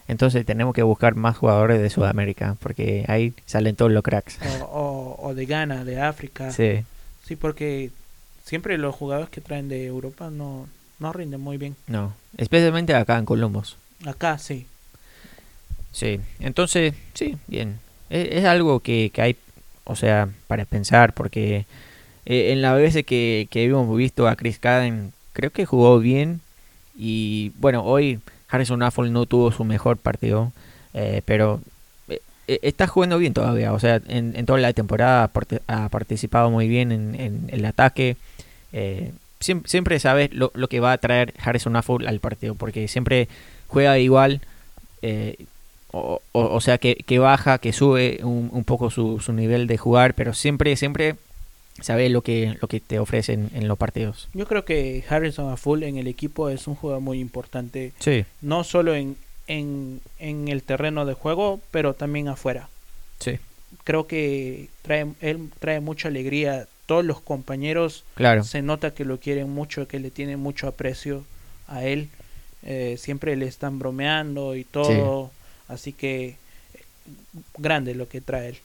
Entonces 0.07 0.45
tenemos 0.45 0.73
que 0.73 0.83
buscar 0.83 1.15
más 1.15 1.37
jugadores 1.37 1.81
de 1.81 1.89
Sudamérica, 1.89 2.55
porque 2.59 3.05
ahí 3.07 3.33
salen 3.45 3.75
todos 3.75 3.91
los 3.91 4.03
cracks. 4.03 4.37
O, 4.71 5.33
de 5.35 5.45
Ghana, 5.45 5.83
de 5.83 5.99
África. 6.01 6.51
Sí. 6.51 6.83
Sí, 7.25 7.35
porque 7.35 7.89
siempre 8.43 8.77
los 8.77 8.93
jugadores 8.95 9.29
que 9.29 9.41
traen 9.41 9.67
de 9.67 9.85
Europa 9.85 10.29
no, 10.29 10.67
no 10.99 11.11
rinden 11.11 11.41
muy 11.41 11.57
bien. 11.57 11.75
No, 11.87 12.13
especialmente 12.37 12.93
acá 12.93 13.17
en 13.17 13.25
Columbus. 13.25 13.77
Acá 14.05 14.37
sí. 14.37 14.67
Sí, 15.91 16.19
entonces, 16.39 16.93
sí, 17.13 17.37
bien. 17.47 17.79
Es, 18.09 18.45
algo 18.45 18.81
que, 18.81 19.11
hay, 19.17 19.35
o 19.85 19.95
sea, 19.95 20.29
para 20.47 20.65
pensar, 20.65 21.13
porque 21.13 21.65
eh, 22.25 22.51
en 22.51 22.61
la 22.61 22.73
vez 22.73 22.93
que, 23.05 23.47
que 23.49 23.63
hemos 23.65 23.95
visto 23.97 24.27
a 24.27 24.35
Chris 24.35 24.59
Caden, 24.59 25.13
creo 25.33 25.51
que 25.51 25.65
jugó 25.65 25.99
bien. 25.99 26.41
Y 26.97 27.51
bueno, 27.59 27.83
hoy 27.83 28.19
Harrison 28.49 28.83
Affle 28.83 29.09
no 29.09 29.25
tuvo 29.25 29.51
su 29.51 29.63
mejor 29.63 29.97
partido, 29.97 30.51
eh, 30.93 31.21
pero 31.25 31.61
eh, 32.07 32.21
está 32.47 32.87
jugando 32.87 33.17
bien 33.17 33.33
todavía. 33.33 33.73
O 33.73 33.79
sea, 33.79 34.01
en, 34.07 34.45
toda 34.45 34.59
la 34.59 34.73
temporada 34.73 35.29
ha 35.67 35.89
participado 35.89 36.49
muy 36.51 36.67
bien 36.67 36.91
en, 36.91 37.49
el 37.51 37.65
ataque. 37.65 38.17
siempre, 39.39 39.69
siempre 39.69 39.99
sabes 39.99 40.33
lo, 40.33 40.51
lo, 40.55 40.67
que 40.67 40.79
va 40.79 40.93
a 40.93 40.97
traer 40.97 41.33
Harrison 41.43 41.75
Affle 41.75 42.07
al 42.07 42.19
partido, 42.19 42.55
porque 42.55 42.87
siempre 42.87 43.27
juega 43.67 43.99
igual 43.99 44.41
o, 46.33 46.59
sea, 46.59 46.77
que, 46.77 47.19
baja, 47.19 47.57
que 47.57 47.71
sube 47.71 48.19
un, 48.23 48.63
poco 48.65 48.89
su, 48.89 49.21
nivel 49.31 49.67
de 49.67 49.77
jugar, 49.77 50.13
pero 50.13 50.33
siempre, 50.33 50.75
siempre 50.75 51.15
sabe 51.81 52.09
lo 52.09 52.21
que, 52.21 52.57
lo 52.61 52.67
que 52.67 52.79
te 52.79 52.99
ofrecen 52.99 53.49
en 53.53 53.67
los 53.67 53.77
partidos. 53.77 54.29
Yo 54.33 54.47
creo 54.47 54.65
que 54.65 55.03
Harrison 55.07 55.51
a 55.51 55.57
full 55.57 55.83
en 55.83 55.97
el 55.97 56.07
equipo 56.07 56.49
es 56.49 56.67
un 56.67 56.75
jugador 56.75 57.01
muy 57.01 57.19
importante. 57.19 57.93
Sí. 57.99 58.25
No 58.41 58.63
solo 58.63 58.95
en, 58.95 59.17
en, 59.47 60.01
el 60.19 60.63
terreno 60.63 61.05
de 61.05 61.13
juego, 61.13 61.59
pero 61.71 61.93
también 61.93 62.27
afuera. 62.27 62.69
Sí. 63.19 63.39
Creo 63.83 64.07
que 64.07 64.69
trae, 64.81 65.07
él 65.21 65.49
trae 65.59 65.79
mucha 65.79 66.07
alegría. 66.07 66.67
Todos 66.85 67.03
los 67.03 67.19
compañeros 67.19 68.03
claro. 68.13 68.43
se 68.43 68.61
nota 68.61 68.93
que 68.93 69.05
lo 69.05 69.19
quieren 69.19 69.49
mucho, 69.49 69.87
que 69.87 69.99
le 69.99 70.11
tienen 70.11 70.39
mucho 70.39 70.67
aprecio 70.67 71.25
a 71.67 71.83
él. 71.83 72.09
Eh, 72.63 72.95
siempre 72.99 73.35
le 73.35 73.47
están 73.47 73.79
bromeando 73.79 74.55
y 74.55 74.63
todo. 74.63 75.31
Así 75.67 75.93
que 75.93 76.37
grande 77.57 77.95
lo 77.95 78.07
que 78.07 78.21
trae 78.21 78.49
él. 78.49 78.57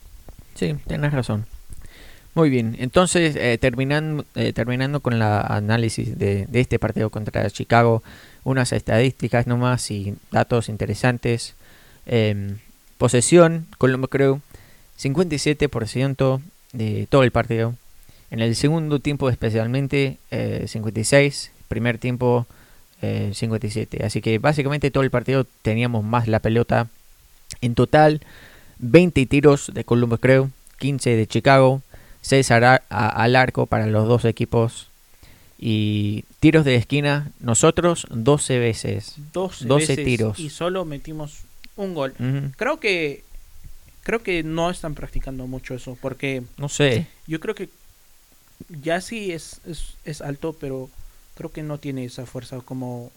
Sí, 0.54 0.74
tienes 0.86 1.12
razón. 1.12 1.46
Muy 2.34 2.48
bien, 2.48 2.76
entonces 2.78 3.34
eh, 3.36 3.58
terminando, 3.58 4.24
eh, 4.36 4.52
terminando 4.52 5.00
con 5.00 5.18
la 5.18 5.40
análisis 5.40 6.16
de, 6.16 6.46
este 6.52 6.78
partido 6.78 7.10
contra 7.10 7.50
Chicago, 7.50 8.02
unas 8.44 8.72
estadísticas 8.72 9.46
nomás 9.46 9.90
y 9.90 10.14
datos 10.30 10.68
interesantes. 10.68 11.54
Eh, 12.06 12.54
posesión, 12.98 13.66
Colombo 13.78 14.08
creo, 14.08 14.40
57% 14.98 16.40
de 16.72 17.06
todo 17.08 17.24
el 17.24 17.32
partido. 17.32 17.74
En 18.30 18.40
el 18.40 18.54
segundo 18.54 19.00
tiempo 19.00 19.28
especialmente, 19.28 20.18
56. 20.66 21.50
Primer 21.66 21.98
tiempo, 21.98 22.46
57. 23.00 23.96
Eh, 23.96 24.06
Así 24.06 24.20
que 24.20 24.38
básicamente 24.38 24.90
todo 24.90 25.02
el 25.02 25.10
partido 25.10 25.46
teníamos 25.62 26.04
más 26.04 26.28
la 26.28 26.40
pelota. 26.40 26.88
En 27.60 27.74
total, 27.74 28.20
20 28.78 29.26
tiros 29.26 29.70
de 29.74 29.84
Columbus 29.84 30.20
Crew, 30.20 30.50
15 30.78 31.16
de 31.16 31.26
Chicago, 31.26 31.82
6 32.22 32.50
al 32.50 33.36
arco 33.36 33.66
para 33.66 33.86
los 33.86 34.06
dos 34.08 34.24
equipos. 34.24 34.88
Y 35.58 36.24
tiros 36.40 36.64
de 36.64 36.76
esquina, 36.76 37.30
nosotros 37.40 38.06
12 38.10 38.58
veces. 38.58 39.16
12, 39.32 39.96
tiros. 39.96 40.38
Y 40.38 40.48
solo 40.48 40.84
metimos 40.84 41.40
un 41.76 41.94
gol. 41.94 42.14
Creo 42.56 42.80
que 42.80 43.24
creo 44.02 44.22
que 44.22 44.42
no 44.42 44.70
están 44.70 44.94
practicando 44.94 45.46
mucho 45.46 45.74
eso 45.74 45.96
porque 46.00 46.42
no 46.56 46.68
sé. 46.68 47.06
Yo 47.26 47.40
creo 47.40 47.54
que 47.54 47.68
ya 48.82 49.00
sí 49.00 49.32
es, 49.32 49.60
es, 49.66 49.94
es 50.04 50.20
alto, 50.22 50.56
pero 50.58 50.88
creo 51.36 51.52
que 51.52 51.62
no 51.62 51.78
tiene 51.78 52.04
esa 52.04 52.26
fuerza 52.26 52.60
como 52.60 53.10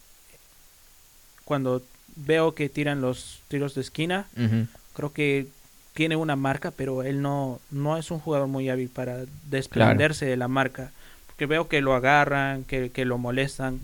cuando 1.45 1.81
veo 2.15 2.55
que 2.55 2.69
tiran 2.69 3.01
los 3.01 3.41
tiros 3.47 3.75
de 3.75 3.81
esquina. 3.81 4.27
Creo 4.93 5.11
que 5.13 5.47
tiene 5.93 6.15
una 6.15 6.35
marca, 6.35 6.71
pero 6.71 7.03
él 7.03 7.21
no, 7.21 7.59
no 7.71 7.97
es 7.97 8.11
un 8.11 8.19
jugador 8.19 8.47
muy 8.47 8.69
hábil 8.69 8.89
para 8.89 9.19
desprenderse 9.49 10.25
de 10.25 10.37
la 10.37 10.47
marca. 10.47 10.91
Porque 11.27 11.45
veo 11.45 11.67
que 11.67 11.81
lo 11.81 11.93
agarran, 11.93 12.63
que, 12.63 12.91
lo 13.05 13.17
molestan, 13.17 13.79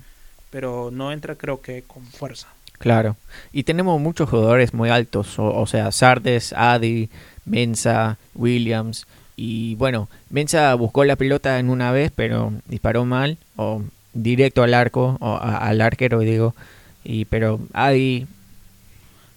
pero 0.50 0.90
no 0.92 1.12
entra 1.12 1.36
creo 1.36 1.62
que 1.62 1.84
con 1.84 2.04
fuerza. 2.06 2.48
Claro. 2.80 3.16
Y 3.52 3.64
tenemos 3.64 4.00
muchos 4.00 4.30
jugadores 4.30 4.74
muy 4.74 4.90
altos, 4.90 5.36
o, 5.38 5.66
sea, 5.68 5.92
Sardes, 5.92 6.54
Adi, 6.54 7.10
Mensa, 7.46 8.18
Williams. 8.34 9.06
Y 9.36 9.76
bueno, 9.76 10.10
Mensa 10.30 10.74
buscó 10.76 11.06
la 11.06 11.16
pelota 11.16 11.60
en 11.60 11.70
una 11.70 11.92
vez, 11.92 12.12
pero 12.16 12.54
disparó 12.68 13.06
mal. 13.06 13.38
O 13.56 13.84
directo 14.14 14.64
al 14.64 14.74
arco, 14.74 15.18
o 15.20 15.38
al 15.38 15.82
arquero, 15.82 16.20
digo. 16.20 16.56
Y, 17.04 17.26
pero 17.26 17.60
ahí. 17.74 18.28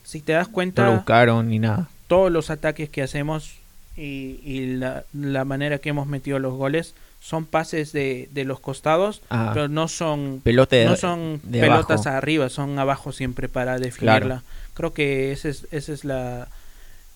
Si 0.05 0.21
te 0.21 0.33
das 0.33 0.49
cuenta. 0.49 0.83
No 0.83 0.91
lo 0.91 0.97
buscaron 0.97 1.49
ni 1.49 1.59
nada. 1.59 1.89
Todos 2.13 2.31
los 2.31 2.51
ataques 2.51 2.91
que 2.91 3.03
hacemos 3.03 3.55
y, 3.97 4.41
y 4.45 4.77
la, 4.77 5.05
la, 5.13 5.45
manera 5.45 5.79
que 5.79 5.89
hemos 5.89 6.07
metido 6.07 6.39
los 6.39 6.55
goles 6.55 6.95
son 7.21 7.47
pases 7.47 7.93
de, 7.93 8.29
de 8.33 8.45
los 8.45 8.59
costados, 8.61 9.23
pero 9.29 9.69
no 9.69 9.87
son, 9.89 10.43
no 10.45 10.97
son 10.97 11.41
pelotas 11.49 12.07
arriba, 12.07 12.49
son 12.49 12.79
abajo 12.79 13.13
siempre 13.13 13.49
para 13.49 13.79
definirla. 13.79 14.43
Creo 14.75 14.93
que 14.93 15.33
ese 15.33 15.51
es, 15.51 15.67
ese 15.71 15.93
es 15.93 16.05
la. 16.05 16.49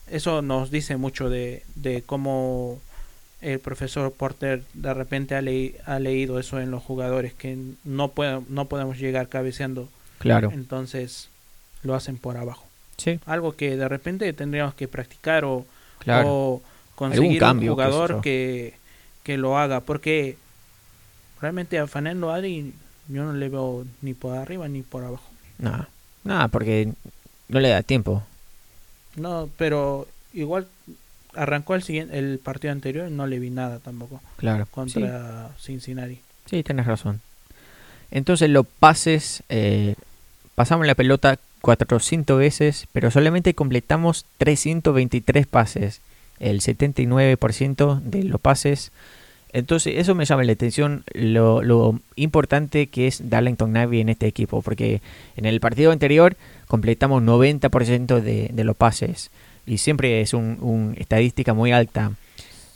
Eso 0.09 0.43
nos 0.43 0.71
dice 0.71 0.97
mucho 0.97 1.29
de, 1.29 1.65
de 1.75 2.03
cómo 2.03 2.81
el 3.41 3.59
profesor 3.59 4.13
Porter 4.13 4.63
de 4.75 4.95
repente 4.95 5.35
ha, 5.35 5.39
ha 5.93 5.99
leído 5.99 6.39
eso 6.39 6.61
en 6.61 6.71
los 6.71 6.83
jugadores, 6.83 7.35
que 7.35 7.59
no, 7.85 8.13
no 8.49 8.65
podemos 8.67 8.99
llegar 8.99 9.29
cabeceando. 9.29 9.89
Claro. 10.19 10.51
Entonces 10.53 11.29
lo 11.83 11.95
hacen 11.95 12.17
por 12.17 12.37
abajo. 12.37 12.66
Sí. 12.97 13.21
Algo 13.27 13.57
que 13.57 13.77
de 13.77 13.89
repente 13.89 14.33
tendríamos 14.33 14.75
que 14.75 14.89
practicar 14.89 15.45
o, 15.45 15.67
conseguir 16.95 17.43
un 17.43 17.67
jugador 17.67 18.21
que, 18.21 18.75
que, 19.23 19.37
lo 19.37 19.59
haga, 19.59 19.81
porque 19.81 20.37
realmente 21.41 21.79
a 21.79 21.87
Fanendo 21.87 22.33
Adi 22.33 22.73
yo 23.09 23.25
no 23.25 23.33
le 23.33 23.49
veo 23.49 23.85
ni 24.03 24.15
por 24.15 24.37
arriba 24.37 24.69
ni 24.69 24.83
por 24.83 25.05
abajo. 25.05 25.29
Nada, 25.59 25.89
nada, 26.25 26.49
porque 26.49 26.93
no 27.49 27.61
le 27.61 27.69
da 27.69 27.83
tiempo. 27.83 28.23
No, 29.17 29.49
pero 29.57 30.07
igual 30.33 30.67
arrancó 31.37 31.75
el 31.75 31.83
siguiente 31.83 32.19
el 32.19 32.39
partido 32.39 32.73
anterior 32.73 33.11
no 33.11 33.27
le 33.27 33.39
vi 33.39 33.51
nada 33.51 33.79
tampoco 33.79 34.21
claro 34.37 34.67
contra 34.71 35.51
Cincinnati 35.61 36.21
sí 36.47 36.63
tienes 36.63 36.87
razón 36.87 37.21
entonces 38.11 38.49
los 38.51 38.67
pases 38.67 39.43
eh, 39.49 39.95
pasamos 40.55 40.87
la 40.87 40.95
pelota 40.95 41.39
400 41.63 42.39
veces 42.39 42.87
pero 42.93 43.11
solamente 43.11 43.55
completamos 43.55 44.25
323 44.39 45.47
pases 45.47 46.01
el 46.39 46.61
79% 46.61 48.01
de 48.01 48.25
los 48.25 48.41
pases 48.41 48.93
entonces 49.53 49.95
eso 49.97 50.15
me 50.15 50.25
llama 50.25 50.45
la 50.45 50.53
atención 50.53 51.05
lo, 51.13 51.63
lo 51.63 51.99
importante 52.17 52.89
que 52.89 53.07
es 53.07 53.31
Darlington 53.31 53.73
Navy 53.73 54.01
en 54.01 54.09
este 54.09 54.27
equipo 54.27 54.63
porque 54.63 55.01
en 55.37 55.47
el 55.47 55.61
partido 55.61 55.93
anterior 55.93 56.37
completamos 56.67 57.23
90% 57.23 58.21
de, 58.21 58.51
de 58.53 58.65
los 58.65 58.77
pases 58.77 59.31
y 59.67 59.79
siempre 59.79 60.21
es 60.21 60.33
una 60.33 60.57
un 60.61 60.95
estadística 60.97 61.53
muy 61.53 61.73
alta. 61.73 62.13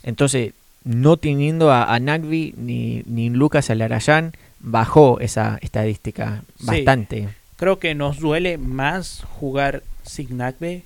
Entonces, 0.03 0.53
no 0.83 1.17
teniendo 1.17 1.71
a, 1.71 1.97
Nagby 1.99 2.53
ni, 2.57 3.03
ni 3.05 3.29
Lucas 3.29 3.69
Alarayán, 3.69 4.33
bajó 4.59 5.19
esa 5.19 5.57
estadística 5.61 6.43
bastante. 6.59 7.29
Creo 7.61 7.77
que 7.77 7.93
nos 7.93 8.17
duele 8.17 8.57
más 8.57 9.23
jugar 9.39 9.83
sin 10.03 10.37
Nagby 10.37 10.83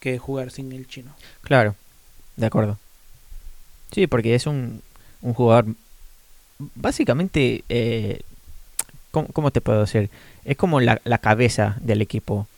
que 0.00 0.16
jugar 0.16 0.50
sin 0.50 0.72
el 0.72 0.88
chino. 0.88 1.14
Claro, 1.42 1.74
de 2.36 2.46
acuerdo. 2.46 2.78
Sí, 3.92 4.06
porque 4.06 4.34
es 4.34 4.46
un, 4.46 4.80
un 5.20 5.34
jugador 5.34 5.66
básicamente, 6.74 7.64
eh, 7.68 8.22
¿cómo, 9.10 9.50
te 9.50 9.60
puedo 9.60 9.82
decir? 9.82 10.08
Es 10.46 10.56
como 10.56 10.80
la, 10.80 11.02
la 11.04 11.18
cabeza 11.18 11.76
del 11.82 12.00
equipo. 12.00 12.48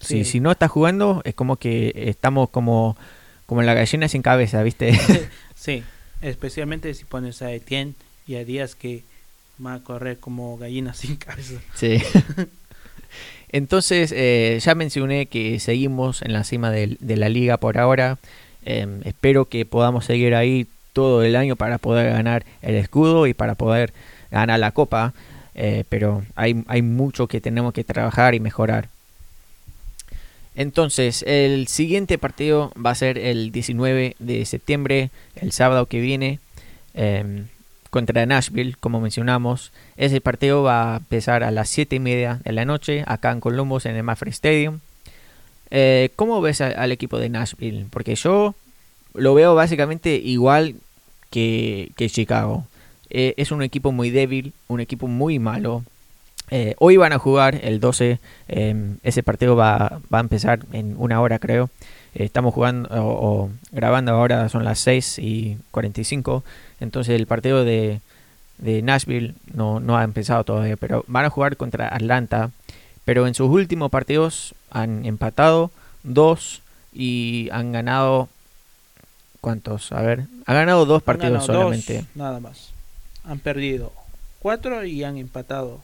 Si, 0.00 0.26
si 0.26 0.38
no 0.38 0.52
está 0.52 0.68
jugando, 0.68 1.22
es 1.24 1.34
como 1.34 1.56
que 1.56 1.94
estamos 1.96 2.50
como, 2.50 2.98
como 3.46 3.62
la 3.62 3.72
gallina 3.72 4.08
sin 4.08 4.20
cabeza, 4.20 4.62
¿viste? 4.62 4.92
sí, 5.54 5.84
especialmente 6.20 6.92
si 6.92 7.06
pones 7.06 7.40
a 7.40 7.50
Etienne 7.50 7.94
y 8.26 8.34
a 8.34 8.44
Díaz 8.44 8.74
que 8.74 9.04
va 9.64 9.74
a 9.74 9.82
correr 9.82 10.18
como 10.18 10.56
gallina 10.58 10.94
sin 10.94 11.16
cabeza. 11.16 11.60
Sí. 11.74 11.98
Entonces, 13.50 14.12
eh, 14.14 14.58
ya 14.62 14.74
mencioné 14.74 15.26
que 15.26 15.58
seguimos 15.60 16.22
en 16.22 16.32
la 16.32 16.44
cima 16.44 16.70
de, 16.70 16.98
la 17.00 17.28
liga 17.28 17.56
por 17.56 17.78
ahora. 17.78 18.18
Em, 18.64 19.00
espero 19.04 19.46
que 19.46 19.64
podamos 19.64 20.04
seguir 20.04 20.34
ahí 20.34 20.66
todo 20.92 21.22
el 21.22 21.36
año 21.36 21.56
para 21.56 21.78
poder 21.78 22.10
ganar 22.10 22.44
el 22.60 22.74
escudo 22.74 23.26
y 23.26 23.34
para 23.34 23.54
poder 23.54 23.92
ganar 24.30 24.60
la 24.60 24.72
copa. 24.72 25.14
Eh, 25.54 25.84
pero 25.88 26.22
hay, 26.34 26.62
hay 26.68 26.82
mucho 26.82 27.26
que 27.26 27.40
tenemos 27.40 27.72
que 27.72 27.84
trabajar 27.84 28.34
y 28.34 28.40
mejorar. 28.40 28.88
Entonces, 30.58 31.22
el 31.24 31.68
siguiente 31.68 32.18
partido 32.18 32.72
va 32.84 32.90
a 32.90 32.94
ser 32.96 33.16
el 33.16 33.52
19 33.52 34.16
de 34.18 34.44
septiembre, 34.44 35.10
el 35.36 35.52
sábado 35.52 35.86
que 35.86 36.00
viene, 36.00 36.40
em, 36.94 37.46
contra 37.90 38.26
Nashville, 38.26 38.76
como 38.78 39.00
mencionamos. 39.00 39.72
Ese 39.96 40.20
partido 40.20 40.62
va 40.62 40.94
a 40.94 40.96
empezar 40.98 41.42
a 41.42 41.50
las 41.50 41.68
7 41.68 41.96
y 41.96 42.00
media 42.00 42.40
de 42.44 42.52
la 42.52 42.64
noche, 42.64 43.04
acá 43.06 43.30
en 43.30 43.40
Columbus, 43.40 43.86
en 43.86 43.96
el 43.96 44.02
Mafre 44.02 44.30
Stadium. 44.30 44.80
Eh, 45.70 46.10
¿Cómo 46.16 46.40
ves 46.40 46.60
al 46.60 46.92
equipo 46.92 47.18
de 47.18 47.28
Nashville? 47.28 47.86
Porque 47.90 48.14
yo 48.14 48.54
lo 49.14 49.34
veo 49.34 49.54
básicamente 49.54 50.14
igual 50.16 50.76
que, 51.30 51.92
Chicago. 52.10 52.66
Eh, 53.10 53.34
es 53.36 53.50
un 53.52 53.62
equipo 53.62 53.92
muy 53.92 54.10
débil, 54.10 54.52
un 54.68 54.80
equipo 54.80 55.06
muy 55.06 55.38
malo. 55.38 55.82
Eh, 56.50 56.74
hoy 56.78 56.96
van 56.96 57.12
a 57.12 57.18
jugar 57.18 57.60
el 57.62 57.80
12. 57.80 58.18
Em, 58.48 58.96
ese 59.02 59.22
partido 59.22 59.56
va, 59.56 60.00
va, 60.12 60.18
a 60.18 60.20
empezar 60.20 60.60
en 60.72 60.94
una 60.98 61.20
hora, 61.20 61.38
creo. 61.38 61.70
estamos 62.14 62.54
jugando 62.54 62.88
o, 62.90 63.50
grabando 63.70 64.12
ahora, 64.12 64.48
son 64.48 64.64
las 64.64 64.78
6 64.80 65.18
y 65.18 65.58
45. 65.70 66.42
Entonces, 66.80 67.14
el 67.14 67.26
partido 67.26 67.64
de, 67.64 68.00
de 68.58 68.82
Nashville 68.82 69.34
no, 69.52 69.80
no 69.80 69.96
ha 69.96 70.04
empezado 70.04 70.44
todavía. 70.44 70.76
Pero 70.76 71.04
van 71.08 71.24
a 71.24 71.30
jugar 71.30 71.56
contra 71.56 71.88
Atlanta. 71.94 72.50
Pero 73.04 73.26
en 73.26 73.34
sus 73.34 73.48
últimos 73.48 73.90
partidos 73.90 74.54
han 74.70 75.06
empatado 75.06 75.70
dos 76.02 76.62
y 76.92 77.48
han 77.52 77.72
ganado 77.72 78.28
¿Cuántos? 79.40 79.92
A 79.92 80.02
ver, 80.02 80.26
ha 80.46 80.54
ganado 80.54 80.84
dos 80.84 81.02
partidos 81.02 81.46
solamente. 81.46 82.04
nada 82.14 82.40
más. 82.40 82.70
Han 83.24 83.38
perdido 83.38 83.92
cuatro 84.40 84.84
y 84.84 85.04
han 85.04 85.16
empatado 85.16 85.80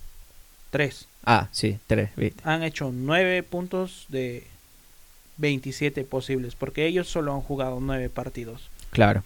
tres. 0.71 1.07
Ah, 1.25 1.49
sí, 1.53 1.79
tres. 1.87 2.11
Han 2.43 2.63
hecho 2.63 2.91
nueve 2.93 3.43
puntos 3.43 4.07
de 4.09 4.47
27 5.37 6.05
posibles, 6.05 6.55
porque 6.57 6.87
ellos 6.87 7.09
solo 7.09 7.33
han 7.33 7.41
jugado 7.41 7.79
nueve 7.81 8.09
partidos. 8.09 8.71
Claro. 8.91 9.23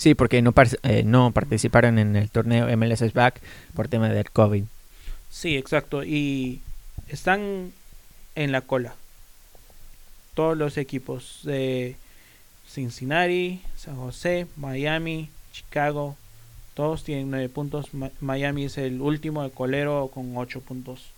Sí, 0.00 0.14
porque 0.14 0.40
no, 0.40 0.54
eh, 0.82 1.02
no 1.04 1.30
participaron 1.30 1.98
en 1.98 2.16
el 2.16 2.30
torneo 2.30 2.74
MLS 2.74 3.12
Back 3.12 3.42
por 3.74 3.88
tema 3.88 4.08
del 4.08 4.30
COVID. 4.30 4.64
Sí, 5.28 5.58
exacto. 5.58 6.02
Y 6.04 6.62
están 7.08 7.70
en 8.34 8.50
la 8.50 8.62
cola. 8.62 8.94
Todos 10.32 10.56
los 10.56 10.78
equipos 10.78 11.40
de 11.42 11.96
Cincinnati, 12.66 13.60
San 13.76 13.96
José, 13.96 14.46
Miami, 14.56 15.28
Chicago, 15.52 16.16
todos 16.72 17.04
tienen 17.04 17.30
nueve 17.30 17.50
puntos. 17.50 17.90
Miami 18.22 18.64
es 18.64 18.78
el 18.78 19.02
último 19.02 19.42
de 19.42 19.50
colero 19.50 20.10
con 20.14 20.34
ocho 20.34 20.62
puntos. 20.62 21.10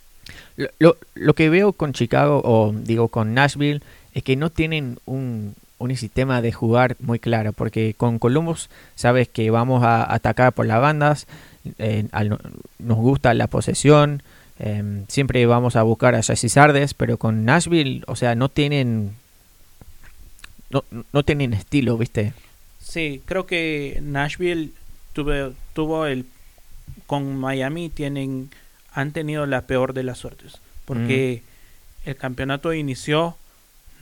Lo, 0.56 0.96
lo, 1.14 1.34
que 1.34 1.50
veo 1.50 1.72
con 1.72 1.92
Chicago, 1.92 2.42
o 2.44 2.72
digo 2.74 3.06
con 3.06 3.32
Nashville, 3.32 3.80
es 4.12 4.24
que 4.24 4.34
no 4.34 4.50
tienen 4.50 4.98
un, 5.04 5.54
un 5.82 5.96
sistema 5.96 6.40
de 6.40 6.52
jugar 6.52 6.96
muy 7.00 7.18
claro, 7.18 7.52
porque 7.52 7.94
con 7.96 8.18
Columbus 8.18 8.70
sabes 8.94 9.28
que 9.28 9.50
vamos 9.50 9.82
a 9.84 10.12
atacar 10.12 10.52
por 10.52 10.66
las 10.66 10.80
bandas, 10.80 11.26
eh, 11.78 12.06
nos 12.78 12.98
gusta 12.98 13.34
la 13.34 13.46
posesión, 13.46 14.22
em, 14.58 15.04
siempre 15.08 15.44
vamos 15.46 15.76
a 15.76 15.82
buscar 15.82 16.14
a 16.14 16.22
Jesse 16.22 16.50
Sardes, 16.50 16.94
pero 16.94 17.18
con 17.18 17.44
Nashville, 17.44 18.02
o 18.06 18.16
sea, 18.16 18.34
no 18.34 18.48
tienen 18.48 19.12
no, 20.70 20.84
no 21.12 21.22
tienen 21.22 21.52
estilo, 21.52 21.98
¿viste? 21.98 22.32
Sí, 22.80 23.22
creo 23.26 23.46
que 23.46 24.00
Nashville 24.02 24.70
tuvo, 25.12 25.52
tuvo 25.74 26.06
el 26.06 26.24
con 27.06 27.36
Miami 27.36 27.88
tienen 27.90 28.50
han 28.92 29.12
tenido 29.12 29.46
la 29.46 29.62
peor 29.62 29.94
de 29.94 30.02
las 30.02 30.18
suertes, 30.18 30.60
porque 30.84 31.42
mm. 32.04 32.10
el 32.10 32.16
campeonato 32.16 32.72
inició 32.74 33.36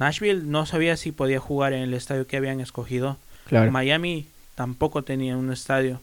Nashville 0.00 0.42
no 0.44 0.64
sabía 0.64 0.96
si 0.96 1.12
podía 1.12 1.38
jugar 1.38 1.74
en 1.74 1.82
el 1.82 1.92
estadio 1.92 2.26
que 2.26 2.38
habían 2.38 2.60
escogido. 2.60 3.18
Miami 3.50 4.26
tampoco 4.54 5.02
tenía 5.02 5.36
un 5.36 5.52
estadio. 5.52 6.00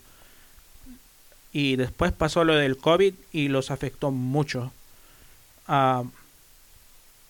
Y 1.52 1.78
después 1.78 2.12
pasó 2.12 2.44
lo 2.44 2.56
del 2.56 2.78
COVID 2.78 3.16
y 3.34 3.48
los 3.48 3.72
afectó 3.72 4.12
mucho. 4.12 4.72
Ah, 5.68 6.04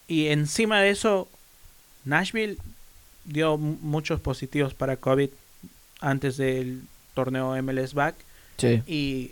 y 0.09 0.28
encima 0.28 0.82
de 0.82 0.89
eso, 0.89 1.30
Nashville 2.03 2.57
dio 3.24 3.57
muchos 3.57 4.20
positivos 4.20 4.74
para 4.74 4.97
COVID 4.97 5.30
antes 6.01 6.36
del 6.36 6.82
torneo 7.13 7.61
MLS 7.63 7.93
Back. 7.93 8.15
Y 8.88 9.32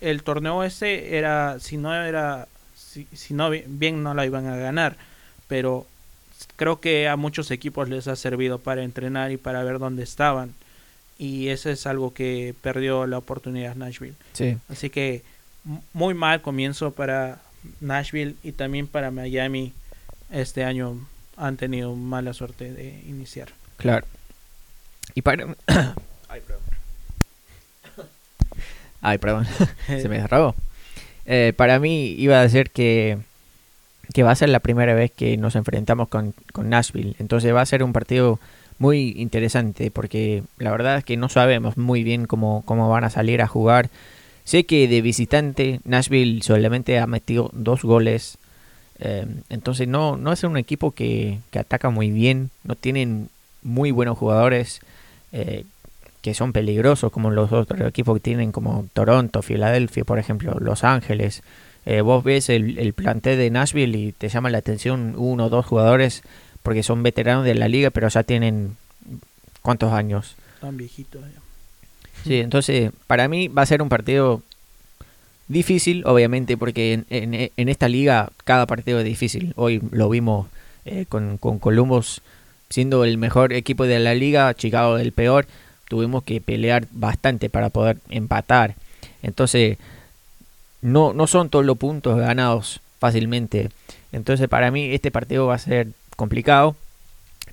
el, 0.00 0.22
torneo 0.22 0.62
ese 0.62 1.16
era, 1.16 1.58
si 1.58 1.78
no 1.78 1.92
era, 1.94 2.46
si, 2.76 3.34
no 3.34 3.50
bien 3.50 4.04
no 4.04 4.14
la 4.14 4.24
iban 4.24 4.46
a 4.46 4.56
ganar, 4.56 4.96
pero 5.48 5.86
creo 6.56 6.80
que 6.80 7.08
a 7.08 7.16
muchos 7.16 7.50
equipos 7.50 7.88
les 7.88 8.08
ha 8.08 8.16
servido 8.16 8.58
para 8.58 8.82
entrenar 8.82 9.32
y 9.32 9.36
para 9.36 9.62
ver 9.64 9.78
dónde 9.78 10.02
estaban. 10.02 10.54
Y 11.18 11.48
eso 11.48 11.70
es 11.70 11.86
algo 11.86 12.12
que 12.12 12.54
perdió 12.60 13.06
la 13.06 13.18
oportunidad 13.18 13.76
Nashville. 13.76 14.16
Así 14.68 14.90
que 14.90 15.22
muy 15.92 16.14
mal 16.14 16.42
comienzo 16.42 16.90
para 16.90 17.40
Nashville 17.80 18.36
y 18.42 18.52
también 18.52 18.86
para 18.86 19.10
Miami 19.10 19.72
este 20.30 20.64
año 20.64 20.98
han 21.36 21.56
tenido 21.56 21.94
mala 21.94 22.32
suerte 22.32 22.72
de 22.72 23.00
iniciar. 23.06 23.48
Claro. 23.76 24.06
Y 25.14 25.22
para... 25.22 25.46
Ay, 26.28 26.40
perdón. 26.40 26.62
Ay, 29.00 29.18
perdón. 29.18 29.46
Se 29.86 30.08
me 30.08 30.20
cerró. 30.20 30.54
Eh, 31.26 31.52
para 31.56 31.78
mí 31.78 32.14
iba 32.18 32.42
a 32.42 32.48
ser 32.48 32.70
que, 32.70 33.18
que 34.14 34.22
va 34.22 34.30
a 34.30 34.36
ser 34.36 34.48
la 34.48 34.60
primera 34.60 34.94
vez 34.94 35.10
que 35.10 35.36
nos 35.36 35.56
enfrentamos 35.56 36.08
con, 36.08 36.32
con 36.54 36.70
Nashville. 36.70 37.16
Entonces 37.18 37.54
va 37.54 37.60
a 37.60 37.66
ser 37.66 37.82
un 37.82 37.92
partido 37.92 38.40
muy 38.78 39.12
interesante 39.18 39.90
porque 39.90 40.42
la 40.56 40.70
verdad 40.70 40.96
es 40.96 41.04
que 41.04 41.18
no 41.18 41.28
sabemos 41.28 41.76
muy 41.76 42.02
bien 42.02 42.24
cómo, 42.24 42.62
cómo 42.64 42.88
van 42.88 43.04
a 43.04 43.10
salir 43.10 43.42
a 43.42 43.46
jugar. 43.46 43.90
Sé 44.44 44.64
que 44.64 44.88
de 44.88 45.02
visitante 45.02 45.80
Nashville 45.84 46.42
solamente 46.42 46.98
ha 46.98 47.06
metido 47.06 47.50
dos 47.52 47.82
goles 47.82 48.38
Em, 48.98 49.42
entonces 49.48 49.88
no, 49.88 50.16
no 50.16 50.32
es 50.32 50.44
un 50.44 50.56
equipo 50.56 50.92
que, 50.92 51.40
ataca 51.58 51.90
muy 51.90 52.10
bien, 52.10 52.50
no 52.62 52.74
tienen 52.76 53.28
muy 53.62 53.90
buenos 53.90 54.16
jugadores 54.18 54.80
eh, 55.32 55.64
que 56.22 56.34
son 56.34 56.52
peligrosos 56.52 57.10
como 57.10 57.30
los 57.30 57.52
otros 57.52 57.80
equipos 57.82 58.14
que 58.16 58.20
tienen 58.20 58.52
como 58.52 58.86
Toronto, 58.92 59.42
Filadelfia, 59.42 60.04
por 60.04 60.18
ejemplo, 60.18 60.56
Los 60.60 60.84
Ángeles. 60.84 61.42
Eh, 61.86 62.00
vos 62.00 62.24
ves 62.24 62.48
el, 62.48 62.78
el 62.78 62.92
plantel 62.92 63.38
de 63.38 63.50
Nashville 63.50 63.98
y 63.98 64.12
te 64.12 64.28
llama 64.28 64.50
la 64.50 64.58
atención 64.58 65.14
uno 65.16 65.46
o 65.46 65.48
dos 65.50 65.66
jugadores 65.66 66.22
porque 66.62 66.82
son 66.82 67.02
veteranos 67.02 67.44
de 67.44 67.54
la 67.54 67.68
liga, 67.68 67.90
pero 67.90 68.08
ya 68.08 68.22
tienen 68.22 68.76
cuántos 69.60 69.92
años. 69.92 70.36
Tan 70.60 70.76
viejitos. 70.76 71.22
Sí, 72.24 72.40
entonces 72.40 72.90
para 73.06 73.28
mí 73.28 73.48
va 73.48 73.62
a 73.62 73.66
ser 73.66 73.82
un 73.82 73.90
partido 73.90 74.42
Difícil, 75.46 76.04
obviamente, 76.06 76.56
porque 76.56 77.04
en, 77.10 77.68
esta 77.68 77.88
liga 77.88 78.30
cada 78.44 78.66
partido 78.66 79.00
es 79.00 79.04
difícil. 79.04 79.52
Hoy 79.56 79.82
lo 79.90 80.08
vimos 80.08 80.48
eh, 80.86 81.04
con, 81.06 81.36
con 81.36 81.58
Columbus 81.58 82.22
siendo 82.70 83.04
el 83.04 83.18
mejor 83.18 83.52
equipo 83.52 83.84
de 83.84 83.98
la 83.98 84.14
liga, 84.14 84.54
Chicago 84.54 84.96
el 84.96 85.12
peor. 85.12 85.46
Tuvimos 85.88 86.22
que 86.22 86.40
pelear 86.40 86.86
bastante 86.92 87.50
para 87.50 87.68
poder 87.68 87.98
empatar. 88.08 88.74
Entonces, 89.22 89.76
no, 90.84 91.14
no 91.14 91.26
son 91.26 91.48
todos 91.48 91.64
los 91.64 91.78
puntos 91.78 92.18
ganados 92.18 92.80
fácilmente. 92.98 93.70
Entonces, 94.12 94.48
para 94.48 94.70
mí 94.70 94.92
este 94.92 95.10
partido 95.10 95.46
va 95.46 95.54
a 95.54 95.58
ser 95.58 95.88
complicado, 96.14 96.76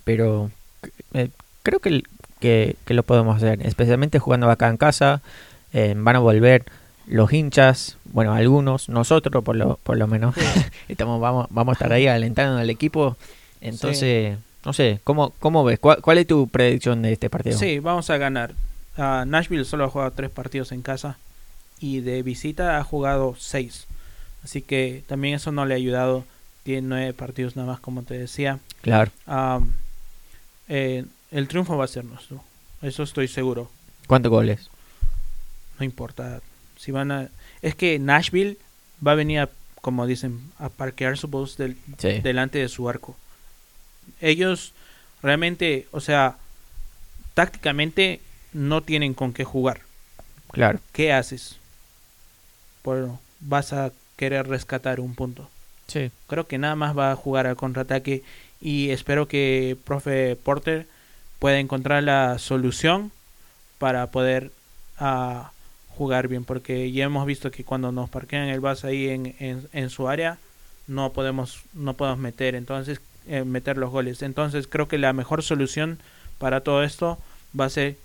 pero 0.04 0.50
eh, 1.14 1.30
creo 1.62 1.80
que, 1.80 2.02
que, 2.40 2.76
lo 2.88 3.02
podemos 3.02 3.38
hacer, 3.38 3.66
especialmente 3.66 4.18
jugando 4.18 4.50
acá 4.50 4.68
en 4.68 4.76
casa. 4.76 5.22
Eh, 5.72 5.94
van 5.96 6.16
a 6.16 6.18
volver 6.18 6.66
los 7.06 7.32
hinchas, 7.32 7.96
bueno, 8.04 8.34
algunos, 8.34 8.90
nosotros 8.90 9.42
por 9.42 9.56
lo, 9.56 9.78
por 9.82 9.96
lo 9.96 10.06
menos, 10.06 10.34
estamos, 10.88 11.18
vamos, 11.18 11.46
vamos 11.48 11.72
a 11.72 11.76
estar 11.76 11.92
ahí 11.94 12.06
alentando 12.06 12.58
al 12.58 12.68
equipo. 12.68 13.16
Entonces, 13.62 14.36
no 14.62 14.74
sé, 14.74 15.00
¿cómo, 15.04 15.32
cómo 15.38 15.64
ves? 15.64 15.78
¿Cuál, 15.78 16.18
es 16.18 16.26
tu 16.26 16.48
predicción 16.48 17.00
de 17.00 17.14
este 17.14 17.30
partido? 17.30 17.58
Sí, 17.58 17.78
vamos 17.78 18.10
a 18.10 18.18
ganar. 18.18 18.52
Nashville 18.98 19.64
solo 19.64 19.84
ha 19.84 19.88
jugado 19.88 20.10
tres 20.10 20.28
partidos 20.28 20.70
en 20.70 20.82
casa 20.82 21.16
y 21.82 22.00
de 22.00 22.22
visita 22.22 22.78
ha 22.78 22.84
jugado 22.84 23.34
seis. 23.38 23.86
Así 24.44 24.62
que 24.62 25.02
también 25.08 25.34
eso 25.34 25.50
no 25.52 25.66
le 25.66 25.74
ha 25.74 25.76
ayudado. 25.76 26.24
Tiene 26.62 26.88
nueve 26.88 27.12
partidos 27.12 27.56
nada 27.56 27.72
más, 27.72 27.80
como 27.80 28.04
te 28.04 28.16
decía. 28.16 28.60
Claro. 28.82 29.10
Eh, 30.68 31.04
el 31.32 31.48
triunfo 31.48 31.76
va 31.76 31.84
a 31.84 31.88
ser 31.88 32.04
nuestro. 32.04 32.42
Eso 32.82 33.02
estoy 33.02 33.26
seguro. 33.26 33.70
¿Cuántos 34.06 34.30
goles? 34.30 34.70
No 35.78 35.84
importa 35.84 36.40
si 36.76 36.92
van 36.92 37.10
a, 37.10 37.28
es 37.62 37.74
que 37.74 37.98
Nashville 37.98 38.58
va 39.04 39.12
a 39.12 39.16
venir, 39.16 39.40
a, 39.40 39.50
como 39.80 40.06
dicen, 40.06 40.40
a 40.58 40.68
parquear 40.68 41.18
su 41.18 41.28
bus 41.28 41.56
del, 41.56 41.76
delante 42.22 42.58
de 42.58 42.68
su 42.68 42.88
arco. 42.88 43.16
Ellos 44.20 44.72
realmente, 45.22 45.86
o 45.90 46.00
sea, 46.00 46.36
tácticamente 47.34 48.20
no 48.52 48.82
tienen 48.82 49.14
con 49.14 49.32
qué 49.32 49.44
jugar. 49.44 49.80
Claro. 50.50 50.80
¿Qué 50.92 51.12
haces? 51.12 51.56
Bueno, 52.84 53.20
vas 53.40 53.72
a 53.72 53.92
querer 54.16 54.48
rescatar 54.48 55.00
un 55.00 55.14
punto. 55.14 55.48
Sí. 55.86 56.10
Creo 56.26 56.46
que 56.46 56.58
nada 56.58 56.76
más 56.76 56.96
va 56.96 57.12
a 57.12 57.16
jugar 57.16 57.46
al 57.46 57.56
contraataque 57.56 58.22
y 58.60 58.90
espero 58.90 59.26
que 59.28 59.76
profe 59.84 60.36
Porter 60.36 60.86
pueda 61.38 61.58
encontrar 61.58 62.02
la 62.02 62.38
solución 62.38 63.10
para 63.78 64.06
poder 64.08 64.52
uh, 65.00 65.42
jugar 65.96 66.28
bien, 66.28 66.44
porque 66.44 66.92
ya 66.92 67.04
hemos 67.04 67.26
visto 67.26 67.50
que 67.50 67.64
cuando 67.64 67.90
nos 67.90 68.08
parquean 68.08 68.48
el 68.48 68.60
bus 68.60 68.84
ahí 68.84 69.08
en, 69.08 69.34
en, 69.72 69.90
su 69.90 70.08
área, 70.08 70.38
no 70.86 71.12
podemos, 71.12 71.62
no 71.74 71.94
podemos 71.94 72.20
meter. 72.20 72.54
Entonces 72.54 73.00
eh, 73.26 73.44
meter 73.44 73.76
los 73.78 73.90
goles. 73.90 74.22
Entonces 74.22 74.66
creo 74.66 74.88
que 74.88 74.98
la 74.98 75.12
mejor 75.12 75.42
solución 75.42 75.98
para 76.38 76.62
todo 76.62 76.82
esto 76.82 77.18
va 77.58 77.66
a 77.66 77.70
ser 77.70 77.96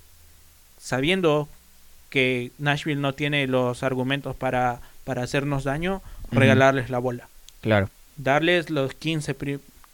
sabiendo 0.79 1.47
que 2.09 2.51
Nashville 2.57 3.01
no 3.01 3.13
tiene 3.13 3.47
los 3.47 3.83
argumentos 3.83 4.35
para, 4.35 4.79
para 5.03 5.23
hacernos 5.23 5.63
daño, 5.63 6.01
regalarles 6.31 6.89
la 6.89 6.99
bola. 6.99 7.27
Claro. 7.61 7.89
Darles 8.17 8.69
los 8.69 8.93
15, 8.93 9.35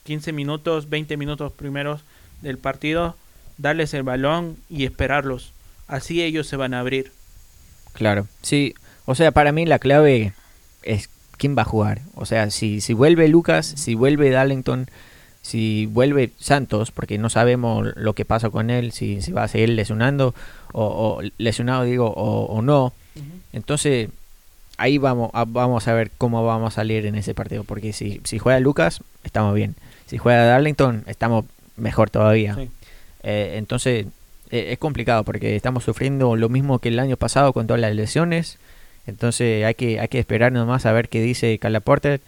15 0.03 0.31
minutos, 0.31 0.89
20 0.89 1.17
minutos 1.17 1.51
primeros 1.51 2.03
del 2.41 2.57
partido, 2.57 3.15
darles 3.57 3.93
el 3.93 4.03
balón 4.03 4.57
y 4.69 4.85
esperarlos. 4.85 5.53
Así 5.87 6.21
ellos 6.21 6.47
se 6.47 6.55
van 6.55 6.73
a 6.73 6.79
abrir. 6.79 7.11
Claro, 7.93 8.27
sí. 8.41 8.75
O 9.05 9.15
sea, 9.15 9.31
para 9.31 9.51
mí 9.51 9.65
la 9.65 9.79
clave 9.79 10.33
es 10.83 11.09
quién 11.37 11.57
va 11.57 11.63
a 11.63 11.65
jugar. 11.65 12.01
O 12.15 12.25
sea, 12.25 12.49
si, 12.51 12.81
si 12.81 12.93
vuelve 12.93 13.27
Lucas, 13.27 13.65
si 13.65 13.95
vuelve 13.95 14.29
Darlington, 14.29 14.89
si 15.43 15.87
vuelve 15.87 16.31
Santos, 16.39 16.91
porque 16.91 17.17
no 17.17 17.29
sabemos 17.29 17.89
lo 17.95 18.13
que 18.13 18.23
pasa 18.23 18.49
con 18.49 18.69
él, 18.69 18.93
si, 18.93 19.21
si 19.21 19.33
va 19.33 19.43
a 19.43 19.47
seguir 19.49 19.69
lesionando 19.69 20.33
o, 20.71 21.21
lesionado, 21.37 21.83
digo, 21.83 22.07
o, 22.07 22.61
no. 22.61 22.93
Entonces, 23.51 24.09
ahí 24.77 24.97
vamos 24.97 25.29
a, 25.33 25.43
vamos 25.43 25.87
a 25.87 25.93
ver 25.93 26.11
cómo 26.17 26.45
vamos 26.45 26.73
a 26.73 26.75
salir 26.77 27.05
en 27.05 27.15
ese 27.15 27.35
partido, 27.35 27.65
porque 27.65 27.91
si, 27.91 28.21
si 28.23 28.39
juega 28.39 28.59
Lucas, 28.61 29.01
estamos 29.25 29.53
bien. 29.53 29.75
Si 30.05 30.17
juega 30.17 30.45
Darlington, 30.45 31.03
estamos 31.07 31.43
mejor 31.75 32.09
todavía. 32.09 32.57
Eh, 33.23 33.55
entonces, 33.57 34.05
eh, 34.49 34.71
es 34.71 34.77
complicado 34.79 35.25
porque 35.25 35.57
estamos 35.57 35.83
sufriendo 35.83 36.37
lo 36.37 36.47
mismo 36.47 36.79
que 36.79 36.87
el 36.87 36.99
año 36.99 37.17
pasado 37.17 37.51
con 37.51 37.67
todas 37.67 37.81
las 37.81 37.93
lesiones. 37.93 38.59
Entonces, 39.07 39.65
hay 39.65 39.75
que, 39.75 39.99
hay 39.99 40.07
que 40.07 40.19
esperar 40.19 40.53
nomás 40.53 40.85
a 40.85 40.93
ver 40.93 41.09
qué 41.09 41.21
dice 41.21 41.59
Carla 41.59 41.81
Porter 41.81 42.21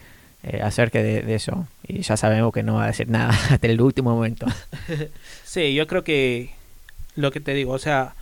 eh, 0.48 0.62
acerca 0.62 1.02
de, 1.02 1.34
eso. 1.34 1.68
Y 1.88 2.02
ya 2.02 2.18
sabemos 2.18 2.54
que 2.54 2.62
no 2.62 2.76
va 2.76 2.84
a 2.84 2.88
decir 2.88 3.10
nada 3.10 3.30
hasta 3.50 3.66
el 3.68 3.82
último 3.82 4.14
momento. 4.14 4.46
sí, 5.44 5.74
yo 5.74 5.88
creo 5.88 6.04
que 6.04 6.52
lo 7.16 7.32
que 7.32 7.40
te 7.40 7.56
digo, 7.56 7.72
o 7.72 7.80
sea, 7.80 8.14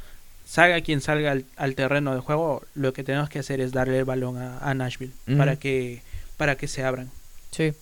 salga 0.45 0.79
quien 0.79 1.01
salga 1.01 1.35
al, 1.57 1.75
terreno 1.75 2.15
de 2.15 2.21
juego, 2.21 2.63
lo 2.75 2.93
que 2.93 3.03
tenemos 3.03 3.27
que 3.27 3.39
hacer 3.39 3.59
es 3.59 3.73
darle 3.73 3.99
el 3.99 4.05
balón 4.05 4.37
a, 4.37 4.73
Nashville 4.73 5.11
para 5.37 5.57
que 5.57 6.01
para 6.37 6.55
que 6.55 6.69
se 6.69 6.85
abran. 6.85 7.11
Sí, 7.51 7.73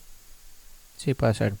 sí 0.96 1.14
puede 1.14 1.34
ser. 1.34 1.54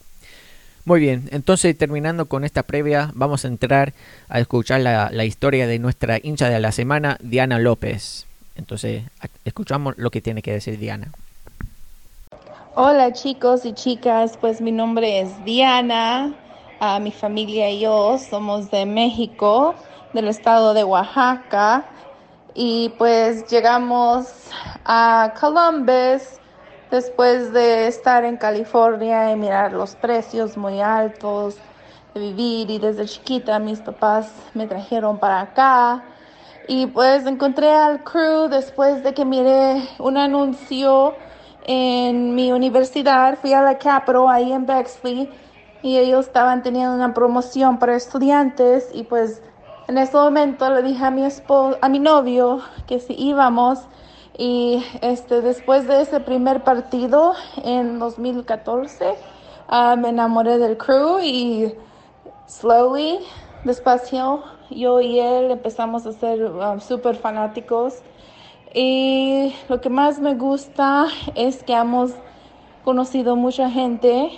Muy 0.84 0.98
bien, 0.98 1.28
entonces 1.30 1.78
terminando 1.78 2.26
con 2.26 2.42
esta 2.42 2.64
previa, 2.64 3.12
vamos 3.14 3.44
a 3.44 3.48
entrar 3.48 3.94
a 4.28 4.40
escuchar 4.40 4.80
la, 4.80 5.10
la 5.12 5.24
historia 5.24 5.68
de 5.68 5.78
nuestra 5.78 6.18
hincha 6.20 6.48
de 6.48 6.58
la 6.58 6.72
semana, 6.72 7.16
Diana 7.22 7.60
López. 7.60 8.26
Entonces, 8.56 9.04
escuchamos 9.44 9.94
lo 9.98 10.10
que 10.10 10.20
tiene 10.20 10.42
que 10.42 10.52
decir 10.52 10.80
Diana. 10.80 11.12
Hola 12.74 13.12
chicos 13.12 13.66
y 13.66 13.74
chicas, 13.74 14.38
pues 14.40 14.62
mi 14.62 14.72
nombre 14.72 15.20
es 15.20 15.44
Diana, 15.44 16.32
ah, 16.80 16.98
mi 17.00 17.12
familia 17.12 17.68
y 17.68 17.80
yo 17.80 18.16
somos 18.16 18.70
de 18.70 18.86
México, 18.86 19.74
del 20.14 20.28
estado 20.28 20.72
de 20.72 20.82
Oaxaca. 20.82 21.84
Y 22.54 22.88
pues 22.96 23.46
llegamos 23.50 24.26
a 24.86 25.34
Columbus 25.38 26.40
después 26.90 27.52
de 27.52 27.88
estar 27.88 28.24
en 28.24 28.38
California 28.38 29.30
y 29.30 29.36
mirar 29.36 29.74
los 29.74 29.94
precios 29.94 30.56
muy 30.56 30.80
altos 30.80 31.56
de 32.14 32.20
vivir. 32.20 32.70
Y 32.70 32.78
desde 32.78 33.04
chiquita 33.04 33.58
mis 33.58 33.80
papás 33.80 34.32
me 34.54 34.66
trajeron 34.66 35.18
para 35.18 35.42
acá. 35.42 36.02
Y 36.68 36.86
pues 36.86 37.26
encontré 37.26 37.70
al 37.70 38.02
crew 38.02 38.48
después 38.48 39.02
de 39.02 39.12
que 39.12 39.26
miré 39.26 39.86
un 39.98 40.16
anuncio 40.16 41.14
en 41.64 42.34
mi 42.34 42.52
universidad, 42.52 43.38
fui 43.38 43.52
a 43.52 43.62
la 43.62 43.78
Capitol 43.78 44.28
ahí 44.28 44.52
en 44.52 44.66
Bexley 44.66 45.30
y 45.82 45.98
ellos 45.98 46.26
estaban 46.26 46.62
teniendo 46.62 46.94
una 46.94 47.14
promoción 47.14 47.78
para 47.78 47.96
estudiantes 47.96 48.90
y 48.92 49.04
pues 49.04 49.42
en 49.88 49.98
ese 49.98 50.16
momento 50.16 50.68
le 50.70 50.82
dije 50.82 51.04
a 51.04 51.10
mi 51.10 51.24
esposo, 51.24 51.78
a 51.80 51.88
mi 51.88 51.98
novio 51.98 52.60
que 52.86 53.00
si 53.00 53.14
íbamos 53.14 53.80
y 54.38 54.82
este 55.02 55.40
después 55.40 55.86
de 55.86 56.02
ese 56.02 56.20
primer 56.20 56.64
partido 56.64 57.34
en 57.64 57.98
2014 57.98 59.14
ah, 59.68 59.96
me 59.96 60.08
enamoré 60.08 60.58
del 60.58 60.78
crew 60.78 61.18
y 61.20 61.74
slowly, 62.46 63.18
despacio, 63.64 64.42
yo 64.70 65.00
y 65.00 65.18
él 65.18 65.50
empezamos 65.50 66.06
a 66.06 66.12
ser 66.12 66.44
um, 66.44 66.80
súper 66.80 67.16
fanáticos 67.16 68.02
y 68.74 69.54
lo 69.68 69.80
que 69.80 69.90
más 69.90 70.18
me 70.18 70.34
gusta 70.34 71.06
es 71.34 71.62
que 71.62 71.74
hemos 71.74 72.12
conocido 72.84 73.36
mucha 73.36 73.70
gente 73.70 74.30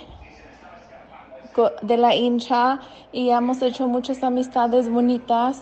de 1.81 1.97
la 1.97 2.13
hincha 2.15 2.81
y 3.13 3.29
hemos 3.29 3.61
hecho 3.61 3.87
muchas 3.87 4.23
amistades 4.23 4.89
bonitas. 4.89 5.61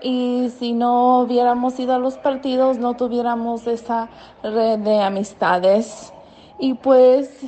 Y 0.00 0.50
si 0.58 0.72
no 0.72 1.20
hubiéramos 1.20 1.78
ido 1.78 1.94
a 1.94 1.98
los 1.98 2.16
partidos 2.16 2.78
no 2.78 2.94
tuviéramos 2.94 3.66
esa 3.66 4.08
red 4.42 4.78
de 4.80 5.00
amistades. 5.00 6.12
Y 6.58 6.74
pues 6.74 7.40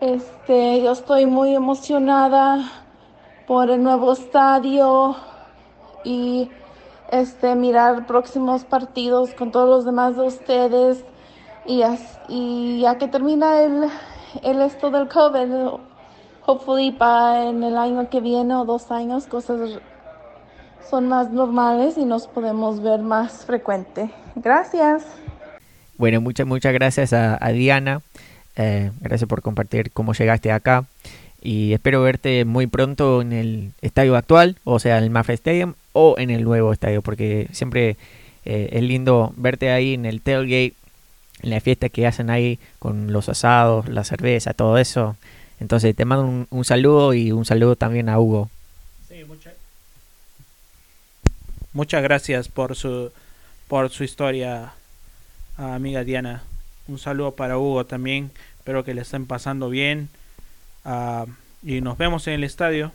este 0.00 0.82
yo 0.82 0.92
estoy 0.92 1.26
muy 1.26 1.54
emocionada 1.54 2.68
por 3.46 3.70
el 3.70 3.82
nuevo 3.82 4.12
estadio 4.12 5.16
y 6.04 6.50
este, 7.10 7.54
mirar 7.54 8.06
próximos 8.06 8.64
partidos 8.64 9.34
con 9.34 9.50
todos 9.50 9.68
los 9.68 9.84
demás 9.84 10.16
de 10.16 10.22
ustedes 10.22 11.04
y, 11.66 12.80
ya 12.80 12.98
que 12.98 13.08
termina 13.08 13.62
el, 13.62 13.84
el 14.42 14.60
esto 14.62 14.90
del 14.90 15.08
COVID, 15.08 15.80
hopefully 16.46 16.92
para 16.92 17.48
en 17.48 17.62
el 17.62 17.76
año 17.76 18.08
que 18.08 18.20
viene 18.20 18.54
o 18.54 18.64
dos 18.64 18.90
años 18.90 19.26
cosas 19.26 19.78
son 20.88 21.08
más 21.08 21.30
normales 21.30 21.98
y 21.98 22.04
nos 22.04 22.26
podemos 22.26 22.80
ver 22.82 23.00
más 23.00 23.44
frecuente. 23.44 24.10
Gracias. 24.34 25.04
Bueno, 25.98 26.20
muchas, 26.20 26.46
muchas 26.46 26.72
gracias 26.72 27.12
a, 27.12 27.36
Diana. 27.48 28.00
Eh, 28.56 28.90
gracias 29.00 29.28
por 29.28 29.42
compartir 29.42 29.90
cómo 29.92 30.14
llegaste 30.14 30.50
acá. 30.50 30.84
Y 31.40 31.72
espero 31.72 32.02
verte 32.02 32.44
muy 32.44 32.66
pronto 32.66 33.22
en 33.22 33.32
el 33.32 33.72
estadio 33.80 34.16
actual, 34.16 34.56
o 34.64 34.78
sea, 34.78 34.98
en 34.98 35.04
el 35.04 35.10
Mafra 35.10 35.34
Stadium, 35.34 35.74
o 35.92 36.16
en 36.18 36.30
el 36.30 36.44
nuevo 36.44 36.72
estadio, 36.72 37.02
porque 37.02 37.48
siempre 37.52 37.96
eh, 38.44 38.70
es 38.72 38.82
lindo 38.82 39.32
verte 39.36 39.70
ahí 39.70 39.94
en 39.94 40.06
el 40.06 40.20
tailgate, 40.20 40.74
en 41.42 41.50
la 41.50 41.60
fiesta 41.60 41.88
que 41.88 42.06
hacen 42.06 42.30
ahí 42.30 42.58
con 42.78 43.12
los 43.12 43.28
asados, 43.28 43.88
la 43.88 44.04
cerveza, 44.04 44.54
todo 44.54 44.78
eso. 44.78 45.16
Entonces 45.60 45.94
te 45.94 46.04
mando 46.04 46.46
un, 46.50 46.64
saludo 46.64 47.14
y 47.14 47.32
un 47.32 47.44
saludo 47.44 47.76
también 47.76 48.08
a 48.08 48.18
Hugo. 48.18 48.50
Sí, 49.08 49.24
muchas 51.72 52.02
gracias 52.02 52.48
por 52.48 52.76
su, 52.76 53.12
por 53.66 53.90
su 53.90 54.04
historia, 54.04 54.72
amiga 55.56 56.04
Diana. 56.04 56.42
Un 56.86 56.98
saludo 56.98 57.32
para 57.32 57.58
Hugo 57.58 57.86
también. 57.86 58.30
Espero 58.58 58.84
que 58.84 58.94
le 58.94 59.02
estén 59.02 59.26
pasando 59.26 59.68
bien. 59.68 60.08
Ah, 60.90 61.26
y 61.62 61.82
nos 61.82 61.98
vemos 61.98 62.26
en 62.28 62.34
el 62.34 62.44
estadio. 62.44 62.92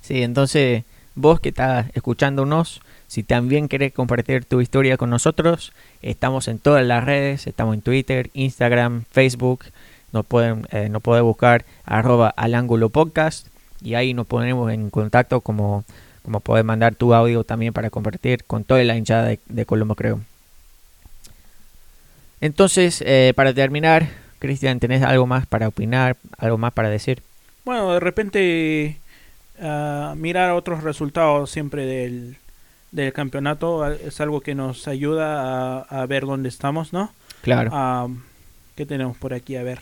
Sí, 0.00 0.22
entonces 0.22 0.84
Vos 1.18 1.40
que 1.40 1.48
estás 1.48 1.86
escuchándonos, 1.94 2.82
si 3.08 3.22
también 3.22 3.68
querés 3.68 3.94
compartir 3.94 4.44
tu 4.44 4.60
historia 4.60 4.98
con 4.98 5.08
nosotros, 5.08 5.72
estamos 6.02 6.46
en 6.46 6.58
todas 6.58 6.84
las 6.84 7.04
redes, 7.04 7.46
estamos 7.46 7.74
en 7.74 7.80
Twitter, 7.80 8.28
Instagram, 8.34 9.04
Facebook, 9.10 9.64
nos 10.12 10.26
pueden, 10.26 10.66
eh, 10.72 10.90
buscar 11.22 11.64
arroba 11.86 12.28
al 12.28 12.54
ángulo 12.54 12.90
podcast 12.90 13.46
y 13.80 13.94
ahí 13.94 14.12
nos 14.12 14.26
ponemos 14.26 14.70
en 14.70 14.90
contacto 14.90 15.40
como, 15.40 15.84
como 16.22 16.40
podés 16.40 16.66
mandar 16.66 16.94
tu 16.94 17.14
audio 17.14 17.44
también 17.44 17.72
para 17.72 17.88
compartir 17.88 18.44
con 18.44 18.64
toda 18.64 18.84
la 18.84 18.94
hinchada 18.94 19.24
de, 19.24 19.40
de 19.46 19.64
Colombo 19.64 19.94
creo. 19.94 20.20
Entonces, 22.42 23.02
eh, 23.06 23.32
para 23.34 23.54
terminar, 23.54 24.06
Cristian, 24.38 24.80
¿tenés 24.80 25.02
algo 25.02 25.26
más 25.26 25.46
para 25.46 25.68
opinar, 25.68 26.16
algo 26.38 26.58
más 26.58 26.72
para 26.72 26.88
decir? 26.88 27.22
Bueno, 27.64 27.92
de 27.92 28.00
repente 28.00 28.98
mirar 30.16 30.50
otros 30.52 30.82
resultados 30.82 31.50
siempre 31.50 31.86
del, 31.86 32.36
del 32.90 33.12
campeonato 33.12 33.86
es 33.90 34.20
algo 34.20 34.40
que 34.40 34.54
nos 34.54 34.86
ayuda 34.88 35.80
a, 35.80 36.06
ver 36.06 36.26
dónde 36.26 36.48
estamos, 36.48 36.92
¿no? 36.92 37.10
Claro. 37.42 38.10
¿Qué 38.74 38.86
tenemos 38.86 39.16
por 39.16 39.32
aquí? 39.32 39.56
A 39.56 39.62
ver. 39.62 39.80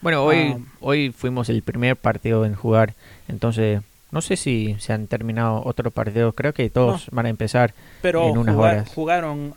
Bueno, 0.00 0.22
hoy, 0.22 0.62
hoy 0.80 1.12
fuimos 1.12 1.48
el 1.48 1.62
primer 1.62 1.96
partido 1.96 2.44
en 2.44 2.54
jugar, 2.54 2.94
entonces 3.26 3.80
no 4.10 4.20
sé 4.20 4.36
si 4.36 4.76
se 4.78 4.92
han 4.92 5.06
terminado 5.06 5.62
otros 5.64 5.92
partidos, 5.92 6.34
creo 6.34 6.52
que 6.52 6.68
todos 6.68 7.08
van 7.10 7.26
a 7.26 7.30
empezar 7.30 7.72
pero 8.02 8.28
en 8.28 8.38
unas 8.38 8.54
horas. 8.54 8.88
Jugaron, 8.94 9.54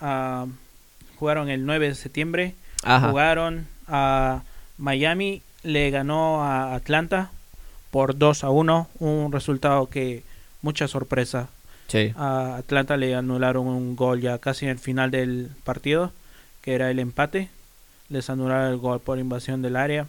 jugaron 1.17 1.49
el 1.49 1.65
9 1.65 1.89
de 1.89 1.95
septiembre, 1.95 2.55
jugaron 2.81 3.67
a 3.88 4.43
Miami, 4.77 5.41
le 5.63 5.89
ganó 5.89 6.43
a 6.43 6.75
Atlanta 6.75 7.31
por 7.91 8.17
2 8.17 8.43
a 8.43 8.49
1, 8.49 8.89
un 8.99 9.31
resultado 9.31 9.88
que 9.88 10.23
mucha 10.61 10.88
sorpresa. 10.88 11.49
A 12.15 12.57
Atlanta 12.57 12.97
le 12.97 13.15
anularon 13.15 13.67
un 13.67 13.95
gol 13.95 14.19
ya 14.21 14.38
casi 14.39 14.65
en 14.65 14.71
el 14.71 14.79
final 14.79 15.09
del 15.09 15.49
partido, 15.63 16.11
que 16.61 16.73
era 16.73 16.91
el 16.91 16.99
empate. 16.99 17.49
Les 18.09 18.29
anularon 18.29 18.71
el 18.71 18.77
gol 18.77 18.99
por 18.99 19.19
invasión 19.19 19.61
del 19.61 19.77
área. 19.77 20.07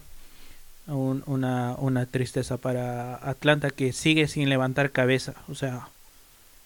una, 0.86 1.76
una 1.78 2.06
tristeza 2.06 2.56
para 2.56 3.14
Atlanta 3.16 3.70
que 3.70 3.92
sigue 3.92 4.26
sin 4.26 4.48
levantar 4.48 4.90
cabeza. 4.90 5.34
O 5.48 5.54
sea, 5.54 5.88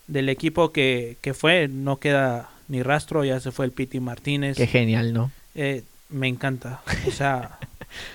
del 0.06 0.28
equipo 0.28 0.72
que, 0.72 1.16
que 1.20 1.34
fue 1.34 1.68
no 1.68 1.98
queda 1.98 2.48
ni 2.68 2.82
rastro, 2.82 3.24
ya 3.24 3.38
se 3.40 3.52
fue 3.52 3.66
el 3.66 3.72
Piti 3.72 4.00
Martínez. 4.00 4.56
Qué 4.56 4.66
genial, 4.66 5.12
¿no? 5.12 5.30
Eh, 5.54 5.84
me 6.12 6.28
encanta. 6.28 6.80
O 7.06 7.10
sea, 7.10 7.58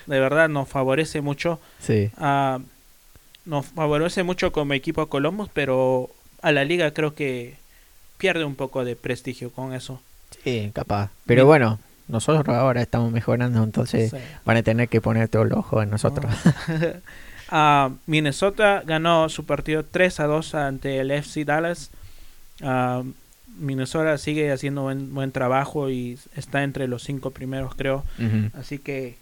de 0.06 0.20
verdad 0.20 0.48
nos 0.48 0.68
favorece 0.68 1.20
mucho. 1.20 1.60
Sí. 1.78 2.10
Uh, 2.18 2.60
nos 3.44 3.66
favorece 3.66 4.22
mucho 4.22 4.52
como 4.52 4.74
equipo 4.74 5.00
a 5.00 5.08
Columbus, 5.08 5.48
pero 5.52 6.10
a 6.42 6.52
la 6.52 6.64
liga 6.64 6.92
creo 6.92 7.14
que 7.14 7.56
pierde 8.18 8.44
un 8.44 8.54
poco 8.54 8.84
de 8.84 8.96
prestigio 8.96 9.50
con 9.50 9.72
eso. 9.72 10.00
Sí, 10.44 10.70
capaz. 10.74 11.10
Pero 11.26 11.46
bueno, 11.46 11.78
nosotros 12.08 12.46
ahora 12.48 12.82
estamos 12.82 13.12
mejorando, 13.12 13.62
entonces 13.62 14.14
van 14.44 14.56
a 14.56 14.62
tener 14.62 14.88
que 14.88 15.00
poner 15.00 15.28
todo 15.28 15.42
el 15.42 15.52
ojo 15.52 15.82
en 15.82 15.90
nosotros. 15.90 16.32
Ah. 17.50 17.92
Minnesota 18.04 18.82
ganó 18.84 19.30
su 19.30 19.46
partido 19.46 19.82
3 19.82 20.20
a 20.20 20.26
2 20.26 20.54
ante 20.54 20.98
el 20.98 21.10
FC 21.10 21.46
Dallas. 21.46 21.90
Uh, 22.60 23.10
Minnesota 23.58 24.16
sigue 24.18 24.52
haciendo 24.52 24.82
buen, 24.82 25.14
buen, 25.14 25.32
trabajo 25.32 25.90
y 25.90 26.18
está 26.36 26.62
entre 26.62 26.88
los 26.88 27.02
cinco 27.02 27.30
primeros, 27.30 27.74
creo. 27.74 28.04
Así 28.54 28.78
que 28.78 29.16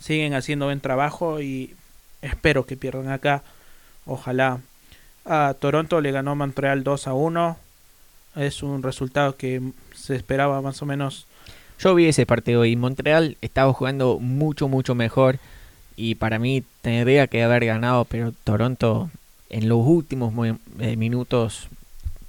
siguen 0.00 0.34
haciendo 0.34 0.66
buen 0.66 0.80
trabajo 0.80 1.40
y 1.40 1.74
espero 2.22 2.66
que 2.66 2.76
pierdan 2.76 3.10
acá. 3.10 3.42
Ojalá. 4.06 4.60
A 5.24 5.54
Toronto 5.58 6.00
le 6.00 6.12
ganó 6.12 6.36
Montreal 6.36 6.84
2 6.84 7.06
a 7.06 7.14
1. 7.14 7.56
Es 8.36 8.62
un 8.62 8.82
resultado 8.82 9.36
que 9.36 9.62
se 9.94 10.16
esperaba 10.16 10.60
más 10.60 10.82
o 10.82 10.86
menos. 10.86 11.26
Yo 11.78 11.94
vi 11.94 12.06
ese 12.06 12.26
partido 12.26 12.64
y 12.64 12.76
Montreal 12.76 13.36
estaba 13.40 13.72
jugando 13.72 14.18
mucho, 14.18 14.68
mucho 14.68 14.94
mejor. 14.94 15.38
Y 15.96 16.16
para 16.16 16.38
mí 16.38 16.64
tendría 16.82 17.26
que 17.26 17.42
haber 17.42 17.64
ganado, 17.64 18.04
pero 18.04 18.32
Toronto 18.44 19.10
en 19.48 19.68
los 19.68 19.86
últimos 19.86 20.32
eh, 20.80 20.96
minutos 20.96 21.68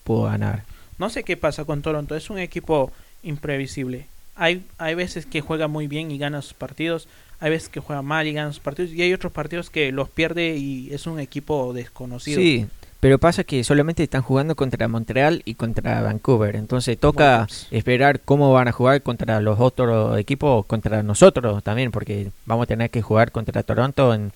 pudo 0.04 0.24
ganar. 0.24 0.64
No 0.98 1.10
sé 1.10 1.24
qué 1.24 1.38
pasa 1.38 1.66
con 1.66 1.82
Toronto, 1.82 2.16
es 2.16 2.30
un 2.30 2.40
equipo 2.40 2.92
imprevisible. 3.24 4.08
Hay, 4.36 4.64
hay 4.78 4.96
veces 4.96 5.26
que 5.26 5.42
juega 5.42 5.68
muy 5.68 5.88
bien 5.88 6.12
y 6.12 6.18
gana 6.18 6.42
sus 6.42 6.54
partidos, 6.54 7.08
hay 7.40 7.52
veces 7.52 7.70
que 7.70 7.80
juega 7.80 8.02
mal 8.02 8.28
y 8.28 8.34
gana 8.34 8.52
sus 8.52 8.62
partidos, 8.62 8.92
y 8.92 9.02
hay 9.02 9.14
otros 9.14 9.32
partidos 9.32 9.70
que 9.70 9.92
los 9.92 10.10
pierde 10.10 10.56
y 10.58 10.94
es 10.94 11.08
un 11.08 11.20
equipo 11.20 11.74
desconocido. 11.74 12.40
Sí, 12.40 12.68
pero 13.06 13.20
pasa 13.20 13.44
que 13.44 13.64
solamente 13.64 14.02
están 14.02 14.24
jugando 14.24 14.56
contra 14.56 14.88
Montreal 14.88 15.44
y 15.46 15.54
contra 15.54 16.02
Vancouver. 16.02 16.56
Entonces 16.56 16.98
toca 16.98 17.48
esperar 17.70 18.20
cómo 18.22 18.52
van 18.52 18.68
a 18.68 18.72
jugar 18.72 19.04
contra 19.04 19.42
los 19.42 19.60
otros 19.60 20.18
equipos, 20.18 20.66
contra 20.66 21.04
nosotros 21.04 21.62
también, 21.62 21.92
porque 21.92 22.32
vamos 22.48 22.64
a 22.64 22.68
tener 22.68 22.90
que 22.90 23.04
jugar 23.04 23.32
contra 23.32 23.62
Toronto 23.62 24.14
en, 24.14 24.32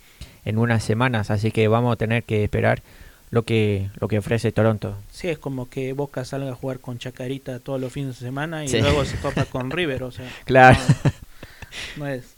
en 0.45 0.57
unas 0.59 0.83
semanas. 0.83 1.31
Así 1.31 1.51
que 1.51 1.67
vamos 1.67 1.93
a 1.93 1.95
tener 1.95 2.23
que 2.23 2.43
esperar 2.43 2.83
lo 3.31 3.43
que, 3.43 3.89
lo 3.99 4.07
que 4.07 4.17
ofrece 4.17 4.51
Toronto. 4.51 4.95
Sí, 5.11 5.27
es 5.27 5.37
como 5.37 5.69
que 5.69 5.93
Boca 5.93 6.25
salga 6.25 6.51
a 6.51 6.55
jugar 6.55 6.79
con 6.79 6.97
Chacarita 6.97 7.59
todos 7.59 7.79
los 7.79 7.93
fines 7.93 8.19
de 8.19 8.25
semana 8.25 8.65
y 8.65 8.81
luego 8.81 9.05
se 9.05 9.17
topa 9.17 9.45
con 9.45 9.71
River. 9.71 10.03
O 10.03 10.11
sea, 10.11 10.29
claro. 10.45 10.79
no 11.97 12.07
es 12.07 12.35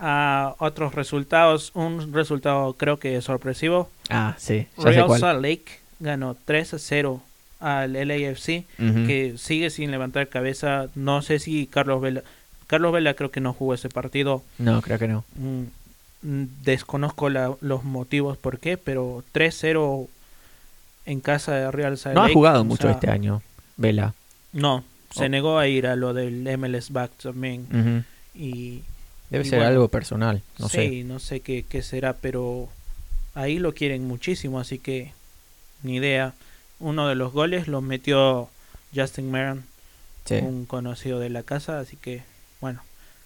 a 0.00 0.54
otros 0.58 0.94
resultados. 0.94 1.72
Un 1.74 2.12
resultado 2.12 2.72
creo 2.74 2.98
que 2.98 3.20
sorpresivo. 3.20 3.90
Ah, 4.08 4.34
sí. 4.38 4.66
Real 4.78 5.18
Salt 5.18 5.42
Lake 5.42 5.80
ganó 6.00 6.36
3 6.44 6.74
a 6.74 6.78
0 6.78 7.22
al 7.60 7.92
LAFC, 7.92 8.64
que 8.78 9.34
sigue 9.36 9.68
sin 9.70 9.90
levantar 9.90 10.28
cabeza. 10.28 10.88
No 10.94 11.22
sé 11.22 11.38
si 11.38 11.66
Carlos 11.66 12.00
Vela. 12.00 12.22
Carlos 12.66 12.92
Vela 12.92 13.14
creo 13.14 13.30
que 13.30 13.40
no 13.40 13.52
jugó 13.52 13.74
ese 13.74 13.90
partido. 13.90 14.42
No, 14.58 14.80
creo 14.80 14.98
que 14.98 15.08
no. 15.08 15.24
Mm, 15.36 15.64
mm, 16.22 16.44
desconozco 16.62 17.28
los 17.28 17.84
motivos 17.84 18.38
por 18.38 18.58
qué, 18.58 18.78
pero 18.78 19.22
3-0 19.34 20.08
en 21.10 21.20
casa 21.20 21.52
de 21.54 21.70
Real 21.70 21.98
Salt 21.98 22.16
Lake. 22.16 22.28
No 22.28 22.30
ha 22.30 22.32
jugado 22.32 22.64
mucho 22.64 22.88
este 22.88 23.10
año, 23.10 23.42
Vela. 23.76 24.14
No, 24.52 24.84
se 25.10 25.24
oh. 25.24 25.28
negó 25.28 25.58
a 25.58 25.66
ir 25.66 25.88
a 25.88 25.96
lo 25.96 26.14
del 26.14 26.46
MLS 26.56 26.90
Back 26.92 27.10
también. 27.20 28.04
Y 28.32 28.82
Debe 29.28 29.44
ser 29.44 29.62
algo 29.62 29.88
personal, 29.88 30.42
no 30.58 30.68
sí, 30.68 30.76
sé. 30.76 31.04
no 31.04 31.18
sé 31.18 31.40
qué, 31.40 31.64
qué, 31.68 31.82
será, 31.82 32.14
pero 32.14 32.68
ahí 33.34 33.58
lo 33.58 33.74
quieren 33.74 34.06
muchísimo, 34.06 34.60
así 34.60 34.78
que 34.78 35.12
ni 35.82 35.96
idea. 35.96 36.34
Uno 36.78 37.08
de 37.08 37.14
los 37.14 37.32
goles 37.32 37.66
lo 37.66 37.80
metió 37.80 38.48
Justin 38.94 39.30
Maron, 39.30 39.64
un 40.42 40.64
conocido 40.64 41.18
de 41.18 41.30
la 41.30 41.42
casa, 41.42 41.80
así 41.80 41.96
que 41.96 42.22
bueno, 42.60 42.82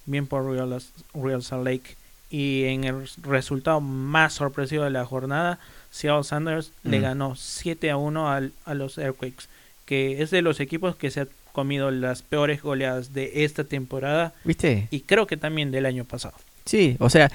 bien 0.07 0.26
por 0.26 0.51
Real, 0.51 0.82
Real 1.12 1.43
Salt 1.43 1.64
Lake. 1.64 1.97
Y 2.35 2.64
en 2.64 2.82
el 2.82 3.09
resultado 3.22 3.80
más 3.80 4.32
sorpresivo 4.32 4.82
de 4.82 4.91
la 4.91 5.05
jornada, 5.05 5.61
Seattle 5.93 6.24
Sanders 6.24 6.72
le 6.82 6.99
mm. 6.99 7.03
ganó 7.03 7.37
7 7.37 7.93
a 7.93 7.97
1 7.97 8.28
al, 8.28 8.53
a 8.64 8.74
los 8.74 8.99
Earthquakes, 8.99 9.45
que 9.87 10.20
es 10.20 10.32
de 10.32 10.43
los 10.43 10.59
equipos 10.59 10.97
que 10.97 11.12
se 11.12 11.28
comido 11.53 11.93
las 11.93 12.22
peores 12.22 12.61
goleadas 12.61 13.14
de 13.14 13.45
esta 13.45 13.62
temporada. 13.62 14.35
¿Viste? 14.43 14.89
Y 14.91 15.03
creo 15.03 15.28
que 15.28 15.37
también 15.37 15.70
del 15.70 15.87
año 15.87 16.05
pasado. 16.05 16.35
Sí, 16.64 16.97
o 16.99 17.09
sea, 17.09 17.30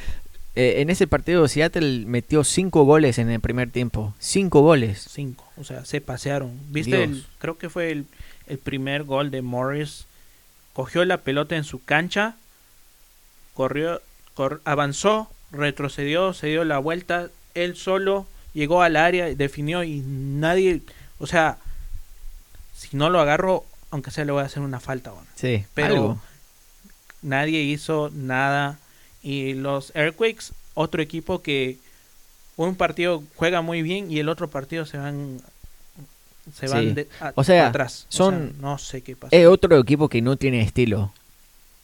eh, 0.56 0.82
en 0.82 0.90
ese 0.90 1.08
partido 1.08 1.48
Seattle 1.48 2.06
metió 2.06 2.44
cinco 2.44 2.84
goles 2.84 3.20
en 3.20 3.30
el 3.30 3.40
primer 3.40 3.72
tiempo. 3.72 4.14
Cinco 4.20 4.60
goles. 4.60 5.08
Cinco, 5.10 5.50
o 5.56 5.64
sea, 5.64 5.86
se 5.86 6.02
pasearon. 6.02 6.52
¿Viste? 6.72 7.10
creo 7.38 7.58
que 7.58 7.70
fue 7.70 7.92
el, 7.92 8.06
primer 8.58 9.06
gol 9.06 9.32
de 9.32 9.42
Morris. 9.42 10.08
Cogió 10.74 11.06
la 11.06 11.20
pelota 11.20 11.56
en 11.56 11.64
su 11.64 11.82
cancha, 11.82 12.36
corrió, 13.54 14.02
avanzó, 14.64 15.30
retrocedió, 15.52 16.34
se 16.34 16.48
dio 16.48 16.64
la 16.64 16.78
vuelta, 16.80 17.30
él 17.56 17.76
solo 17.76 18.26
llegó 18.54 18.82
al 18.82 18.96
área, 18.96 19.26
definió 19.26 19.84
y 19.84 20.02
nadie, 20.06 20.82
o 21.20 21.28
sea, 21.28 21.58
si 22.76 22.96
no 22.96 23.10
lo 23.10 23.20
agarro, 23.20 23.66
aunque 23.92 24.12
sea 24.12 24.26
le 24.26 24.32
voy 24.32 24.42
a 24.42 24.46
hacer 24.46 24.64
una 24.64 24.80
falta. 24.80 25.12
Sí, 25.36 25.66
pero 25.74 26.20
nadie 27.22 27.62
hizo 27.62 28.10
nada. 28.14 28.80
Y 29.22 29.54
los 29.54 29.94
Earthquakes, 29.96 30.54
otro 30.76 31.02
equipo 31.02 31.42
que 31.42 31.78
un 32.56 32.76
partido 32.76 33.24
juega 33.36 33.62
muy 33.62 33.82
bien 33.82 34.12
y 34.12 34.20
el 34.20 34.30
otro 34.30 34.50
partido 34.50 34.86
se 34.86 34.98
van 34.98 35.42
se 36.54 36.68
van 36.68 36.96
o 37.36 37.44
sea, 37.44 37.68
atrás. 37.68 38.06
Son 38.10 38.54
no 38.60 38.78
sé 38.78 39.02
qué 39.02 39.16
pasa. 39.16 39.36
Es 39.36 39.48
otro 39.48 39.78
equipo 39.78 40.10
que 40.10 40.22
no 40.22 40.36
tiene 40.38 40.62
estilo. 40.62 41.14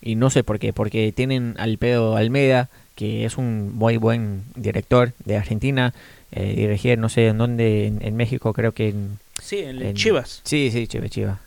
Y 0.06 0.16
no 0.16 0.30
sé 0.30 0.43
por 0.43 0.60
qué, 0.60 0.72
porque 0.72 1.12
tienen 1.12 1.56
al 1.58 1.80
pedo 1.80 2.16
Almeida, 2.16 2.70
que 2.93 3.26
es 3.26 3.38
un 3.38 3.76
muy 3.76 3.97
buen 3.97 4.43
director 4.56 5.14
de 5.26 5.36
Argentina, 5.36 5.95
eh, 6.32 6.53
dirigir 6.56 6.99
no 6.99 7.10
sé 7.10 7.28
en 7.28 7.39
dónde, 7.39 7.88
en, 7.88 8.16
México 8.16 8.53
creo 8.53 8.72
que 8.72 8.89
en... 8.89 9.18
Sí, 9.41 9.58
en, 9.60 9.95
Chivas. 9.95 10.41
Sí, 10.43 10.70
sí, 10.72 10.88
Chivas, 10.88 11.10
Chivas. 11.10 11.39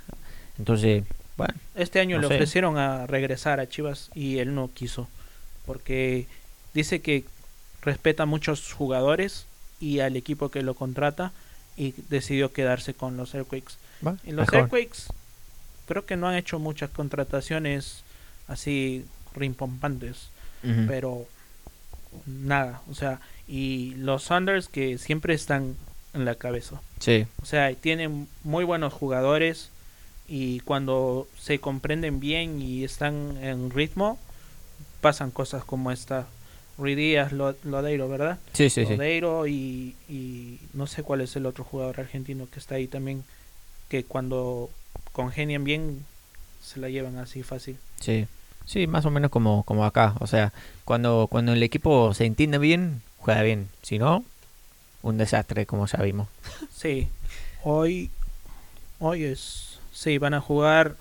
Entonces, 0.58 1.04
bueno. 1.36 1.54
Este 1.76 2.00
año 2.00 2.18
le 2.18 2.26
ofrecieron 2.26 2.78
a 2.78 3.06
regresar 3.06 3.60
a 3.60 3.68
Chivas 3.68 4.10
y 4.12 4.38
él 4.38 4.56
no 4.56 4.70
quiso. 4.74 5.08
Porque 5.64 6.26
dice 6.74 7.00
que 7.00 7.24
respeta 7.82 8.24
a 8.24 8.26
muchos 8.26 8.72
jugadores 8.72 9.46
y 9.78 10.00
al 10.00 10.16
equipo 10.16 10.48
que 10.48 10.62
lo 10.62 10.74
contrata 10.74 11.30
y 11.76 11.94
decidió 12.10 12.52
quedarse 12.52 12.92
con 12.92 13.16
los 13.16 13.36
Airquakes. 13.36 13.74
y 14.24 14.32
los 14.32 14.52
Airquakes 14.52 15.04
creo 15.86 16.04
que 16.04 16.16
no 16.16 16.26
han 16.26 16.34
hecho 16.34 16.58
muchas 16.58 16.90
contrataciones 16.90 18.02
así 18.48 19.04
rimpompantes, 19.34 20.30
pero 20.88 21.26
nada, 22.26 22.82
o 22.90 22.94
sea, 22.94 23.20
y 23.46 23.94
los 23.96 24.24
Sanders 24.24 24.68
que 24.68 24.98
siempre 24.98 25.34
están 25.34 25.76
en 26.14 26.24
la 26.24 26.34
cabeza. 26.34 26.80
Sí. 26.98 27.26
O 27.40 27.46
sea, 27.46 27.72
tienen 27.74 28.26
muy 28.42 28.64
buenos 28.64 28.92
jugadores, 28.92 29.70
y 30.28 30.60
cuando 30.60 31.26
se 31.40 31.58
comprenden 31.58 32.20
bien 32.20 32.60
y 32.60 32.84
están 32.84 33.38
en 33.42 33.70
ritmo, 33.70 34.18
pasan 35.00 35.30
cosas 35.30 35.64
como 35.64 35.90
esta. 35.90 36.26
Ruidías 36.76 37.32
Lodeiro, 37.32 38.08
¿verdad? 38.08 38.38
Sí, 38.52 38.70
sí, 38.70 38.84
Lodeiro 38.84 39.48
Y, 39.48 39.96
y 40.08 40.60
no 40.74 40.86
sé 40.86 41.02
cuál 41.02 41.22
es 41.22 41.34
el 41.34 41.44
otro 41.46 41.64
jugador 41.64 41.98
argentino 41.98 42.46
que 42.48 42.60
está 42.60 42.76
ahí 42.76 42.86
también, 42.86 43.24
que 43.88 44.04
cuando 44.04 44.70
congenian 45.10 45.64
bien 45.64 46.04
se 46.62 46.78
la 46.78 46.88
llevan 46.88 47.16
así 47.16 47.42
fácil. 47.42 47.78
Sí, 47.98 48.28
sí, 48.68 48.86
más 48.86 49.04
o 49.06 49.10
menos 49.10 49.30
como, 49.30 49.64
como 49.64 49.84
acá. 49.84 50.14
O 50.20 50.26
sea, 50.26 50.52
cuando, 50.84 51.26
cuando 51.28 51.52
el 51.52 51.62
equipo 51.62 52.14
se 52.14 52.26
entiende 52.26 52.58
bien, 52.58 53.02
juega 53.18 53.42
bien. 53.42 53.68
Si 53.82 53.98
no, 53.98 54.24
un 55.02 55.18
desastre, 55.18 55.66
como 55.66 55.88
sabemos. 55.88 56.28
Sí, 56.70 57.08
hoy, 57.64 58.08
hoy 59.00 59.24
es 59.24 59.68
Sí, 59.98 60.18
van 60.18 60.32
a 60.32 60.40
jugar 60.40 60.94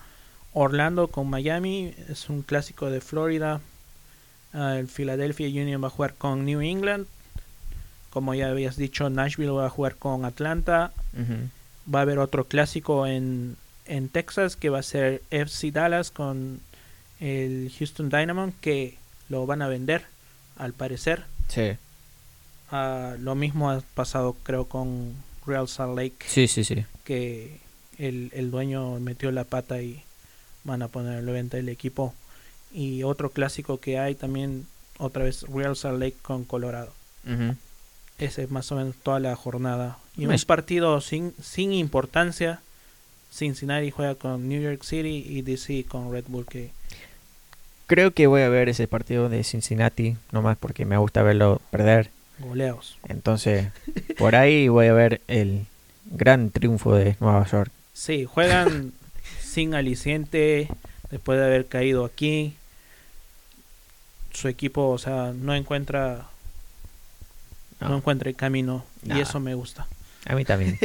Orlando 0.52 1.06
con 1.06 1.30
Miami, 1.30 1.94
es 2.08 2.28
un 2.28 2.42
clásico 2.42 2.90
de 2.90 3.00
Florida. 3.00 3.60
Ah, 4.52 4.74
el 4.76 4.88
Philadelphia 4.88 5.46
Union 5.46 5.80
va 5.80 5.86
a 5.86 5.90
jugar 5.90 6.14
con 6.14 6.44
New 6.44 6.60
England. 6.60 7.06
Como 8.10 8.34
ya 8.34 8.48
habías 8.48 8.76
dicho, 8.76 9.08
Nashville 9.08 9.52
va 9.52 9.66
a 9.66 9.70
jugar 9.70 9.94
con 9.94 10.24
Atlanta. 10.24 10.90
Va 11.94 12.00
a 12.00 12.02
haber 12.02 12.18
otro 12.18 12.46
clásico 12.46 13.06
en, 13.06 13.56
en 13.86 14.08
Texas 14.08 14.56
que 14.56 14.68
va 14.68 14.80
a 14.80 14.82
ser 14.82 15.22
FC 15.30 15.70
Dallas 15.70 16.10
con 16.10 16.60
el 17.20 17.72
Houston 17.78 18.08
Dynamo 18.10 18.52
que 18.60 18.96
lo 19.28 19.46
van 19.46 19.62
a 19.62 19.68
vender 19.68 20.04
al 20.56 20.72
parecer. 20.72 21.24
Sí. 21.48 21.72
Ah, 22.70 23.16
lo 23.18 23.34
mismo 23.34 23.70
ha 23.70 23.80
pasado 23.94 24.36
creo 24.42 24.66
con 24.66 25.14
Real 25.46 25.68
Salt 25.68 25.96
Lake. 25.96 26.26
Sí, 26.26 26.48
sí, 26.48 26.64
sí. 26.64 26.84
Que 27.04 27.60
el, 27.98 28.30
el 28.34 28.50
dueño 28.50 29.00
metió 29.00 29.30
la 29.30 29.44
pata 29.44 29.80
y 29.80 30.02
van 30.64 30.82
a 30.82 30.88
poner 30.88 31.22
la 31.22 31.32
venta 31.32 31.56
del 31.56 31.68
equipo. 31.68 32.14
Y 32.72 33.02
otro 33.02 33.30
clásico 33.30 33.80
que 33.80 33.98
hay 33.98 34.14
también, 34.14 34.66
otra 34.98 35.24
vez 35.24 35.42
Real 35.42 35.76
Salt 35.76 35.98
Lake 35.98 36.16
con 36.22 36.44
Colorado. 36.44 36.92
Ese 38.18 38.44
es 38.44 38.50
más 38.50 38.72
o 38.72 38.76
menos 38.76 38.96
toda 39.02 39.20
la 39.20 39.36
jornada. 39.36 39.98
Y 40.16 40.26
un 40.26 40.36
partido 40.46 41.00
sin, 41.00 41.34
sin 41.42 41.72
importancia. 41.72 42.60
Cincinnati 43.30 43.90
juega 43.90 44.14
con 44.14 44.48
New 44.48 44.60
York 44.60 44.82
City 44.82 45.24
y 45.26 45.42
DC 45.42 45.84
con 45.84 46.10
Red 46.10 46.24
Bull. 46.28 46.46
Que... 46.46 46.70
Creo 47.88 48.12
que 48.12 48.28
voy 48.28 48.42
a 48.42 48.48
ver 48.48 48.68
ese 48.68 48.86
partido 48.86 49.28
de 49.28 49.42
Cincinnati, 49.42 50.16
nomás 50.30 50.56
porque 50.56 50.84
me 50.84 50.96
gusta 50.96 51.22
verlo 51.22 51.60
perder. 51.70 52.10
Goleados. 52.38 52.98
Entonces, 53.08 53.68
por 54.18 54.36
ahí 54.36 54.68
voy 54.68 54.86
a 54.86 54.92
ver 54.92 55.22
el 55.26 55.66
gran 56.04 56.50
triunfo 56.50 56.94
de 56.94 57.16
Nueva 57.18 57.44
York. 57.46 57.72
Sí, 57.94 58.24
juegan 58.24 58.92
sin 59.42 59.74
aliciente 59.74 60.68
después 61.10 61.40
de 61.40 61.46
haber 61.46 61.66
caído 61.66 62.04
aquí. 62.04 62.54
Su 64.32 64.46
equipo, 64.48 64.90
o 64.90 64.98
sea, 64.98 65.32
no 65.34 65.54
encuentra 65.54 66.26
no, 67.80 67.96
encuentra 67.96 68.28
el 68.28 68.36
camino 68.36 68.84
y 69.02 69.18
eso 69.18 69.40
me 69.40 69.54
gusta. 69.54 69.86
A 70.26 70.34
mí 70.34 70.44
también. 70.44 70.78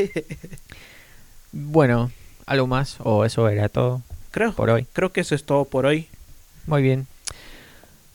bueno, 1.51 2.11
¿algo 2.45 2.67
más 2.67 2.97
o 2.99 3.25
eso 3.25 3.49
era 3.49 3.67
todo? 3.67 4.01
Creo, 4.31 4.53
por 4.53 4.69
hoy. 4.69 4.87
Creo 4.93 5.11
que 5.11 5.21
eso 5.21 5.35
es 5.35 5.43
todo 5.43 5.65
por 5.65 5.85
hoy. 5.85 6.07
Muy 6.66 6.82
bien. 6.82 7.07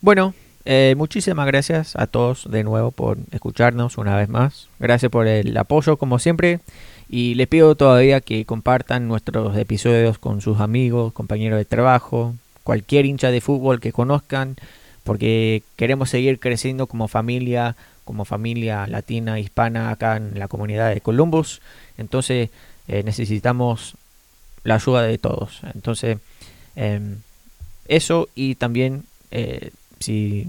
Bueno, 0.00 0.34
eh, 0.64 0.94
muchísimas 0.96 1.46
gracias 1.46 1.96
a 1.96 2.06
todos 2.06 2.50
de 2.50 2.62
nuevo 2.62 2.90
por 2.90 3.18
escucharnos 3.30 3.98
una 3.98 4.16
vez 4.16 4.28
más. 4.28 4.68
Gracias 4.78 5.10
por 5.10 5.26
el 5.26 5.56
apoyo 5.56 5.96
como 5.96 6.18
siempre. 6.18 6.60
Y 7.08 7.34
les 7.34 7.48
pido 7.48 7.74
todavía 7.74 8.20
que 8.20 8.44
compartan 8.44 9.08
nuestros 9.08 9.56
episodios 9.56 10.18
con 10.18 10.40
sus 10.40 10.60
amigos, 10.60 11.12
compañeros 11.14 11.58
de 11.58 11.64
trabajo, 11.64 12.34
cualquier 12.64 13.06
hincha 13.06 13.30
de 13.30 13.40
fútbol 13.40 13.80
que 13.80 13.92
conozcan, 13.92 14.56
porque 15.04 15.62
queremos 15.76 16.10
seguir 16.10 16.38
creciendo 16.38 16.86
como 16.86 17.08
familia, 17.08 17.76
como 18.04 18.26
familia 18.26 18.86
latina, 18.86 19.40
hispana 19.40 19.90
acá 19.90 20.16
en 20.16 20.38
la 20.38 20.48
comunidad 20.48 20.92
de 20.92 21.00
Columbus. 21.00 21.62
Entonces 21.96 22.50
eh, 22.88 23.02
necesitamos 23.04 23.94
la 24.64 24.74
ayuda 24.74 25.02
de 25.02 25.16
todos. 25.16 25.62
Entonces 25.74 26.18
em, 26.76 27.16
eso 27.88 28.28
y 28.34 28.54
también 28.54 29.04
eh, 29.30 29.70
si 30.00 30.46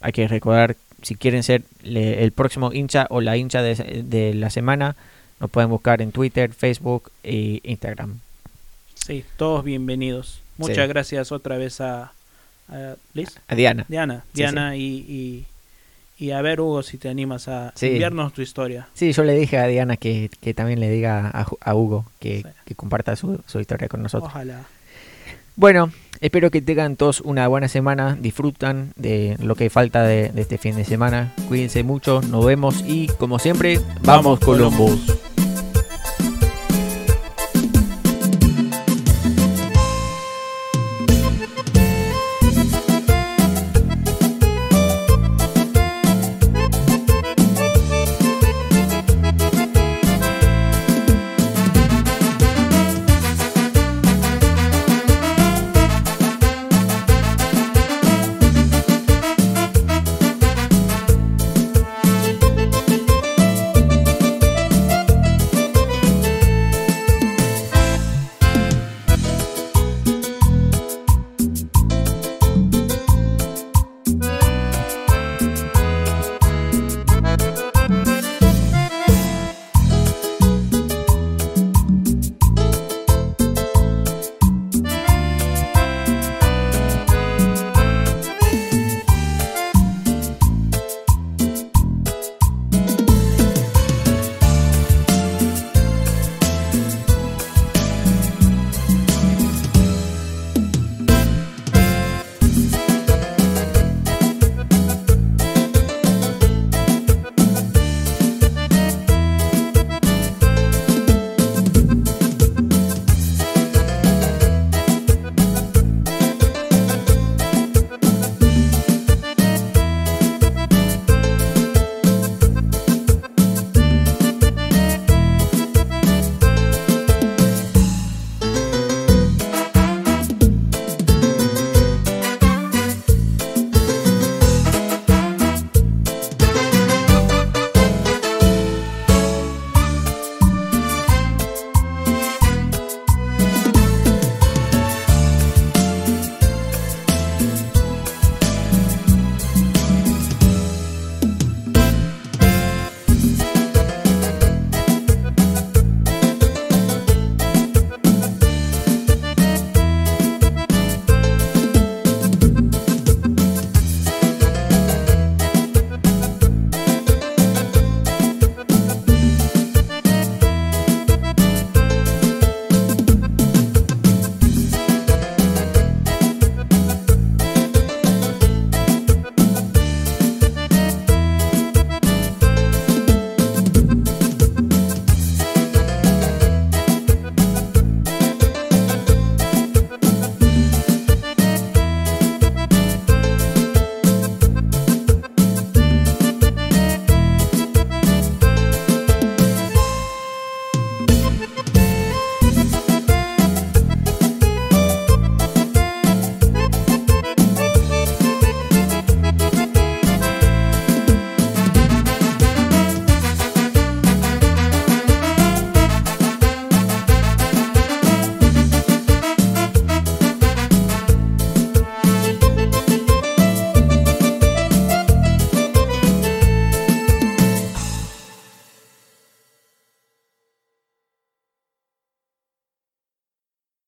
hay 0.00 0.12
que 0.12 0.28
recordar 0.28 0.76
si 1.02 1.16
quieren 1.16 1.42
ser 1.42 1.64
el 1.82 2.32
próximo 2.32 2.72
hincha 2.72 3.06
o 3.10 3.20
la 3.20 3.36
hincha 3.36 3.60
de, 3.62 4.32
la 4.34 4.48
semana, 4.48 4.96
nos 5.38 5.50
pueden 5.50 5.68
buscar 5.68 6.00
en 6.00 6.12
Twitter, 6.12 6.52
Facebook 6.54 7.10
e 7.22 7.60
Instagram. 7.62 8.20
Sí, 8.94 9.22
todos 9.36 9.64
bienvenidos. 9.64 10.40
Muchas 10.56 10.88
gracias 10.88 11.30
otra 11.30 11.58
vez 11.58 11.82
a, 11.82 12.12
Liz. 13.12 13.38
A 13.48 13.54
Diana. 13.54 13.84
Diana, 13.88 14.24
Diana 14.32 14.76
y 14.76 15.44
y 16.16 16.30
a 16.30 16.40
ver, 16.42 16.60
Hugo, 16.60 16.82
si 16.82 16.96
te 16.96 17.08
animas 17.08 17.48
a 17.48 17.72
enviarnos 17.80 18.32
tu 18.32 18.40
historia. 18.40 18.88
Sí, 18.94 19.12
yo 19.12 19.24
le 19.24 19.34
dije 19.34 19.58
a 19.58 19.66
Diana 19.66 19.96
que, 19.96 20.30
también 20.54 20.78
le 20.78 20.88
diga 20.88 21.28
a, 21.28 21.74
Hugo 21.74 22.06
que, 22.20 22.44
comparta 22.76 23.16
su, 23.16 23.42
historia 23.60 23.88
con 23.88 24.02
nosotros. 24.02 24.30
Ojalá. 24.30 24.64
Bueno, 25.56 25.92
espero 26.20 26.50
que 26.50 26.62
tengan 26.62 26.96
todos 26.96 27.20
una 27.20 27.48
buena 27.48 27.68
semana. 27.68 28.16
Disfrutan 28.20 28.92
de 28.96 29.36
lo 29.40 29.54
que 29.54 29.70
falta 29.70 30.02
de, 30.02 30.32
este 30.36 30.58
fin 30.58 30.76
de 30.76 30.84
semana. 30.84 31.32
Cuídense 31.48 31.82
mucho, 31.82 32.20
nos 32.22 32.44
vemos 32.44 32.84
y 32.86 33.08
como 33.18 33.38
siempre, 33.38 33.80
vamos, 34.02 34.40
Columbus. 34.40 35.33